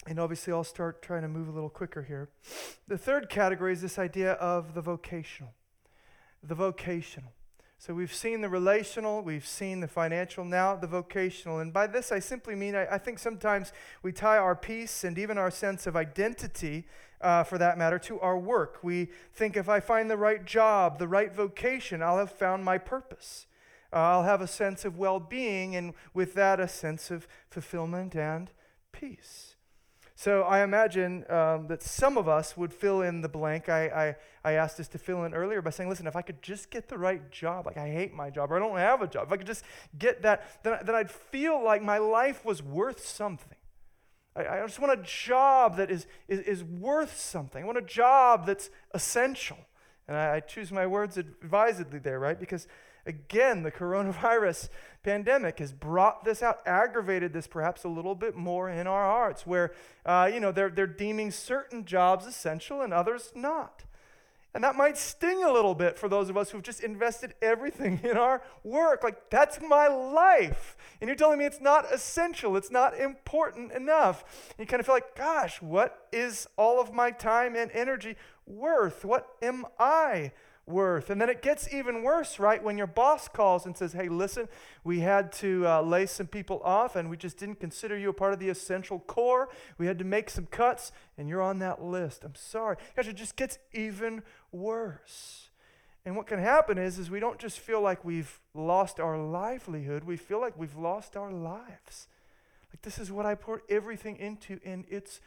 and 0.07 0.19
obviously 0.19 0.53
I'll 0.53 0.65
start 0.65 1.03
trying 1.03 1.23
to 1.23 1.29
move 1.29 1.49
a 1.49 1.53
little 1.53 1.71
quicker 1.71 2.03
here. 2.03 2.31
The 2.89 2.99
third 2.99 3.29
category 3.29 3.73
is 3.73 3.81
this 3.81 3.99
idea 3.99 4.33
of 4.33 4.75
the 4.75 4.81
vocational. 4.81 5.53
The 6.43 6.55
vocational. 6.55 7.33
So 7.85 7.95
we've 7.95 8.15
seen 8.15 8.43
the 8.43 8.49
relational, 8.49 9.23
we've 9.23 9.45
seen 9.45 9.81
the 9.81 9.89
financial, 9.89 10.45
now 10.45 10.77
the 10.77 10.87
vocational. 10.87 11.59
And 11.59 11.73
by 11.73 11.89
this, 11.89 12.13
I 12.13 12.21
simply 12.21 12.55
mean 12.55 12.77
I, 12.77 12.87
I 12.95 12.99
think 12.99 13.19
sometimes 13.19 13.73
we 14.05 14.13
tie 14.13 14.39
our 14.39 14.55
peace 14.55 15.03
and 15.03 15.19
even 15.19 15.37
our 15.37 15.51
sense 15.51 15.89
of 15.89 15.97
identity, 15.97 16.87
uh, 17.21 17.43
for 17.43 17.59
that 17.59 17.79
matter, 17.79 17.99
to 17.99 18.21
our 18.21 18.39
work. 18.39 18.79
We 18.85 19.09
think 19.35 19.57
if 19.57 19.69
I 19.69 19.81
find 19.81 20.09
the 20.09 20.17
right 20.17 20.45
job, 20.45 21.01
the 21.01 21.09
right 21.09 21.35
vocation, 21.35 22.05
I'll 22.05 22.19
have 22.19 22.31
found 22.31 22.65
my 22.65 22.79
purpose. 22.79 23.47
Uh, 23.93 23.97
I'll 23.97 24.23
have 24.23 24.41
a 24.41 24.47
sense 24.47 24.85
of 24.85 24.97
well 24.97 25.19
being, 25.19 25.75
and 25.75 25.93
with 26.15 26.35
that, 26.35 26.61
a 26.61 26.69
sense 26.69 27.11
of 27.11 27.27
fulfillment 27.51 28.15
and 28.15 28.49
peace. 28.93 29.52
So 30.23 30.43
I 30.43 30.63
imagine 30.63 31.25
um, 31.29 31.67
that 31.67 31.83
some 31.83 32.17
of 32.17 32.29
us 32.29 32.57
would 32.57 32.73
fill 32.73 33.03
in 33.03 33.23
the 33.23 33.29
blank. 33.29 33.69
I, 33.69 34.15
I, 34.45 34.51
I 34.51 34.53
asked 34.53 34.79
us 34.79 34.87
to 34.91 34.99
fill 34.99 35.25
in 35.25 35.35
earlier 35.35 35.61
by 35.61 35.71
saying, 35.71 35.91
listen, 35.91 36.07
if 36.07 36.15
I 36.15 36.23
could 36.23 36.41
just 36.41 36.71
get 36.71 36.89
the 36.89 36.97
right 36.97 37.29
job, 37.33 37.67
like 37.67 37.77
I 37.77 37.91
hate 37.91 38.15
my 38.15 38.31
job 38.31 38.53
or 38.53 38.57
I 38.57 38.61
don't 38.61 38.79
have 38.79 39.03
a 39.03 39.09
job, 39.09 39.27
if 39.27 39.33
I 39.33 39.37
could 39.37 39.49
just 39.49 39.65
get 39.99 40.23
that, 40.23 40.63
then, 40.63 40.79
then 40.85 40.95
I'd 40.95 41.11
feel 41.11 41.61
like 41.65 41.83
my 41.83 41.99
life 41.99 42.45
was 42.45 42.63
worth 42.63 43.05
something. 43.05 43.59
I, 44.37 44.47
I 44.47 44.65
just 44.65 44.79
want 44.79 44.97
a 44.97 45.03
job 45.03 45.77
that 45.79 45.91
is, 45.91 46.07
is, 46.29 46.39
is 46.39 46.63
worth 46.63 47.19
something. 47.19 47.61
I 47.61 47.67
want 47.67 47.79
a 47.79 47.83
job 47.83 48.47
that's 48.47 48.71
essential. 48.95 49.59
And 50.07 50.17
I, 50.17 50.37
I 50.37 50.41
choose 50.41 50.71
my 50.71 50.87
words 50.87 51.17
advisedly 51.17 51.99
there, 51.99 52.21
right? 52.21 52.39
Because 52.39 52.69
Again, 53.07 53.63
the 53.63 53.73
coronavirus 53.73 54.69
pandemic 55.03 55.59
has 55.59 55.73
brought 55.73 56.25
this 56.25 56.43
out, 56.43 56.61
aggravated 56.67 57.33
this 57.33 57.47
perhaps 57.47 57.85
a 57.85 57.89
little 57.89 58.15
bit 58.15 58.37
more 58.37 58.71
in 58.71 58.87
our 58.87 59.05
hearts, 59.05 59.47
where, 59.47 59.73
uh, 60.07 60.31
you 60.33 60.41
know, 60.41 60.53
they're, 60.53 60.71
they're 60.71 60.87
deeming 60.87 61.31
certain 61.31 61.85
jobs 61.85 62.27
essential 62.27 62.81
and 62.81 62.93
others 62.93 63.33
not. 63.35 63.85
And 64.55 64.63
that 64.65 64.77
might 64.77 64.99
sting 64.99 65.43
a 65.43 65.51
little 65.51 65.75
bit 65.75 65.99
for 65.99 66.11
those 66.11 66.29
of 66.29 66.37
us 66.37 66.51
who've 66.51 66.63
just 66.63 66.85
invested 66.85 67.35
everything 67.41 68.01
in 68.05 68.17
our 68.17 68.43
work. 68.63 69.03
Like, 69.03 69.31
that's 69.31 69.61
my 69.61 69.89
life. 69.89 70.77
And 71.01 71.09
you're 71.09 71.17
telling 71.17 71.39
me 71.39 71.47
it's 71.47 71.61
not 71.61 71.93
essential, 71.93 72.57
it's 72.57 72.71
not 72.71 72.99
important 72.99 73.73
enough. 73.73 74.25
And 74.51 74.65
you 74.65 74.67
kind 74.67 74.81
of 74.81 74.87
feel 74.87 74.95
like, 74.95 75.17
gosh, 75.17 75.61
what 75.63 76.07
is 76.13 76.47
all 76.57 76.81
of 76.81 76.93
my 76.93 77.11
time 77.11 77.57
and 77.57 77.71
energy 77.73 78.17
worth? 78.47 79.05
What 79.05 79.27
am 79.41 79.65
I 79.79 80.33
worth. 80.67 81.11
And 81.11 81.21
then 81.21 81.29
it 81.29 81.43
gets 81.43 81.73
even 81.73 82.03
worse, 82.03 82.39
right? 82.39 82.63
When 82.63 82.79
your 82.79 82.87
boss 82.87 83.29
calls 83.29 83.67
and 83.67 83.77
says, 83.77 83.93
hey, 83.93 84.09
listen, 84.09 84.49
we 84.85 85.01
had 85.01 85.33
to 85.33 85.67
uh, 85.67 85.83
lay 85.83 86.07
some 86.07 86.27
people 86.27 86.61
off 86.65 86.97
and 86.97 87.11
we 87.11 87.17
just 87.17 87.39
didn't 87.39 87.61
consider 87.61 87.97
you 87.99 88.11
a 88.11 88.13
part 88.13 88.33
of 88.33 88.39
the 88.39 88.49
essential 88.49 89.01
core. 89.01 89.49
We 89.79 89.87
had 89.87 89.99
to 89.99 90.05
make 90.05 90.31
some 90.31 90.47
cuts 90.47 90.93
and 91.19 91.29
you're 91.29 91.43
on 91.43 91.59
that 91.61 91.83
list. 91.83 92.25
I'm 92.25 92.35
sorry. 92.35 92.77
Gosh, 92.97 93.09
it 93.09 93.17
just 93.17 93.37
gets 93.37 93.59
even 93.73 94.23
worse. 94.53 95.49
And 96.05 96.17
what 96.17 96.27
can 96.27 96.39
happen 96.39 96.79
is, 96.79 96.99
is 96.99 97.11
we 97.11 97.21
don't 97.21 97.39
just 97.39 97.59
feel 97.59 97.81
like 97.81 98.05
we've 98.05 98.41
lost 98.55 98.99
our 98.99 99.19
livelihood, 99.19 100.05
we 100.05 100.17
feel 100.17 100.41
like 100.41 100.59
we've 100.59 100.77
lost 100.77 101.17
our 101.17 101.33
lives. 101.33 102.09
Like 102.73 102.83
this 102.83 102.99
is 102.99 103.13
what 103.13 103.27
I 103.27 103.35
poured 103.35 103.63
everything 103.69 104.17
into 104.17 104.59
and 104.65 104.85
it's 104.89 105.21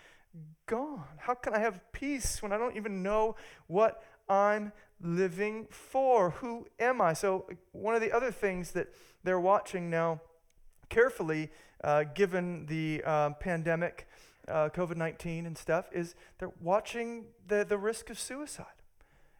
gone. 0.65 1.05
How 1.17 1.33
can 1.33 1.53
I 1.53 1.59
have 1.59 1.79
peace 1.91 2.41
when 2.41 2.51
I 2.51 2.57
don't 2.57 2.75
even 2.75 3.03
know 3.03 3.35
what 3.67 4.03
I'm 4.27 4.71
living 5.01 5.67
for? 5.69 6.31
Who 6.31 6.67
am 6.79 7.01
I? 7.01 7.13
So, 7.13 7.47
one 7.71 7.95
of 7.95 8.01
the 8.01 8.11
other 8.11 8.31
things 8.31 8.71
that 8.71 8.87
they're 9.23 9.39
watching 9.39 9.89
now 9.89 10.21
carefully, 10.89 11.51
uh, 11.83 12.03
given 12.03 12.65
the 12.67 13.03
uh, 13.05 13.31
pandemic, 13.31 14.07
uh, 14.47 14.69
COVID 14.69 14.97
19 14.97 15.45
and 15.45 15.57
stuff, 15.57 15.85
is 15.91 16.15
they're 16.37 16.51
watching 16.61 17.25
the, 17.47 17.65
the 17.67 17.77
risk 17.77 18.09
of 18.09 18.19
suicide. 18.19 18.65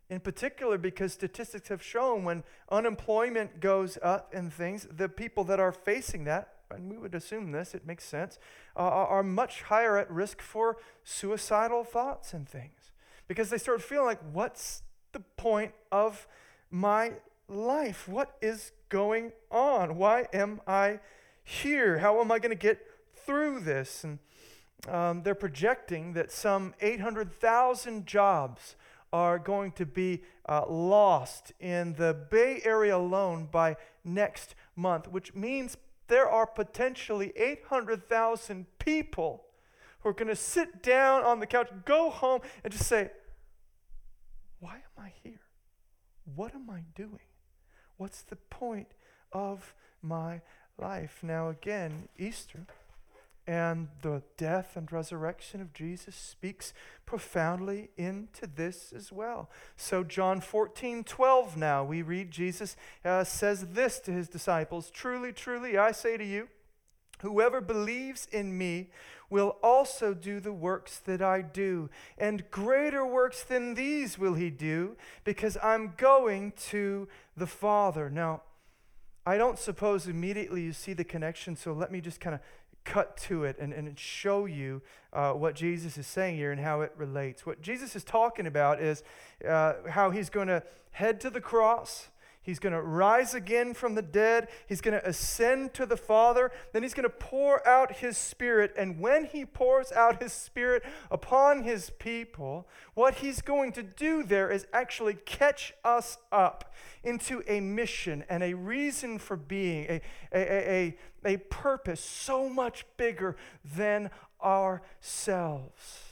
In 0.09 0.19
particular, 0.19 0.77
because 0.77 1.13
statistics 1.13 1.69
have 1.69 1.81
shown 1.81 2.23
when 2.23 2.43
unemployment 2.69 3.59
goes 3.59 3.97
up 4.03 4.31
and 4.33 4.53
things, 4.53 4.87
the 4.95 5.09
people 5.09 5.43
that 5.45 5.59
are 5.59 5.71
facing 5.71 6.25
that, 6.25 6.49
and 6.69 6.91
we 6.91 6.97
would 6.97 7.15
assume 7.15 7.51
this, 7.51 7.73
it 7.73 7.87
makes 7.87 8.03
sense, 8.03 8.37
uh, 8.75 8.81
are 8.81 9.23
much 9.23 9.63
higher 9.63 9.97
at 9.97 10.09
risk 10.11 10.41
for 10.41 10.77
suicidal 11.03 11.83
thoughts 11.83 12.33
and 12.33 12.47
things. 12.47 12.84
Because 13.27 13.49
they 13.49 13.57
start 13.57 13.81
feeling 13.81 14.05
like, 14.05 14.21
what's 14.33 14.83
the 15.11 15.19
point 15.19 15.73
of 15.91 16.27
my 16.69 17.13
life? 17.47 18.07
What 18.07 18.35
is 18.41 18.71
going 18.89 19.31
on? 19.49 19.97
Why 19.97 20.27
am 20.33 20.61
I 20.67 20.99
here? 21.43 21.99
How 21.99 22.21
am 22.21 22.31
I 22.31 22.39
going 22.39 22.51
to 22.51 22.55
get 22.55 22.79
through 23.25 23.61
this? 23.61 24.03
And 24.03 24.19
um, 24.87 25.23
they're 25.23 25.35
projecting 25.35 26.13
that 26.13 26.31
some 26.31 26.73
800,000 26.81 28.05
jobs 28.05 28.75
are 29.11 29.39
going 29.39 29.71
to 29.71 29.85
be 29.85 30.21
uh, 30.47 30.67
lost 30.67 31.53
in 31.59 31.93
the 31.93 32.13
Bay 32.29 32.61
Area 32.65 32.97
alone 32.97 33.47
by 33.51 33.77
next 34.03 34.55
month, 34.75 35.07
which 35.07 35.33
means 35.33 35.77
there 36.07 36.29
are 36.29 36.45
potentially 36.45 37.31
800,000 37.35 38.65
people 38.77 39.45
who 40.05 40.09
are 40.09 40.13
going 40.13 40.27
to 40.27 40.35
sit 40.35 40.83
down 40.83 41.23
on 41.23 41.39
the 41.39 41.47
couch, 41.47 41.67
go 41.83 42.11
home, 42.11 42.39
and 42.63 42.71
just 42.71 42.85
say, 42.85 43.09
why 44.59 44.75
am 44.75 45.03
I 45.03 45.11
here? 45.23 45.41
What 46.35 46.53
am 46.53 46.69
I 46.69 46.81
doing? 46.93 47.25
What's 47.97 48.21
the 48.21 48.35
point 48.35 48.89
of 49.31 49.73
my 50.03 50.41
life? 50.77 51.21
Now, 51.23 51.49
again, 51.49 52.07
Easter 52.19 52.67
and 53.47 53.87
the 54.03 54.21
death 54.37 54.77
and 54.77 54.91
resurrection 54.91 55.59
of 55.59 55.73
Jesus 55.73 56.15
speaks 56.15 56.71
profoundly 57.07 57.89
into 57.97 58.45
this 58.45 58.93
as 58.95 59.11
well. 59.11 59.49
So, 59.75 60.03
John 60.03 60.39
14, 60.39 61.03
12 61.03 61.57
now, 61.57 61.83
we 61.83 62.03
read 62.03 62.29
Jesus 62.29 62.77
uh, 63.03 63.23
says 63.23 63.69
this 63.71 63.99
to 64.01 64.11
his 64.11 64.29
disciples 64.29 64.91
Truly, 64.91 65.33
truly, 65.33 65.79
I 65.79 65.91
say 65.93 66.15
to 66.15 66.23
you, 66.23 66.47
whoever 67.21 67.59
believes 67.59 68.27
in 68.31 68.55
me 68.55 68.89
will 69.29 69.57
also 69.63 70.13
do 70.13 70.39
the 70.39 70.53
works 70.53 70.99
that 70.99 71.21
I 71.21 71.41
do. 71.41 71.89
And 72.17 72.49
greater 72.51 73.05
works 73.05 73.43
than 73.43 73.73
these 73.73 74.17
will 74.17 74.35
he 74.35 74.49
do, 74.49 74.95
because 75.23 75.57
I'm 75.63 75.93
going 75.97 76.53
to 76.69 77.07
the 77.35 77.47
Father. 77.47 78.09
Now, 78.09 78.41
I 79.25 79.37
don't 79.37 79.57
suppose 79.57 80.07
immediately 80.07 80.61
you 80.61 80.73
see 80.73 80.93
the 80.93 81.03
connection, 81.03 81.55
so 81.55 81.73
let 81.73 81.91
me 81.91 81.99
just 81.99 82.19
kind 82.19 82.35
of 82.35 82.41
cut 82.83 83.17
to 83.17 83.43
it 83.43 83.57
and, 83.59 83.73
and 83.73 83.97
show 83.97 84.45
you 84.45 84.81
uh, 85.11 85.31
what 85.31 85.55
Jesus 85.55 85.97
is 85.97 86.05
saying 86.05 86.37
here 86.37 86.51
and 86.51 86.61
how 86.61 86.81
it 86.81 86.93
relates. 86.95 87.45
What 87.45 87.61
Jesus 87.61 87.95
is 87.95 88.03
talking 88.03 88.45
about 88.45 88.79
is 88.79 89.03
uh, 89.47 89.73
how 89.89 90.11
he's 90.11 90.29
going 90.29 90.47
to 90.47 90.61
head 90.91 91.19
to 91.21 91.31
the 91.31 91.41
cross 91.41 92.09
He's 92.45 92.59
going 92.59 92.73
to 92.73 92.81
rise 92.81 93.33
again 93.33 93.73
from 93.73 93.95
the 93.95 94.03
dead. 94.03 94.49
He's 94.67 94.79
going 94.79 94.93
to 94.93 95.07
ascend 95.07 95.73
to 95.73 95.87
the 95.87 95.97
Father. 95.97 96.51
Then 96.73 96.83
he's 96.83 96.93
going 96.93 97.09
to 97.09 97.09
pour 97.09 97.67
out 97.67 97.93
his 97.93 98.19
Spirit. 98.19 98.71
And 98.77 98.99
when 98.99 99.25
he 99.25 99.45
pours 99.45 99.91
out 99.91 100.21
his 100.21 100.31
Spirit 100.31 100.83
upon 101.09 101.63
his 101.63 101.89
people, 101.89 102.67
what 102.93 103.15
he's 103.15 103.41
going 103.41 103.71
to 103.71 103.81
do 103.81 104.21
there 104.21 104.51
is 104.51 104.67
actually 104.71 105.15
catch 105.25 105.73
us 105.83 106.19
up 106.31 106.71
into 107.03 107.41
a 107.47 107.59
mission 107.61 108.23
and 108.29 108.43
a 108.43 108.53
reason 108.53 109.17
for 109.17 109.35
being, 109.35 109.85
a, 109.89 110.01
a, 110.31 110.95
a, 111.25 111.33
a, 111.33 111.37
purpose 111.37 111.99
so 111.99 112.47
much 112.47 112.85
bigger 112.95 113.35
than 113.63 114.11
ourselves. 114.43 116.04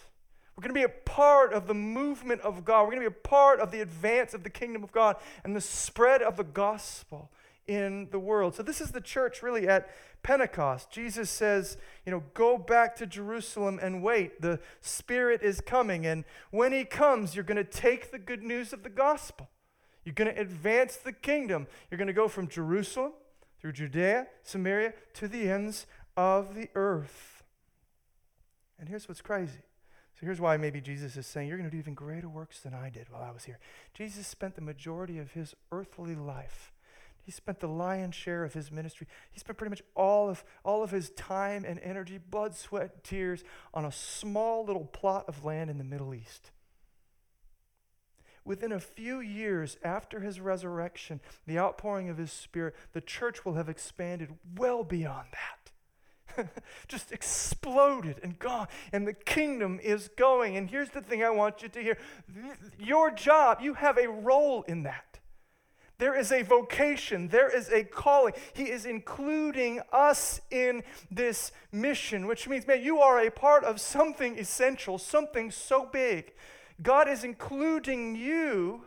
We're 0.55 0.61
going 0.61 0.75
to 0.75 0.79
be 0.79 0.83
a 0.83 0.89
part 0.89 1.51
of 1.51 1.67
the 1.67 1.73
movement 1.73 2.41
of 2.41 2.63
God. 2.63 2.83
We're 2.83 2.91
going 2.91 3.03
to 3.03 3.09
be 3.09 3.15
a 3.17 3.27
part 3.27 3.59
of 3.59 3.71
the 3.71 3.81
advance 3.81 4.33
of 4.33 4.43
the 4.43 4.49
kingdom 4.49 4.83
of 4.83 4.91
God 4.91 5.15
and 5.43 5.55
the 5.55 5.61
spread 5.61 6.21
of 6.21 6.37
the 6.37 6.43
gospel 6.43 7.31
in 7.65 8.09
the 8.11 8.19
world. 8.19 8.55
So, 8.55 8.63
this 8.63 8.81
is 8.81 8.91
the 8.91 9.01
church 9.01 9.41
really 9.41 9.67
at 9.67 9.89
Pentecost. 10.21 10.91
Jesus 10.91 11.29
says, 11.29 11.77
you 12.05 12.11
know, 12.11 12.23
go 12.33 12.57
back 12.57 12.95
to 12.97 13.07
Jerusalem 13.07 13.79
and 13.81 14.03
wait. 14.03 14.41
The 14.41 14.59
Spirit 14.81 15.41
is 15.41 15.59
coming. 15.59 16.05
And 16.05 16.23
when 16.51 16.71
He 16.71 16.83
comes, 16.85 17.35
you're 17.35 17.43
going 17.43 17.57
to 17.57 17.63
take 17.63 18.11
the 18.11 18.19
good 18.19 18.43
news 18.43 18.73
of 18.73 18.83
the 18.83 18.89
gospel. 18.89 19.49
You're 20.05 20.13
going 20.13 20.33
to 20.33 20.39
advance 20.39 20.97
the 20.97 21.13
kingdom. 21.13 21.67
You're 21.89 21.97
going 21.97 22.07
to 22.07 22.13
go 22.13 22.27
from 22.27 22.47
Jerusalem 22.47 23.13
through 23.59 23.71
Judea, 23.71 24.27
Samaria, 24.43 24.93
to 25.13 25.27
the 25.27 25.49
ends 25.49 25.87
of 26.17 26.55
the 26.55 26.69
earth. 26.75 27.43
And 28.77 28.89
here's 28.89 29.07
what's 29.07 29.21
crazy 29.21 29.59
so 30.19 30.25
here's 30.25 30.39
why 30.39 30.57
maybe 30.57 30.79
Jesus 30.79 31.17
is 31.17 31.25
saying, 31.25 31.47
You're 31.47 31.57
going 31.57 31.69
to 31.69 31.75
do 31.75 31.79
even 31.79 31.95
greater 31.95 32.29
works 32.29 32.59
than 32.59 32.73
I 32.73 32.89
did 32.89 33.09
while 33.09 33.23
I 33.23 33.31
was 33.31 33.45
here. 33.45 33.59
Jesus 33.93 34.27
spent 34.27 34.55
the 34.55 34.61
majority 34.61 35.17
of 35.17 35.31
his 35.31 35.55
earthly 35.71 36.15
life. 36.15 36.71
He 37.23 37.31
spent 37.31 37.61
the 37.61 37.67
lion's 37.67 38.15
share 38.15 38.43
of 38.43 38.53
his 38.53 38.71
ministry. 38.71 39.07
He 39.31 39.39
spent 39.39 39.57
pretty 39.57 39.69
much 39.69 39.81
all 39.95 40.29
of, 40.29 40.43
all 40.63 40.83
of 40.83 40.91
his 40.91 41.09
time 41.11 41.63
and 41.65 41.79
energy, 41.79 42.17
blood, 42.17 42.53
sweat, 42.53 43.03
tears 43.03 43.43
on 43.73 43.85
a 43.85 43.91
small 43.91 44.65
little 44.65 44.85
plot 44.85 45.25
of 45.27 45.45
land 45.45 45.69
in 45.69 45.77
the 45.77 45.85
Middle 45.85 46.13
East. 46.13 46.51
Within 48.45 48.73
a 48.73 48.79
few 48.79 49.21
years 49.21 49.77
after 49.83 50.19
his 50.19 50.41
resurrection, 50.41 51.21
the 51.47 51.57
outpouring 51.57 52.09
of 52.09 52.17
his 52.17 52.31
Spirit, 52.31 52.75
the 52.91 52.99
church 52.99 53.45
will 53.45 53.53
have 53.53 53.69
expanded 53.69 54.35
well 54.57 54.83
beyond 54.83 55.27
that. 55.31 55.62
just 56.87 57.11
exploded 57.11 58.19
and 58.23 58.37
gone. 58.39 58.67
And 58.91 59.07
the 59.07 59.13
kingdom 59.13 59.79
is 59.81 60.09
going. 60.17 60.57
And 60.57 60.69
here's 60.69 60.89
the 60.89 61.01
thing 61.01 61.23
I 61.23 61.29
want 61.29 61.61
you 61.61 61.69
to 61.69 61.81
hear 61.81 61.97
your 62.79 63.11
job, 63.11 63.59
you 63.61 63.75
have 63.75 63.97
a 63.97 64.07
role 64.07 64.63
in 64.63 64.83
that. 64.83 65.19
There 65.99 66.19
is 66.19 66.31
a 66.31 66.41
vocation, 66.41 67.29
there 67.29 67.55
is 67.55 67.69
a 67.69 67.83
calling. 67.83 68.33
He 68.53 68.69
is 68.69 68.85
including 68.85 69.79
us 69.91 70.41
in 70.51 70.83
this 71.09 71.51
mission, 71.71 72.25
which 72.25 72.47
means, 72.47 72.67
man, 72.67 72.83
you 72.83 72.99
are 72.99 73.19
a 73.19 73.29
part 73.29 73.63
of 73.63 73.79
something 73.79 74.37
essential, 74.37 74.97
something 74.97 75.51
so 75.51 75.85
big. 75.85 76.33
God 76.81 77.07
is 77.07 77.23
including 77.23 78.15
you 78.15 78.83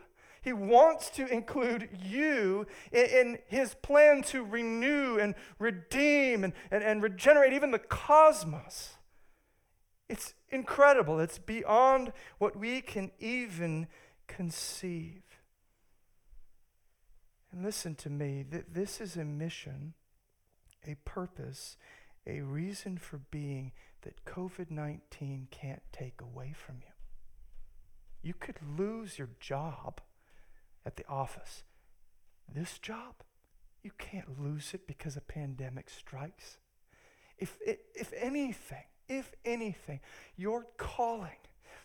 he 0.47 0.53
wants 0.53 1.11
to 1.11 1.27
include 1.27 1.89
you 2.05 2.69
in, 2.93 3.05
in, 3.07 3.39
his 3.49 3.75
plan 3.75 4.23
to 4.23 4.45
renew 4.45 5.19
and 5.19 5.35
redeem 5.59 6.45
and, 6.45 6.53
and, 6.71 6.85
and 6.85 7.03
regenerate 7.03 7.53
even 7.53 7.73
the 7.73 7.81
cosmos. 7.81 8.91
It's 10.09 10.35
incredible. 10.49 11.19
It's 11.19 11.41
beyond 11.41 12.13
what 12.39 12.55
we 12.55 12.81
can 12.81 13.11
even 13.19 13.89
conceive. 14.29 15.25
And 17.51 17.65
listen 17.65 17.97
to 17.97 18.09
me, 18.09 18.45
that 18.49 18.73
this 18.73 19.01
is 19.01 19.17
a 19.17 19.25
mission, 19.25 19.95
a 20.87 20.95
purpose, 21.05 21.77
a 22.25 22.43
reason 22.43 22.99
for 22.99 23.19
being 23.33 23.73
that 24.03 24.25
COVID 24.25 24.71
19 24.71 25.49
can't 25.51 25.83
take 25.91 26.21
away 26.21 26.55
from 26.57 26.77
you. 26.77 26.93
You 28.23 28.35
could 28.35 28.61
lose 28.79 29.19
your 29.19 29.31
job 29.41 30.01
at 30.87 30.97
the 30.97 31.07
office. 31.09 31.65
This 32.53 32.79
job, 32.79 33.17
you 33.83 33.91
can't 33.99 34.41
lose 34.41 34.73
it 34.73 34.87
because 34.87 35.17
a 35.17 35.21
pandemic 35.21 35.91
strikes. 35.91 36.59
If, 37.37 37.59
if 37.67 38.13
anything, 38.17 38.85
if 39.09 39.35
anything, 39.45 40.01
your 40.37 40.67
calling 40.77 41.37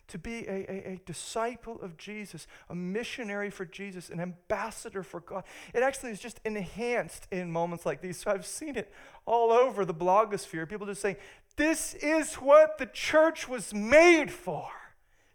to 0.07 0.17
be 0.17 0.45
a, 0.45 0.65
a, 0.69 0.91
a, 0.93 1.01
disciple 1.05 1.79
of 1.81 1.95
Jesus, 1.97 2.45
a 2.69 2.75
missionary 2.75 3.49
for 3.49 3.65
Jesus, 3.65 4.09
an 4.09 4.19
ambassador 4.19 5.03
for 5.03 5.21
God. 5.21 5.43
It 5.73 5.83
actually 5.83 6.11
is 6.11 6.19
just 6.19 6.41
enhanced 6.43 7.27
in 7.31 7.49
moments 7.49 7.85
like 7.85 8.01
these. 8.01 8.17
So 8.17 8.31
I've 8.31 8.45
seen 8.45 8.75
it 8.75 8.91
all 9.25 9.51
over 9.51 9.85
the 9.85 9.93
blogosphere. 9.93 10.67
People 10.67 10.85
just 10.85 11.01
saying, 11.01 11.15
This 11.55 11.93
is 11.93 12.35
what 12.35 12.77
the 12.77 12.87
church 12.87 13.47
was 13.47 13.73
made 13.73 14.31
for. 14.31 14.69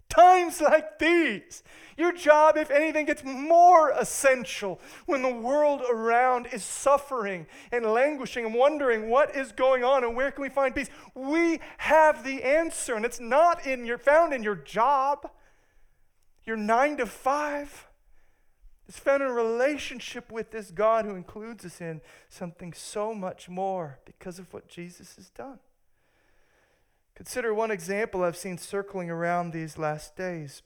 Times 0.08 0.60
like 0.60 0.98
these, 0.98 1.62
your 1.96 2.12
job, 2.12 2.56
if 2.56 2.70
anything, 2.70 3.06
gets 3.06 3.24
more 3.24 3.90
essential 3.90 4.80
when 5.06 5.22
the 5.22 5.34
world 5.34 5.82
around 5.90 6.46
is 6.52 6.62
suffering 6.62 7.46
and 7.72 7.84
languishing 7.84 8.44
and 8.44 8.54
wondering 8.54 9.08
what 9.08 9.34
is 9.34 9.52
going 9.52 9.82
on 9.82 10.04
and 10.04 10.14
where 10.14 10.30
can 10.30 10.42
we 10.42 10.48
find 10.48 10.74
peace. 10.74 10.90
We 11.14 11.60
have 11.78 12.24
the 12.24 12.42
answer, 12.42 12.94
and 12.94 13.04
it's 13.04 13.20
not 13.20 13.66
in 13.66 13.84
your 13.84 13.98
found 13.98 14.32
in 14.32 14.42
your 14.42 14.54
job, 14.54 15.30
your 16.44 16.56
nine 16.56 16.96
to 16.98 17.06
five. 17.06 17.88
It's 18.88 19.00
found 19.00 19.22
in 19.22 19.28
a 19.28 19.32
relationship 19.32 20.30
with 20.30 20.52
this 20.52 20.70
God 20.70 21.04
who 21.04 21.16
includes 21.16 21.64
us 21.64 21.80
in 21.80 22.00
something 22.28 22.72
so 22.72 23.12
much 23.12 23.48
more 23.48 23.98
because 24.04 24.38
of 24.38 24.52
what 24.52 24.68
Jesus 24.68 25.16
has 25.16 25.28
done. 25.30 25.58
Consider 27.16 27.54
one 27.54 27.70
example 27.70 28.22
I've 28.22 28.36
seen 28.36 28.58
circling 28.58 29.10
around 29.10 29.52
these 29.52 29.78
last 29.78 30.16
days. 30.16 30.62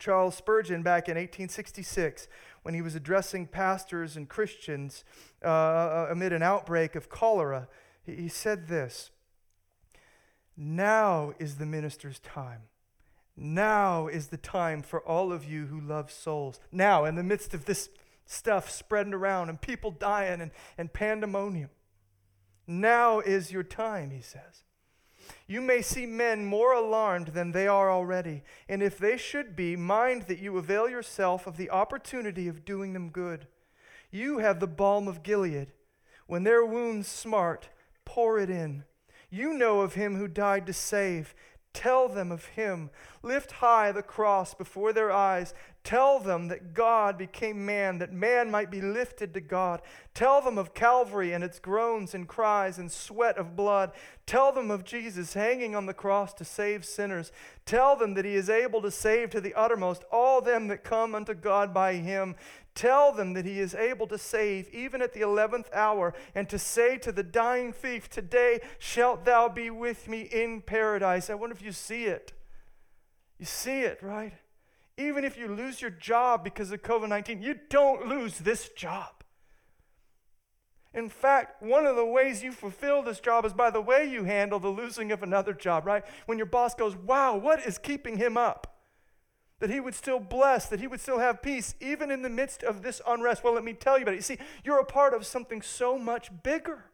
Charles 0.00 0.34
Spurgeon, 0.34 0.82
back 0.82 1.08
in 1.08 1.14
1866, 1.14 2.26
when 2.64 2.74
he 2.74 2.82
was 2.82 2.96
addressing 2.96 3.46
pastors 3.46 4.16
and 4.16 4.28
Christians 4.28 5.04
uh, 5.44 5.48
uh, 5.48 6.08
amid 6.10 6.32
an 6.32 6.42
outbreak 6.42 6.96
of 6.96 7.08
cholera, 7.08 7.68
he, 8.02 8.16
he 8.16 8.28
said 8.28 8.66
this 8.66 9.10
Now 10.56 11.32
is 11.38 11.56
the 11.56 11.64
minister's 11.64 12.18
time. 12.18 12.62
Now 13.36 14.08
is 14.08 14.28
the 14.28 14.36
time 14.36 14.82
for 14.82 15.00
all 15.00 15.32
of 15.32 15.44
you 15.44 15.66
who 15.66 15.80
love 15.80 16.10
souls. 16.10 16.58
Now, 16.72 17.04
in 17.04 17.14
the 17.14 17.22
midst 17.22 17.54
of 17.54 17.64
this 17.64 17.90
stuff 18.24 18.68
spreading 18.70 19.14
around 19.14 19.50
and 19.50 19.60
people 19.60 19.92
dying 19.92 20.40
and, 20.40 20.50
and 20.76 20.92
pandemonium, 20.92 21.70
now 22.66 23.20
is 23.20 23.52
your 23.52 23.62
time, 23.62 24.10
he 24.10 24.20
says. 24.20 24.64
You 25.46 25.60
may 25.60 25.82
see 25.82 26.06
men 26.06 26.44
more 26.44 26.72
alarmed 26.72 27.28
than 27.28 27.52
they 27.52 27.66
are 27.66 27.90
already, 27.90 28.42
and 28.68 28.82
if 28.82 28.98
they 28.98 29.16
should 29.16 29.54
be, 29.56 29.76
mind 29.76 30.22
that 30.22 30.38
you 30.38 30.56
avail 30.58 30.88
yourself 30.88 31.46
of 31.46 31.56
the 31.56 31.70
opportunity 31.70 32.48
of 32.48 32.64
doing 32.64 32.92
them 32.92 33.10
good. 33.10 33.46
You 34.10 34.38
have 34.38 34.60
the 34.60 34.66
balm 34.66 35.08
of 35.08 35.22
Gilead. 35.22 35.72
When 36.26 36.42
their 36.42 36.64
wounds 36.64 37.06
smart, 37.06 37.68
pour 38.04 38.38
it 38.38 38.50
in. 38.50 38.84
You 39.30 39.52
know 39.52 39.80
of 39.80 39.94
him 39.94 40.16
who 40.16 40.28
died 40.28 40.66
to 40.66 40.72
save. 40.72 41.34
Tell 41.72 42.08
them 42.08 42.32
of 42.32 42.46
him. 42.46 42.90
Lift 43.22 43.52
high 43.52 43.92
the 43.92 44.02
cross 44.02 44.54
before 44.54 44.92
their 44.92 45.12
eyes. 45.12 45.52
Tell 45.86 46.18
them 46.18 46.48
that 46.48 46.74
God 46.74 47.16
became 47.16 47.64
man, 47.64 47.98
that 47.98 48.12
man 48.12 48.50
might 48.50 48.72
be 48.72 48.80
lifted 48.80 49.32
to 49.34 49.40
God. 49.40 49.82
Tell 50.14 50.40
them 50.40 50.58
of 50.58 50.74
Calvary 50.74 51.32
and 51.32 51.44
its 51.44 51.60
groans 51.60 52.12
and 52.12 52.26
cries 52.26 52.76
and 52.76 52.90
sweat 52.90 53.38
of 53.38 53.54
blood. 53.54 53.92
Tell 54.26 54.50
them 54.50 54.68
of 54.72 54.82
Jesus 54.82 55.34
hanging 55.34 55.76
on 55.76 55.86
the 55.86 55.94
cross 55.94 56.34
to 56.34 56.44
save 56.44 56.84
sinners. 56.84 57.30
Tell 57.66 57.94
them 57.94 58.14
that 58.14 58.24
he 58.24 58.34
is 58.34 58.50
able 58.50 58.82
to 58.82 58.90
save 58.90 59.30
to 59.30 59.40
the 59.40 59.54
uttermost 59.54 60.02
all 60.10 60.40
them 60.40 60.66
that 60.66 60.82
come 60.82 61.14
unto 61.14 61.34
God 61.34 61.72
by 61.72 61.92
him. 61.94 62.34
Tell 62.74 63.12
them 63.12 63.34
that 63.34 63.44
he 63.44 63.60
is 63.60 63.72
able 63.72 64.08
to 64.08 64.18
save 64.18 64.68
even 64.74 65.00
at 65.00 65.12
the 65.12 65.20
eleventh 65.20 65.70
hour, 65.72 66.14
and 66.34 66.48
to 66.48 66.58
say 66.58 66.98
to 66.98 67.12
the 67.12 67.22
dying 67.22 67.72
thief, 67.72 68.10
Today 68.10 68.58
shalt 68.80 69.24
thou 69.24 69.48
be 69.48 69.70
with 69.70 70.08
me 70.08 70.22
in 70.22 70.62
paradise. 70.62 71.30
I 71.30 71.34
wonder 71.34 71.54
if 71.54 71.62
you 71.62 71.70
see 71.70 72.06
it. 72.06 72.32
You 73.38 73.46
see 73.46 73.82
it, 73.82 74.02
right? 74.02 74.32
Even 74.98 75.24
if 75.24 75.36
you 75.36 75.48
lose 75.48 75.80
your 75.80 75.90
job 75.90 76.42
because 76.42 76.72
of 76.72 76.82
COVID 76.82 77.08
19, 77.08 77.42
you 77.42 77.58
don't 77.68 78.06
lose 78.06 78.38
this 78.38 78.68
job. 78.70 79.16
In 80.96 81.10
fact, 81.10 81.62
one 81.62 81.84
of 81.84 81.94
the 81.94 82.06
ways 82.06 82.42
you 82.42 82.50
fulfill 82.50 83.02
this 83.02 83.20
job 83.20 83.44
is 83.44 83.52
by 83.52 83.68
the 83.68 83.82
way 83.82 84.08
you 84.10 84.24
handle 84.24 84.58
the 84.58 84.68
losing 84.68 85.12
of 85.12 85.22
another 85.22 85.52
job, 85.52 85.84
right? 85.86 86.02
When 86.24 86.38
your 86.38 86.46
boss 86.46 86.74
goes, 86.74 86.96
Wow, 86.96 87.36
what 87.36 87.64
is 87.66 87.76
keeping 87.76 88.16
him 88.16 88.38
up? 88.38 88.78
That 89.60 89.68
he 89.68 89.78
would 89.78 89.94
still 89.94 90.20
bless, 90.20 90.66
that 90.66 90.80
he 90.80 90.86
would 90.86 91.00
still 91.00 91.18
have 91.18 91.42
peace, 91.42 91.74
even 91.80 92.10
in 92.10 92.22
the 92.22 92.30
midst 92.30 92.62
of 92.62 92.82
this 92.82 93.02
unrest. 93.06 93.44
Well, 93.44 93.52
let 93.52 93.64
me 93.64 93.74
tell 93.74 93.98
you 93.98 94.02
about 94.02 94.14
it. 94.14 94.18
You 94.18 94.22
see, 94.22 94.38
you're 94.64 94.80
a 94.80 94.84
part 94.84 95.12
of 95.12 95.26
something 95.26 95.60
so 95.60 95.98
much 95.98 96.30
bigger. 96.42 96.84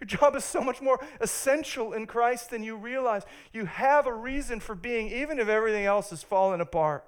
Your 0.00 0.06
job 0.06 0.36
is 0.36 0.44
so 0.44 0.60
much 0.62 0.80
more 0.80 1.04
essential 1.20 1.92
in 1.92 2.06
Christ 2.06 2.50
than 2.50 2.62
you 2.62 2.76
realize. 2.76 3.22
You 3.52 3.66
have 3.66 4.06
a 4.06 4.12
reason 4.12 4.58
for 4.60 4.74
being, 4.76 5.08
even 5.08 5.40
if 5.40 5.48
everything 5.48 5.84
else 5.84 6.12
is 6.12 6.22
falling 6.22 6.60
apart. 6.60 7.04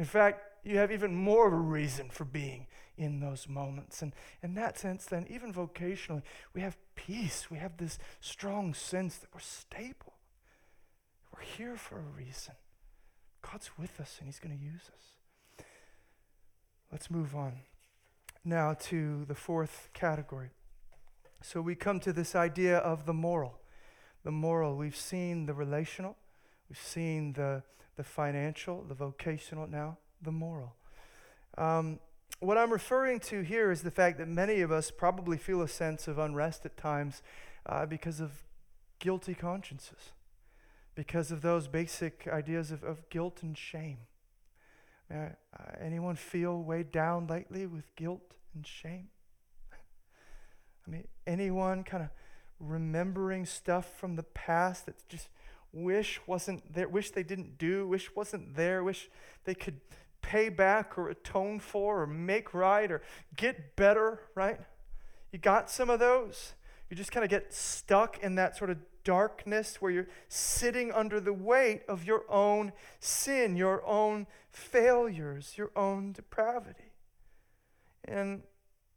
In 0.00 0.06
fact, 0.06 0.40
you 0.64 0.78
have 0.78 0.90
even 0.90 1.14
more 1.14 1.46
of 1.46 1.52
a 1.52 1.56
reason 1.56 2.08
for 2.08 2.24
being 2.24 2.68
in 2.96 3.20
those 3.20 3.46
moments. 3.46 4.00
And 4.00 4.14
in 4.42 4.54
that 4.54 4.78
sense, 4.78 5.04
then, 5.04 5.26
even 5.28 5.52
vocationally, 5.52 6.22
we 6.54 6.62
have 6.62 6.78
peace. 6.94 7.50
We 7.50 7.58
have 7.58 7.76
this 7.76 7.98
strong 8.18 8.72
sense 8.72 9.18
that 9.18 9.28
we're 9.34 9.40
stable. 9.40 10.14
We're 11.34 11.42
here 11.42 11.76
for 11.76 11.98
a 11.98 12.16
reason. 12.16 12.54
God's 13.42 13.72
with 13.78 14.00
us 14.00 14.16
and 14.18 14.26
He's 14.26 14.38
going 14.38 14.56
to 14.56 14.64
use 14.64 14.88
us. 14.96 15.66
Let's 16.90 17.10
move 17.10 17.36
on 17.36 17.58
now 18.42 18.72
to 18.72 19.26
the 19.26 19.34
fourth 19.34 19.90
category. 19.92 20.48
So 21.42 21.60
we 21.60 21.74
come 21.74 22.00
to 22.00 22.12
this 22.14 22.34
idea 22.34 22.78
of 22.78 23.04
the 23.04 23.12
moral. 23.12 23.60
The 24.24 24.30
moral, 24.30 24.76
we've 24.76 24.96
seen 24.96 25.44
the 25.44 25.52
relational, 25.52 26.16
we've 26.70 26.78
seen 26.78 27.34
the, 27.34 27.64
the 28.00 28.04
financial, 28.04 28.82
the 28.88 28.94
vocational, 28.94 29.66
now 29.66 29.98
the 30.22 30.32
moral. 30.32 30.74
Um, 31.58 32.00
what 32.38 32.56
I'm 32.56 32.72
referring 32.72 33.20
to 33.20 33.42
here 33.42 33.70
is 33.70 33.82
the 33.82 33.90
fact 33.90 34.16
that 34.16 34.26
many 34.26 34.62
of 34.62 34.72
us 34.72 34.90
probably 34.90 35.36
feel 35.36 35.60
a 35.60 35.68
sense 35.68 36.08
of 36.08 36.16
unrest 36.16 36.64
at 36.64 36.78
times 36.78 37.22
uh, 37.66 37.84
because 37.84 38.18
of 38.18 38.30
guilty 39.00 39.34
consciences, 39.34 40.14
because 40.94 41.30
of 41.30 41.42
those 41.42 41.68
basic 41.68 42.26
ideas 42.26 42.70
of, 42.70 42.82
of 42.82 43.06
guilt 43.10 43.40
and 43.42 43.58
shame. 43.58 43.98
Uh, 45.14 45.28
anyone 45.78 46.16
feel 46.16 46.62
weighed 46.62 46.90
down 46.90 47.26
lately 47.26 47.66
with 47.66 47.94
guilt 47.96 48.32
and 48.54 48.66
shame? 48.66 49.08
I 50.86 50.90
mean, 50.90 51.06
anyone 51.26 51.84
kind 51.84 52.04
of 52.04 52.08
remembering 52.58 53.44
stuff 53.44 53.98
from 53.98 54.16
the 54.16 54.22
past 54.22 54.86
that's 54.86 55.02
just 55.02 55.28
wish 55.72 56.20
wasn't 56.26 56.72
there, 56.72 56.88
wish 56.88 57.10
they 57.10 57.22
didn't 57.22 57.58
do, 57.58 57.86
wish 57.86 58.14
wasn't 58.14 58.56
there, 58.56 58.82
wish 58.82 59.08
they 59.44 59.54
could 59.54 59.80
pay 60.22 60.48
back 60.48 60.98
or 60.98 61.08
atone 61.08 61.58
for 61.60 62.02
or 62.02 62.06
make 62.06 62.52
right 62.54 62.90
or 62.90 63.02
get 63.36 63.76
better, 63.76 64.20
right? 64.34 64.60
You 65.32 65.38
got 65.38 65.70
some 65.70 65.90
of 65.90 66.00
those? 66.00 66.54
You 66.88 66.96
just 66.96 67.12
kind 67.12 67.24
of 67.24 67.30
get 67.30 67.54
stuck 67.54 68.18
in 68.18 68.34
that 68.34 68.56
sort 68.56 68.70
of 68.70 68.78
darkness 69.04 69.76
where 69.80 69.92
you're 69.92 70.08
sitting 70.28 70.92
under 70.92 71.20
the 71.20 71.32
weight 71.32 71.82
of 71.88 72.04
your 72.04 72.24
own 72.28 72.72
sin, 72.98 73.56
your 73.56 73.86
own 73.86 74.26
failures, 74.50 75.54
your 75.56 75.70
own 75.76 76.12
depravity. 76.12 76.92
And 78.04 78.42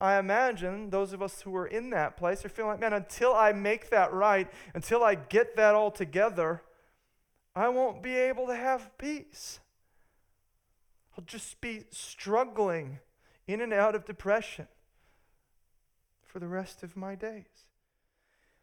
I 0.01 0.17
imagine 0.19 0.89
those 0.89 1.13
of 1.13 1.21
us 1.21 1.41
who 1.41 1.55
are 1.55 1.67
in 1.67 1.89
that 1.91 2.17
place 2.17 2.43
are 2.43 2.49
feeling 2.49 2.71
like, 2.71 2.79
man, 2.79 2.93
until 2.93 3.33
I 3.33 3.53
make 3.53 3.89
that 3.89 4.11
right, 4.11 4.51
until 4.73 5.03
I 5.03 5.15
get 5.15 5.55
that 5.55 5.75
all 5.75 5.91
together, 5.91 6.61
I 7.55 7.69
won't 7.69 8.03
be 8.03 8.15
able 8.15 8.47
to 8.47 8.55
have 8.55 8.97
peace. 8.97 9.59
I'll 11.17 11.23
just 11.23 11.61
be 11.61 11.83
struggling 11.91 12.99
in 13.47 13.61
and 13.61 13.73
out 13.73 13.95
of 13.95 14.05
depression 14.05 14.67
for 16.25 16.39
the 16.39 16.47
rest 16.47 16.81
of 16.81 16.97
my 16.97 17.15
days. 17.15 17.45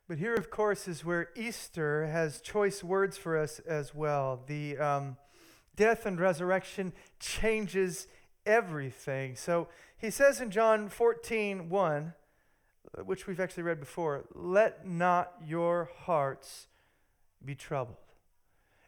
But 0.08 0.18
here, 0.18 0.34
of 0.34 0.50
course, 0.50 0.88
is 0.88 1.04
where 1.04 1.28
Easter 1.36 2.06
has 2.06 2.40
choice 2.40 2.82
words 2.82 3.16
for 3.16 3.38
us 3.38 3.60
as 3.60 3.94
well. 3.94 4.42
The 4.44 4.76
um, 4.76 5.16
death 5.76 6.04
and 6.04 6.18
resurrection 6.18 6.92
changes 7.20 8.08
everything. 8.50 9.36
So 9.36 9.68
he 9.96 10.10
says 10.10 10.40
in 10.40 10.50
John 10.50 10.88
14, 10.88 11.68
1, 11.68 12.12
which 13.04 13.26
we've 13.26 13.40
actually 13.40 13.62
read 13.62 13.80
before, 13.80 14.24
let 14.34 14.86
not 14.86 15.34
your 15.46 15.90
hearts 16.00 16.66
be 17.44 17.54
troubled. 17.54 17.96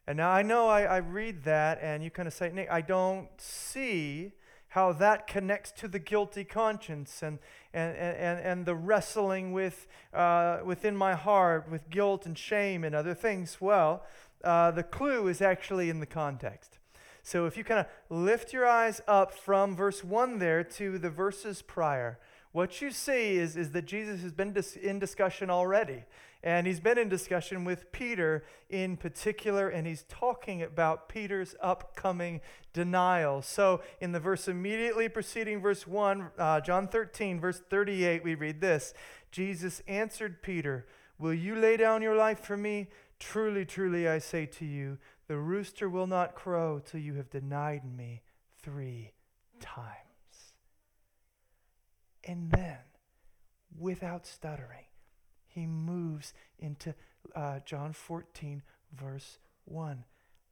And 0.06 0.16
now 0.16 0.30
I 0.30 0.42
know 0.42 0.68
I, 0.68 0.82
I 0.82 0.96
read 0.98 1.44
that 1.44 1.78
and 1.80 2.02
you 2.02 2.10
kind 2.10 2.26
of 2.26 2.34
say, 2.34 2.50
Nick, 2.50 2.68
I 2.70 2.80
don't 2.80 3.28
see 3.38 4.32
how 4.68 4.92
that 4.94 5.26
connects 5.26 5.70
to 5.70 5.86
the 5.86 5.98
guilty 5.98 6.44
conscience 6.44 7.22
and, 7.22 7.38
and, 7.72 7.94
and, 7.96 8.40
and 8.40 8.66
the 8.66 8.74
wrestling 8.74 9.52
with, 9.52 9.86
uh, 10.14 10.60
within 10.64 10.96
my 10.96 11.14
heart 11.14 11.70
with 11.70 11.88
guilt 11.90 12.26
and 12.26 12.36
shame 12.36 12.82
and 12.82 12.94
other 12.94 13.14
things. 13.14 13.60
Well, 13.60 14.02
uh, 14.42 14.70
the 14.70 14.82
clue 14.82 15.28
is 15.28 15.40
actually 15.40 15.88
in 15.90 16.00
the 16.00 16.06
context. 16.06 16.78
So 17.22 17.46
if 17.46 17.56
you 17.56 17.64
kind 17.64 17.80
of 17.80 17.86
lift 18.08 18.52
your 18.52 18.66
eyes 18.66 19.00
up 19.06 19.32
from 19.32 19.76
verse 19.76 20.02
1 20.02 20.38
there 20.38 20.64
to 20.64 20.98
the 20.98 21.10
verses 21.10 21.62
prior, 21.62 22.18
what 22.52 22.82
you 22.82 22.90
see 22.90 23.36
is, 23.36 23.56
is 23.56 23.70
that 23.70 23.86
Jesus 23.86 24.22
has 24.22 24.32
been 24.32 24.52
dis- 24.52 24.76
in 24.76 24.98
discussion 24.98 25.48
already. 25.48 26.04
And 26.44 26.66
he's 26.66 26.80
been 26.80 26.98
in 26.98 27.08
discussion 27.08 27.64
with 27.64 27.92
Peter 27.92 28.44
in 28.68 28.96
particular, 28.96 29.68
and 29.68 29.86
he's 29.86 30.04
talking 30.08 30.62
about 30.62 31.08
Peter's 31.08 31.54
upcoming 31.62 32.40
denial. 32.72 33.42
So, 33.42 33.80
in 34.00 34.10
the 34.10 34.18
verse 34.18 34.48
immediately 34.48 35.08
preceding 35.08 35.60
verse 35.60 35.86
1, 35.86 36.30
uh, 36.36 36.60
John 36.60 36.88
13, 36.88 37.40
verse 37.40 37.62
38, 37.70 38.24
we 38.24 38.34
read 38.34 38.60
this 38.60 38.92
Jesus 39.30 39.82
answered 39.86 40.42
Peter, 40.42 40.86
Will 41.16 41.34
you 41.34 41.54
lay 41.54 41.76
down 41.76 42.02
your 42.02 42.16
life 42.16 42.40
for 42.40 42.56
me? 42.56 42.88
Truly, 43.20 43.64
truly, 43.64 44.08
I 44.08 44.18
say 44.18 44.46
to 44.46 44.64
you, 44.64 44.98
the 45.33 45.39
rooster 45.39 45.89
will 45.89 46.07
not 46.07 46.35
crow 46.35 46.78
till 46.78 47.01
you 47.01 47.14
have 47.14 47.30
denied 47.30 47.87
me 47.91 48.20
three 48.62 49.12
times. 49.61 50.53
And 52.22 52.51
then, 52.51 52.76
without 53.78 54.26
stuttering, 54.26 54.85
he 55.49 55.66
moves 55.66 56.35
into 56.59 56.95
uh, 57.35 57.61
John 57.64 57.95
14, 57.95 58.62
verse 58.93 59.39
1. 59.64 60.05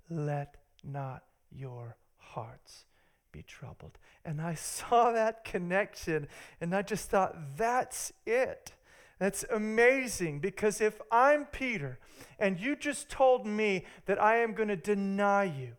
Let 0.09 0.57
not 0.83 1.25
your 1.51 1.99
hearts 2.17 2.87
be 3.33 3.43
troubled. 3.43 3.99
And 4.25 4.41
I 4.41 4.55
saw 4.55 5.13
that 5.13 5.45
connection 5.45 6.27
and 6.59 6.75
I 6.75 6.81
just 6.81 7.11
thought, 7.11 7.37
that's 7.59 8.15
it. 8.25 8.73
That's 9.21 9.45
amazing 9.53 10.41
because 10.41 10.81
if 10.81 10.99
I'm 11.13 11.45
Peter 11.45 11.99
and 12.39 12.59
you 12.59 12.75
just 12.75 13.11
told 13.11 13.47
me 13.47 13.85
that 14.07 14.21
I 14.21 14.39
am 14.39 14.55
going 14.55 14.71
to 14.71 14.77
deny 14.77 15.45
you, 15.45 15.75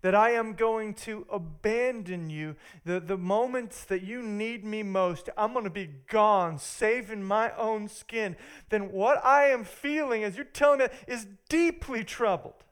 that 0.00 0.14
I 0.14 0.30
am 0.30 0.54
going 0.54 0.94
to 0.94 1.26
abandon 1.30 2.30
you. 2.30 2.56
The, 2.86 2.98
the 2.98 3.18
moments 3.18 3.84
that 3.84 4.02
you 4.02 4.22
need 4.22 4.64
me 4.64 4.82
most, 4.82 5.28
I'm 5.36 5.52
going 5.52 5.66
to 5.66 5.70
be 5.70 5.90
gone, 6.08 6.58
saving 6.58 7.22
my 7.22 7.54
own 7.56 7.88
skin. 7.88 8.36
Then 8.70 8.90
what 8.90 9.22
I 9.22 9.44
am 9.44 9.64
feeling 9.64 10.24
as 10.24 10.36
you're 10.36 10.44
telling 10.46 10.80
me 10.80 10.86
is 11.06 11.26
deeply 11.50 12.02
troubled, 12.04 12.64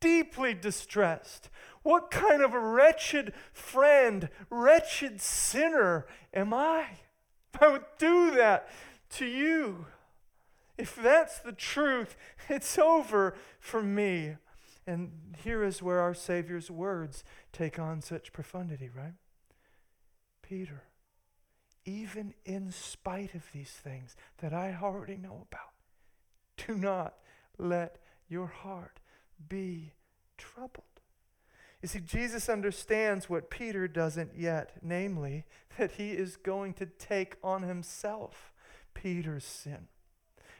deeply 0.00 0.52
distressed. 0.52 1.48
What 1.82 2.10
kind 2.10 2.42
of 2.42 2.52
a 2.52 2.60
wretched 2.60 3.32
friend, 3.54 4.28
wretched 4.50 5.22
sinner 5.22 6.06
am 6.32 6.52
I? 6.52 6.84
I 7.60 7.68
would 7.68 7.84
do 7.98 8.32
that 8.32 8.68
to 9.14 9.26
you. 9.26 9.86
If 10.76 10.96
that's 10.96 11.38
the 11.38 11.52
truth, 11.52 12.16
it's 12.48 12.78
over 12.78 13.34
for 13.60 13.82
me. 13.82 14.36
And 14.86 15.34
here 15.42 15.64
is 15.64 15.82
where 15.82 16.00
our 16.00 16.14
Savior's 16.14 16.70
words 16.70 17.24
take 17.52 17.78
on 17.78 18.02
such 18.02 18.32
profundity, 18.32 18.90
right? 18.94 19.14
Peter, 20.42 20.82
even 21.86 22.34
in 22.44 22.70
spite 22.70 23.34
of 23.34 23.44
these 23.52 23.70
things 23.70 24.14
that 24.38 24.52
I 24.52 24.76
already 24.80 25.16
know 25.16 25.46
about, 25.50 25.72
do 26.66 26.74
not 26.74 27.14
let 27.56 27.98
your 28.28 28.46
heart 28.46 29.00
be 29.48 29.92
troubled. 30.36 30.84
You 31.80 31.88
see, 31.88 32.00
Jesus 32.00 32.48
understands 32.48 33.28
what 33.28 33.50
Peter 33.50 33.86
doesn't 33.86 34.32
yet, 34.36 34.72
namely, 34.82 35.44
that 35.78 35.92
he 35.92 36.12
is 36.12 36.36
going 36.36 36.74
to 36.74 36.86
take 36.86 37.36
on 37.42 37.62
himself 37.62 38.53
Peter's 38.94 39.44
sin. 39.44 39.88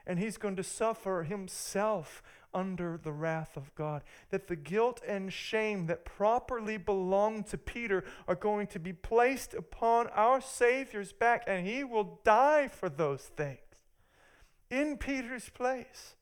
And 0.06 0.18
he's 0.18 0.36
going 0.36 0.56
to 0.56 0.62
suffer 0.62 1.22
himself 1.22 2.22
under 2.52 2.98
the 3.02 3.12
wrath 3.12 3.56
of 3.56 3.74
God. 3.74 4.02
That 4.30 4.48
the 4.48 4.56
guilt 4.56 5.00
and 5.06 5.32
shame 5.32 5.86
that 5.86 6.04
properly 6.04 6.76
belong 6.76 7.44
to 7.44 7.58
Peter 7.58 8.04
are 8.28 8.34
going 8.34 8.66
to 8.68 8.78
be 8.78 8.92
placed 8.92 9.54
upon 9.54 10.08
our 10.08 10.40
Savior's 10.40 11.12
back, 11.12 11.44
and 11.46 11.66
he 11.66 11.84
will 11.84 12.20
die 12.24 12.68
for 12.68 12.88
those 12.88 13.22
things 13.22 13.58
in 14.70 14.96
Peter's 14.96 15.48
place. 15.48 16.16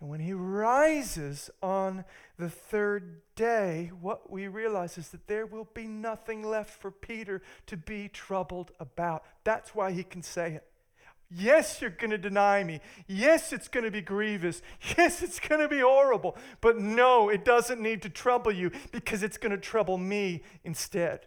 And 0.00 0.08
when 0.08 0.20
he 0.20 0.32
rises 0.32 1.50
on 1.62 2.04
the 2.38 2.48
third 2.48 3.22
day, 3.34 3.90
what 4.00 4.30
we 4.30 4.46
realize 4.46 4.96
is 4.96 5.08
that 5.08 5.26
there 5.26 5.46
will 5.46 5.68
be 5.74 5.88
nothing 5.88 6.42
left 6.42 6.80
for 6.80 6.90
Peter 6.90 7.42
to 7.66 7.76
be 7.76 8.08
troubled 8.08 8.70
about. 8.78 9.24
That's 9.42 9.74
why 9.74 9.90
he 9.92 10.04
can 10.04 10.22
say 10.22 10.52
it. 10.52 10.64
Yes, 11.30 11.82
you're 11.82 11.90
going 11.90 12.10
to 12.10 12.18
deny 12.18 12.64
me. 12.64 12.80
Yes, 13.06 13.52
it's 13.52 13.68
going 13.68 13.84
to 13.84 13.90
be 13.90 14.00
grievous. 14.00 14.62
Yes, 14.96 15.22
it's 15.22 15.40
going 15.40 15.60
to 15.60 15.68
be 15.68 15.80
horrible. 15.80 16.36
But 16.60 16.78
no, 16.78 17.28
it 17.28 17.44
doesn't 17.44 17.80
need 17.80 18.02
to 18.02 18.08
trouble 18.08 18.52
you 18.52 18.70
because 18.92 19.22
it's 19.22 19.36
going 19.36 19.52
to 19.52 19.58
trouble 19.58 19.98
me 19.98 20.42
instead. 20.64 21.26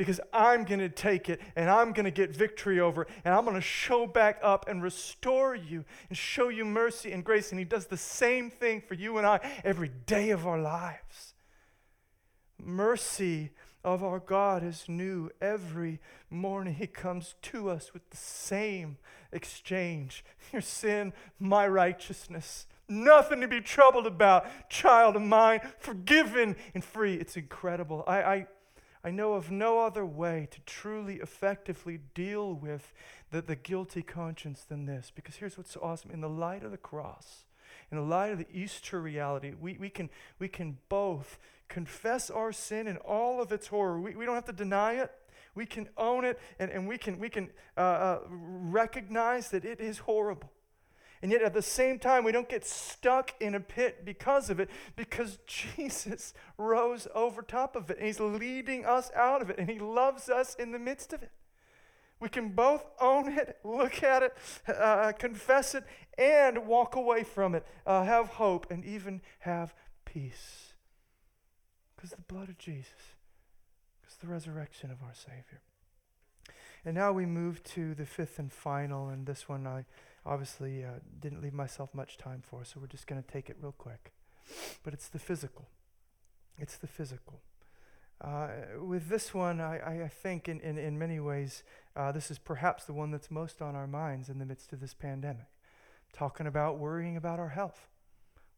Because 0.00 0.18
I'm 0.32 0.64
going 0.64 0.80
to 0.80 0.88
take 0.88 1.28
it 1.28 1.42
and 1.54 1.68
I'm 1.68 1.92
going 1.92 2.06
to 2.06 2.10
get 2.10 2.34
victory 2.34 2.80
over 2.80 3.02
it 3.02 3.08
and 3.22 3.34
I'm 3.34 3.44
going 3.44 3.54
to 3.54 3.60
show 3.60 4.06
back 4.06 4.40
up 4.42 4.66
and 4.66 4.82
restore 4.82 5.54
you 5.54 5.84
and 6.08 6.16
show 6.16 6.48
you 6.48 6.64
mercy 6.64 7.12
and 7.12 7.22
grace. 7.22 7.50
And 7.50 7.58
He 7.58 7.66
does 7.66 7.84
the 7.84 7.98
same 7.98 8.48
thing 8.48 8.80
for 8.80 8.94
you 8.94 9.18
and 9.18 9.26
I 9.26 9.40
every 9.62 9.90
day 10.06 10.30
of 10.30 10.46
our 10.46 10.58
lives. 10.58 11.34
mercy 12.58 13.50
of 13.84 14.02
our 14.02 14.20
God 14.20 14.62
is 14.64 14.86
new 14.88 15.28
every 15.38 16.00
morning. 16.30 16.76
He 16.76 16.86
comes 16.86 17.34
to 17.42 17.68
us 17.68 17.92
with 17.92 18.08
the 18.08 18.16
same 18.16 18.96
exchange 19.32 20.24
your 20.50 20.62
sin, 20.62 21.12
my 21.38 21.68
righteousness. 21.68 22.66
Nothing 22.88 23.42
to 23.42 23.48
be 23.48 23.60
troubled 23.60 24.06
about, 24.06 24.46
child 24.70 25.14
of 25.14 25.22
mine, 25.22 25.60
forgiven 25.78 26.56
and 26.74 26.82
free. 26.82 27.14
It's 27.16 27.36
incredible. 27.36 28.02
I, 28.06 28.22
I, 28.22 28.46
I 29.02 29.10
know 29.10 29.32
of 29.32 29.50
no 29.50 29.80
other 29.80 30.04
way 30.04 30.48
to 30.50 30.60
truly 30.66 31.16
effectively 31.16 32.00
deal 32.14 32.52
with 32.54 32.92
the, 33.30 33.40
the 33.40 33.56
guilty 33.56 34.02
conscience 34.02 34.62
than 34.62 34.86
this. 34.86 35.10
Because 35.14 35.36
here's 35.36 35.56
what's 35.56 35.72
so 35.72 35.80
awesome 35.82 36.10
in 36.10 36.20
the 36.20 36.28
light 36.28 36.62
of 36.62 36.70
the 36.70 36.76
cross, 36.76 37.44
in 37.90 37.96
the 37.96 38.04
light 38.04 38.32
of 38.32 38.38
the 38.38 38.46
Easter 38.52 39.00
reality, 39.00 39.54
we, 39.58 39.78
we, 39.78 39.88
can, 39.88 40.10
we 40.38 40.48
can 40.48 40.76
both 40.88 41.38
confess 41.68 42.28
our 42.30 42.52
sin 42.52 42.86
and 42.86 42.98
all 42.98 43.40
of 43.40 43.52
its 43.52 43.68
horror. 43.68 44.00
We, 44.00 44.14
we 44.14 44.26
don't 44.26 44.34
have 44.34 44.44
to 44.46 44.52
deny 44.52 44.94
it. 44.94 45.10
We 45.54 45.66
can 45.66 45.88
own 45.96 46.24
it 46.24 46.38
and, 46.58 46.70
and 46.70 46.86
we 46.86 46.98
can, 46.98 47.18
we 47.18 47.28
can 47.28 47.50
uh, 47.76 47.80
uh, 47.80 48.18
recognize 48.28 49.48
that 49.50 49.64
it 49.64 49.80
is 49.80 49.98
horrible. 49.98 50.50
And 51.22 51.30
yet 51.30 51.42
at 51.42 51.52
the 51.52 51.62
same 51.62 51.98
time, 51.98 52.24
we 52.24 52.32
don't 52.32 52.48
get 52.48 52.64
stuck 52.64 53.34
in 53.40 53.54
a 53.54 53.60
pit 53.60 54.04
because 54.04 54.48
of 54.48 54.58
it, 54.58 54.70
because 54.96 55.38
Jesus 55.46 56.32
rose 56.56 57.06
over 57.14 57.42
top 57.42 57.76
of 57.76 57.90
it 57.90 57.98
and 57.98 58.06
he's 58.06 58.20
leading 58.20 58.86
us 58.86 59.10
out 59.14 59.42
of 59.42 59.50
it 59.50 59.58
and 59.58 59.68
he 59.68 59.78
loves 59.78 60.28
us 60.28 60.54
in 60.54 60.72
the 60.72 60.78
midst 60.78 61.12
of 61.12 61.22
it. 61.22 61.30
We 62.20 62.28
can 62.28 62.50
both 62.50 62.84
own 63.00 63.32
it, 63.32 63.58
look 63.64 64.02
at 64.02 64.22
it, 64.22 64.36
uh, 64.68 65.12
confess 65.12 65.74
it, 65.74 65.84
and 66.18 66.66
walk 66.66 66.94
away 66.94 67.24
from 67.24 67.54
it, 67.54 67.66
uh, 67.86 68.04
have 68.04 68.28
hope, 68.28 68.70
and 68.70 68.84
even 68.84 69.22
have 69.40 69.74
peace. 70.04 70.74
Because 71.96 72.10
the 72.10 72.20
blood 72.20 72.50
of 72.50 72.58
Jesus, 72.58 73.14
because 74.00 74.16
the 74.18 74.26
resurrection 74.26 74.90
of 74.90 75.02
our 75.02 75.14
Savior. 75.14 75.62
And 76.84 76.94
now 76.94 77.12
we 77.12 77.24
move 77.24 77.62
to 77.64 77.94
the 77.94 78.04
fifth 78.04 78.38
and 78.38 78.52
final, 78.52 79.08
and 79.08 79.26
this 79.26 79.48
one 79.48 79.66
I 79.66 79.86
obviously 80.24 80.84
uh, 80.84 81.00
didn't 81.18 81.42
leave 81.42 81.54
myself 81.54 81.94
much 81.94 82.16
time 82.16 82.42
for, 82.42 82.64
so 82.64 82.80
we're 82.80 82.86
just 82.86 83.06
going 83.06 83.22
to 83.22 83.28
take 83.28 83.50
it 83.50 83.56
real 83.60 83.74
quick. 83.76 84.12
But 84.82 84.94
it's 84.94 85.08
the 85.08 85.18
physical. 85.18 85.68
It's 86.58 86.76
the 86.76 86.86
physical. 86.86 87.40
Uh, 88.20 88.48
with 88.82 89.08
this 89.08 89.32
one, 89.32 89.60
I, 89.60 90.04
I 90.04 90.08
think 90.08 90.48
in, 90.48 90.60
in, 90.60 90.76
in 90.76 90.98
many 90.98 91.20
ways, 91.20 91.62
uh, 91.96 92.12
this 92.12 92.30
is 92.30 92.38
perhaps 92.38 92.84
the 92.84 92.92
one 92.92 93.10
that's 93.10 93.30
most 93.30 93.62
on 93.62 93.74
our 93.74 93.86
minds 93.86 94.28
in 94.28 94.38
the 94.38 94.44
midst 94.44 94.72
of 94.72 94.80
this 94.80 94.92
pandemic. 94.92 95.46
Talking 96.12 96.46
about 96.46 96.78
worrying 96.78 97.16
about 97.16 97.38
our 97.38 97.50
health 97.50 97.88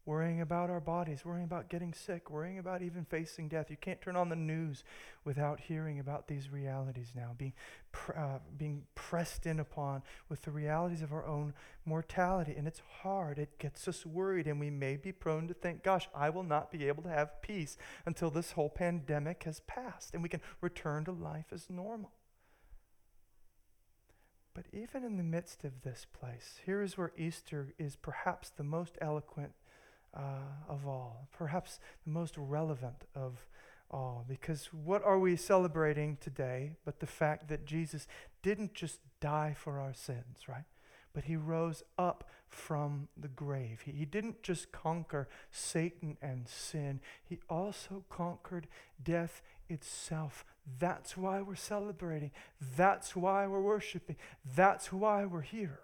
worrying 0.04 0.40
about 0.40 0.68
our 0.68 0.80
bodies, 0.80 1.24
worrying 1.24 1.44
about 1.44 1.68
getting 1.68 1.94
sick, 1.94 2.30
worrying 2.30 2.58
about 2.58 2.82
even 2.82 3.04
facing 3.04 3.48
death. 3.48 3.70
You 3.70 3.76
can't 3.76 4.00
turn 4.00 4.16
on 4.16 4.28
the 4.28 4.36
news 4.36 4.82
without 5.24 5.60
hearing 5.60 6.00
about 6.00 6.26
these 6.26 6.50
realities 6.50 7.12
now, 7.14 7.34
being, 7.38 7.52
pr- 7.92 8.16
uh, 8.16 8.38
being 8.56 8.82
pressed 8.94 9.46
in 9.46 9.60
upon 9.60 10.02
with 10.28 10.42
the 10.42 10.50
realities 10.50 11.02
of 11.02 11.12
our 11.12 11.24
own 11.26 11.54
mortality. 11.84 12.54
And 12.56 12.66
it's 12.66 12.82
hard. 13.02 13.38
It 13.38 13.58
gets 13.58 13.86
us 13.86 14.04
worried, 14.04 14.48
and 14.48 14.58
we 14.58 14.70
may 14.70 14.96
be 14.96 15.12
prone 15.12 15.46
to 15.48 15.54
think, 15.54 15.84
gosh, 15.84 16.08
I 16.14 16.30
will 16.30 16.42
not 16.42 16.72
be 16.72 16.88
able 16.88 17.04
to 17.04 17.08
have 17.08 17.40
peace 17.40 17.76
until 18.04 18.30
this 18.30 18.52
whole 18.52 18.70
pandemic 18.70 19.44
has 19.44 19.60
passed 19.60 20.12
and 20.12 20.22
we 20.22 20.28
can 20.28 20.40
return 20.60 21.04
to 21.04 21.12
life 21.12 21.46
as 21.52 21.70
normal. 21.70 22.12
But 24.54 24.66
even 24.72 25.02
in 25.02 25.16
the 25.16 25.22
midst 25.22 25.64
of 25.64 25.82
this 25.82 26.06
place, 26.12 26.60
here 26.66 26.82
is 26.82 26.98
where 26.98 27.12
Easter 27.16 27.72
is 27.78 27.96
perhaps 27.96 28.50
the 28.50 28.64
most 28.64 28.98
eloquent 29.00 29.52
uh, 30.14 30.68
of 30.68 30.86
all, 30.86 31.28
perhaps 31.32 31.78
the 32.04 32.10
most 32.10 32.34
relevant 32.36 33.04
of 33.14 33.46
all. 33.90 34.24
Because 34.28 34.66
what 34.72 35.04
are 35.04 35.18
we 35.18 35.36
celebrating 35.36 36.16
today 36.20 36.72
but 36.84 37.00
the 37.00 37.06
fact 37.06 37.48
that 37.48 37.66
Jesus 37.66 38.06
didn't 38.42 38.74
just 38.74 39.00
die 39.20 39.54
for 39.56 39.78
our 39.78 39.94
sins, 39.94 40.48
right? 40.48 40.64
But 41.14 41.24
he 41.24 41.36
rose 41.36 41.82
up 41.98 42.28
from 42.48 43.08
the 43.16 43.28
grave. 43.28 43.82
He, 43.84 43.92
he 43.92 44.04
didn't 44.04 44.42
just 44.42 44.72
conquer 44.72 45.28
Satan 45.50 46.16
and 46.22 46.48
sin, 46.48 47.00
he 47.22 47.40
also 47.48 48.04
conquered 48.08 48.66
death 49.02 49.42
itself. 49.68 50.44
That's 50.78 51.16
why 51.16 51.40
we're 51.42 51.54
celebrating. 51.54 52.30
That's 52.76 53.16
why 53.16 53.46
we're 53.46 53.62
worshiping. 53.62 54.16
That's 54.54 54.92
why 54.92 55.24
we're 55.24 55.40
here 55.42 55.80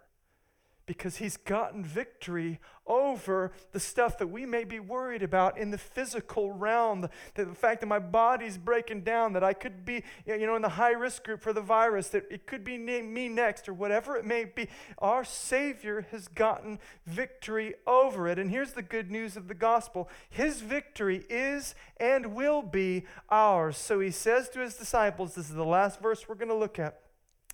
because 0.88 1.18
he's 1.18 1.36
gotten 1.36 1.84
victory 1.84 2.58
over 2.86 3.52
the 3.72 3.78
stuff 3.78 4.16
that 4.16 4.28
we 4.28 4.46
may 4.46 4.64
be 4.64 4.80
worried 4.80 5.22
about 5.22 5.58
in 5.58 5.70
the 5.70 5.76
physical 5.76 6.50
realm. 6.50 7.02
The, 7.34 7.44
the, 7.44 7.54
fact 7.54 7.82
that 7.82 7.86
my 7.86 7.98
body's 7.98 8.56
breaking 8.56 9.02
down, 9.02 9.34
that 9.34 9.44
I 9.44 9.52
could 9.52 9.84
be, 9.84 10.02
you 10.26 10.46
know, 10.46 10.56
in 10.56 10.62
the 10.62 10.70
high 10.70 10.92
risk 10.92 11.24
group 11.24 11.42
for 11.42 11.52
the 11.52 11.60
virus, 11.60 12.08
that 12.08 12.24
it 12.30 12.46
could 12.46 12.64
be 12.64 12.78
me 12.78 13.28
next, 13.28 13.68
or 13.68 13.74
whatever 13.74 14.16
it 14.16 14.24
may 14.24 14.46
be. 14.46 14.68
Our 14.96 15.24
Savior 15.24 16.06
has 16.10 16.26
gotten 16.26 16.78
victory 17.06 17.74
over 17.86 18.26
it. 18.26 18.38
And 18.38 18.50
here's 18.50 18.72
the 18.72 18.82
good 18.82 19.10
news 19.10 19.36
of 19.36 19.46
the 19.48 19.54
gospel 19.54 20.08
His 20.30 20.62
victory 20.62 21.26
is 21.28 21.74
and 21.98 22.34
will 22.34 22.62
be 22.62 23.04
ours. 23.28 23.76
So 23.76 24.00
he 24.00 24.10
says 24.10 24.48
to 24.50 24.60
his 24.60 24.74
disciples, 24.74 25.34
this 25.34 25.50
is 25.50 25.54
the 25.54 25.64
last 25.64 26.00
verse 26.00 26.26
we're 26.26 26.34
going 26.34 26.48
to 26.48 26.54
look 26.54 26.78
at. 26.78 27.02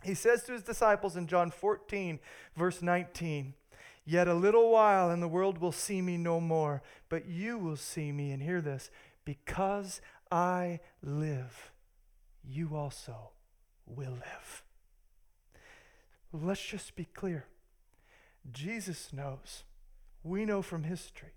He 0.05 0.15
says 0.15 0.43
to 0.45 0.53
his 0.53 0.63
disciples 0.63 1.17
in 1.17 1.27
John 1.27 1.51
14, 1.51 2.21
verse 2.57 2.83
19, 2.83 3.55
Yet 4.05 4.29
a 4.29 4.35
little 4.35 4.71
while, 4.71 5.11
and 5.11 5.23
the 5.23 5.29
world 5.29 5.59
will 5.59 5.73
see 5.73 6.03
me 6.03 6.19
no 6.19 6.41
more, 6.41 6.83
but 7.09 7.27
you 7.27 7.57
will 7.57 7.77
see 7.77 8.13
me, 8.13 8.31
and 8.31 8.43
hear 8.43 8.61
this, 8.61 8.91
because 9.25 10.03
I 10.31 10.81
live, 11.03 11.73
you 12.47 12.77
also 12.77 13.31
will 13.87 14.13
live. 14.13 14.63
Let's 16.33 16.65
just 16.65 16.97
be 16.97 17.07
clear. 17.07 17.47
Jesus 18.53 19.11
knows, 19.11 19.65
we 20.23 20.45
know 20.45 20.61
from 20.61 20.83
history, 20.83 21.33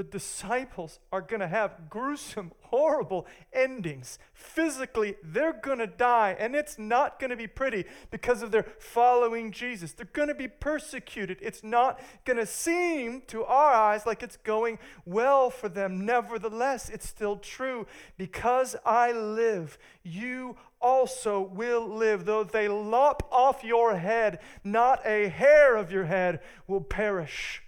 the 0.00 0.04
disciples 0.04 0.98
are 1.12 1.20
going 1.20 1.40
to 1.40 1.46
have 1.46 1.90
gruesome, 1.90 2.52
horrible 2.62 3.26
endings. 3.52 4.18
Physically, 4.32 5.16
they're 5.22 5.52
going 5.52 5.78
to 5.78 5.86
die, 5.86 6.34
and 6.38 6.56
it's 6.56 6.78
not 6.78 7.20
going 7.20 7.28
to 7.28 7.36
be 7.36 7.46
pretty 7.46 7.84
because 8.10 8.40
of 8.40 8.50
their 8.50 8.62
following 8.78 9.52
Jesus. 9.52 9.92
They're 9.92 10.06
going 10.06 10.28
to 10.28 10.34
be 10.34 10.48
persecuted. 10.48 11.36
It's 11.42 11.62
not 11.62 12.00
going 12.24 12.38
to 12.38 12.46
seem 12.46 13.24
to 13.26 13.44
our 13.44 13.74
eyes 13.74 14.06
like 14.06 14.22
it's 14.22 14.38
going 14.38 14.78
well 15.04 15.50
for 15.50 15.68
them. 15.68 16.06
Nevertheless, 16.06 16.88
it's 16.88 17.06
still 17.06 17.36
true. 17.36 17.86
Because 18.16 18.76
I 18.86 19.12
live, 19.12 19.76
you 20.02 20.56
also 20.80 21.42
will 21.42 21.86
live. 21.86 22.24
Though 22.24 22.42
they 22.44 22.68
lop 22.68 23.28
off 23.30 23.62
your 23.62 23.96
head, 23.96 24.38
not 24.64 25.04
a 25.04 25.28
hair 25.28 25.76
of 25.76 25.92
your 25.92 26.04
head 26.04 26.40
will 26.66 26.80
perish. 26.80 27.62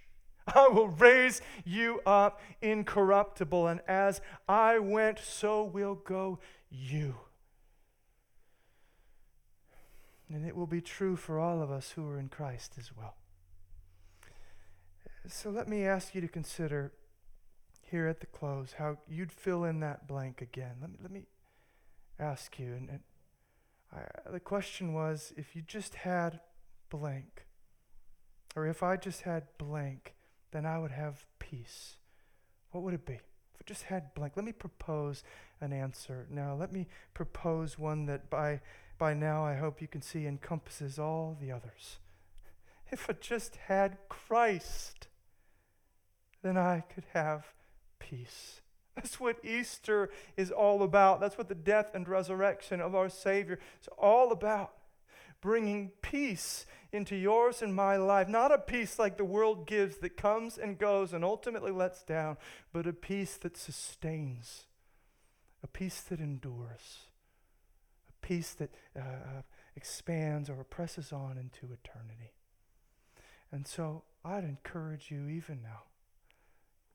I 0.55 0.67
will 0.67 0.87
raise 0.87 1.41
you 1.63 2.01
up 2.05 2.41
incorruptible, 2.61 3.67
and 3.67 3.81
as 3.87 4.21
I 4.47 4.79
went, 4.79 5.19
so 5.19 5.63
will 5.63 5.95
go 5.95 6.39
you. 6.69 7.15
And 10.29 10.45
it 10.45 10.55
will 10.55 10.67
be 10.67 10.81
true 10.81 11.15
for 11.15 11.39
all 11.39 11.61
of 11.61 11.69
us 11.69 11.91
who 11.91 12.07
are 12.07 12.19
in 12.19 12.27
Christ 12.27 12.75
as 12.79 12.91
well. 12.95 13.15
So 15.27 15.49
let 15.49 15.67
me 15.67 15.85
ask 15.85 16.15
you 16.15 16.21
to 16.21 16.27
consider 16.27 16.91
here 17.89 18.07
at 18.07 18.19
the 18.19 18.25
close 18.25 18.73
how 18.79 18.97
you'd 19.07 19.31
fill 19.31 19.63
in 19.63 19.79
that 19.81 20.07
blank 20.07 20.41
again. 20.41 20.77
Let 20.81 20.89
me, 20.89 20.97
let 21.01 21.11
me 21.11 21.21
ask 22.19 22.57
you. 22.59 22.73
And, 22.73 22.89
and 22.89 22.99
I, 23.93 24.31
the 24.31 24.39
question 24.39 24.93
was 24.93 25.31
if 25.37 25.55
you 25.55 25.61
just 25.61 25.95
had 25.95 26.39
blank, 26.89 27.45
or 28.55 28.65
if 28.65 28.83
I 28.83 28.97
just 28.97 29.21
had 29.21 29.43
blank, 29.57 30.15
then 30.53 30.65
I 30.65 30.79
would 30.79 30.91
have 30.91 31.25
peace. 31.39 31.97
What 32.71 32.83
would 32.83 32.93
it 32.93 33.05
be? 33.05 33.15
If 33.53 33.61
it 33.61 33.65
just 33.65 33.83
had 33.83 34.13
blank, 34.13 34.33
let 34.35 34.45
me 34.45 34.51
propose 34.51 35.23
an 35.59 35.73
answer. 35.73 36.27
Now, 36.29 36.55
let 36.55 36.71
me 36.71 36.87
propose 37.13 37.77
one 37.77 38.05
that 38.05 38.29
by, 38.29 38.61
by 38.97 39.13
now 39.13 39.43
I 39.45 39.55
hope 39.55 39.81
you 39.81 39.87
can 39.87 40.01
see 40.01 40.25
encompasses 40.25 40.97
all 40.97 41.37
the 41.39 41.51
others. 41.51 41.97
If 42.91 43.09
it 43.09 43.21
just 43.21 43.55
had 43.55 43.97
Christ, 44.07 45.07
then 46.43 46.57
I 46.57 46.81
could 46.93 47.05
have 47.13 47.47
peace. 47.97 48.61
That's 48.95 49.19
what 49.19 49.43
Easter 49.43 50.11
is 50.37 50.51
all 50.51 50.83
about. 50.83 51.19
That's 51.19 51.37
what 51.37 51.49
the 51.49 51.55
death 51.55 51.95
and 51.95 52.07
resurrection 52.07 52.81
of 52.81 52.93
our 52.93 53.09
Savior 53.09 53.57
is 53.81 53.89
all 53.97 54.31
about 54.31 54.73
bringing 55.41 55.91
peace 56.01 56.65
into 56.93 57.15
yours 57.15 57.61
and 57.61 57.75
my 57.75 57.97
life. 57.97 58.27
Not 58.27 58.51
a 58.51 58.57
peace 58.57 58.99
like 58.99 59.17
the 59.17 59.25
world 59.25 59.67
gives 59.67 59.97
that 59.97 60.17
comes 60.17 60.57
and 60.57 60.77
goes 60.77 61.13
and 61.13 61.23
ultimately 61.23 61.71
lets 61.71 62.03
down, 62.03 62.37
but 62.71 62.87
a 62.87 62.93
peace 62.93 63.37
that 63.37 63.57
sustains, 63.57 64.65
a 65.63 65.67
peace 65.67 66.01
that 66.01 66.19
endures, 66.19 67.07
a 68.09 68.25
peace 68.25 68.53
that 68.53 68.73
uh, 68.95 68.99
uh 68.99 69.41
expands 69.75 70.51
or 70.51 70.63
presses 70.63 71.11
on 71.11 71.37
into 71.37 71.73
eternity. 71.73 72.33
And 73.51 73.67
so 73.67 74.03
I'd 74.23 74.43
encourage 74.43 75.09
you 75.09 75.27
even 75.27 75.61
now 75.63 75.83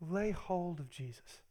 lay 0.01 0.31
hold 0.31 0.81
of 0.81 0.91
Jesus. 0.91 1.43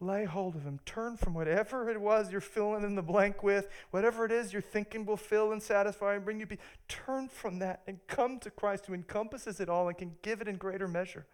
Lay 0.00 0.24
hold 0.24 0.56
of 0.56 0.64
Him. 0.64 0.80
Turn 0.86 1.16
from 1.16 1.34
whatever 1.34 1.88
it 1.90 2.00
was 2.00 2.32
you're 2.32 2.40
filling 2.40 2.84
in 2.84 2.94
the 2.94 3.02
blank 3.02 3.42
with, 3.42 3.68
whatever 3.90 4.24
it 4.24 4.32
is 4.32 4.52
you're 4.52 4.62
thinking 4.62 5.04
will 5.04 5.16
fill 5.16 5.52
and 5.52 5.62
satisfy 5.62 6.14
and 6.14 6.24
bring 6.24 6.40
you 6.40 6.46
peace. 6.46 6.58
Turn 6.88 7.28
from 7.28 7.58
that 7.58 7.82
and 7.86 7.98
come 8.06 8.38
to 8.40 8.50
Christ 8.50 8.86
who 8.86 8.94
encompasses 8.94 9.60
it 9.60 9.68
all 9.68 9.88
and 9.88 9.96
can 9.96 10.16
give 10.22 10.40
it 10.40 10.48
in 10.48 10.56
greater 10.56 10.88
measure. 10.88 11.26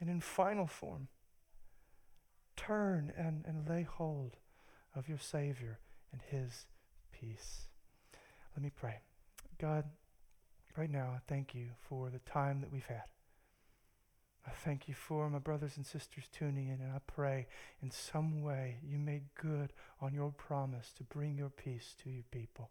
And 0.00 0.10
in 0.10 0.20
final 0.20 0.66
form, 0.66 1.08
turn 2.56 3.12
and, 3.16 3.44
and 3.46 3.68
lay 3.68 3.82
hold 3.82 4.36
of 4.94 5.08
your 5.08 5.18
Savior 5.18 5.78
and 6.12 6.20
His 6.28 6.66
peace. 7.12 7.66
Let 8.54 8.62
me 8.62 8.70
pray. 8.74 8.98
God, 9.58 9.84
right 10.76 10.90
now, 10.90 11.12
I 11.16 11.20
thank 11.26 11.54
you 11.54 11.68
for 11.80 12.10
the 12.10 12.18
time 12.20 12.60
that 12.60 12.72
we've 12.72 12.84
had. 12.84 13.04
I 14.46 14.50
thank 14.50 14.88
you 14.88 14.94
for 14.94 15.30
my 15.30 15.38
brothers 15.38 15.76
and 15.76 15.86
sisters 15.86 16.24
tuning 16.32 16.68
in, 16.68 16.80
and 16.80 16.92
I 16.92 17.00
pray 17.06 17.46
in 17.80 17.90
some 17.90 18.42
way 18.42 18.78
you 18.84 18.98
made 18.98 19.34
good 19.40 19.72
on 20.00 20.14
your 20.14 20.30
promise 20.30 20.92
to 20.96 21.04
bring 21.04 21.36
your 21.36 21.48
peace 21.48 21.94
to 22.02 22.10
your 22.10 22.24
people. 22.30 22.70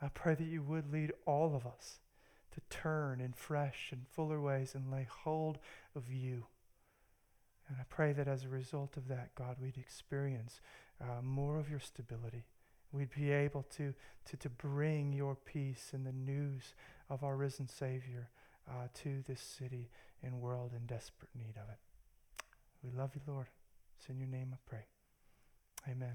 I 0.00 0.08
pray 0.08 0.34
that 0.34 0.44
you 0.44 0.62
would 0.62 0.90
lead 0.90 1.12
all 1.26 1.54
of 1.54 1.66
us 1.66 2.00
to 2.52 2.60
turn 2.70 3.20
in 3.20 3.32
fresh 3.32 3.90
and 3.92 4.06
fuller 4.08 4.40
ways 4.40 4.74
and 4.74 4.90
lay 4.90 5.06
hold 5.08 5.58
of 5.94 6.10
you. 6.10 6.46
And 7.68 7.76
I 7.78 7.84
pray 7.88 8.12
that 8.12 8.28
as 8.28 8.44
a 8.44 8.48
result 8.48 8.96
of 8.96 9.08
that, 9.08 9.34
God, 9.34 9.56
we'd 9.60 9.78
experience 9.78 10.60
uh, 11.00 11.22
more 11.22 11.58
of 11.58 11.70
your 11.70 11.80
stability. 11.80 12.44
We'd 12.90 13.14
be 13.14 13.30
able 13.30 13.64
to, 13.76 13.94
to, 14.26 14.36
to 14.36 14.48
bring 14.50 15.12
your 15.12 15.34
peace 15.34 15.90
and 15.92 16.04
the 16.04 16.12
news 16.12 16.74
of 17.08 17.22
our 17.22 17.36
risen 17.36 17.68
Savior 17.68 18.28
uh, 18.68 18.88
to 19.02 19.22
this 19.26 19.40
city 19.40 19.90
and 20.22 20.40
world 20.40 20.72
in 20.76 20.86
desperate 20.86 21.30
need 21.34 21.56
of 21.56 21.68
it. 21.68 21.78
We 22.82 22.90
love 22.90 23.10
you, 23.14 23.20
Lord. 23.26 23.46
It's 23.98 24.08
in 24.08 24.18
your 24.18 24.28
name 24.28 24.50
I 24.52 24.58
pray. 24.66 24.86
Amen. 25.88 26.14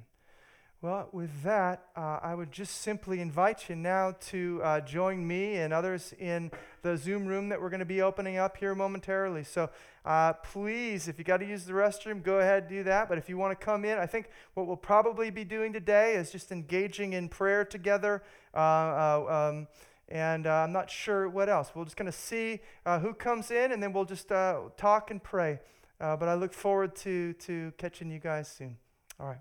Well, 0.80 1.10
with 1.12 1.42
that, 1.42 1.86
uh, 1.96 2.20
I 2.22 2.36
would 2.36 2.52
just 2.52 2.82
simply 2.82 3.20
invite 3.20 3.68
you 3.68 3.76
now 3.76 4.16
to 4.28 4.62
uh, 4.64 4.80
join 4.82 5.26
me 5.26 5.56
and 5.56 5.74
others 5.74 6.14
in 6.20 6.52
the 6.84 6.96
Zoom 6.96 7.26
room 7.26 7.50
that 7.50 7.60
we're 7.60 7.72
going 7.72 7.80
to 7.80 7.86
be 7.86 8.04
opening 8.04 8.38
up 8.38 8.58
here 8.58 8.76
momentarily. 8.76 9.44
So 9.44 9.72
uh, 10.06 10.34
please, 10.34 11.08
if 11.08 11.18
you 11.18 11.26
got 11.26 11.38
to 11.38 11.48
use 11.48 11.66
the 11.66 11.74
restroom, 11.74 12.22
go 12.22 12.40
ahead 12.42 12.64
and 12.64 12.70
do 12.70 12.84
that. 12.84 13.10
But 13.10 13.18
if 13.18 13.28
you 13.28 13.38
want 13.38 13.60
to 13.60 13.66
come 13.66 13.86
in, 13.86 13.98
I 13.98 14.06
think 14.06 14.30
what 14.54 14.68
we'll 14.68 14.78
probably 14.78 15.32
be 15.32 15.44
doing 15.44 15.74
today 15.74 16.14
is 16.14 16.32
just 16.32 16.52
engaging 16.52 17.14
in 17.14 17.28
prayer 17.28 17.66
together. 17.66 18.22
Uh, 18.54 18.58
uh, 18.58 19.50
um, 19.50 19.68
and 20.10 20.48
uh, 20.48 20.54
I'm 20.64 20.72
not 20.72 20.90
sure 20.90 21.28
what 21.28 21.50
else. 21.50 21.72
We're 21.74 21.84
just 21.84 21.98
going 21.98 22.12
to 22.12 22.18
see 22.18 22.62
uh, 22.86 23.00
who 23.00 23.14
comes 23.14 23.52
in, 23.52 23.72
and 23.72 23.82
then 23.82 23.94
we'll 23.94 24.06
just 24.06 24.32
uh, 24.32 24.62
talk 24.78 25.12
and 25.12 25.22
pray. 25.22 25.60
Uh, 26.00 26.16
but 26.16 26.30
I 26.30 26.36
look 26.36 26.54
forward 26.54 26.96
to, 26.98 27.34
to 27.34 27.74
catching 27.78 28.10
you 28.10 28.20
guys 28.20 28.48
soon. 28.48 28.78
All 29.20 29.28
right. 29.28 29.40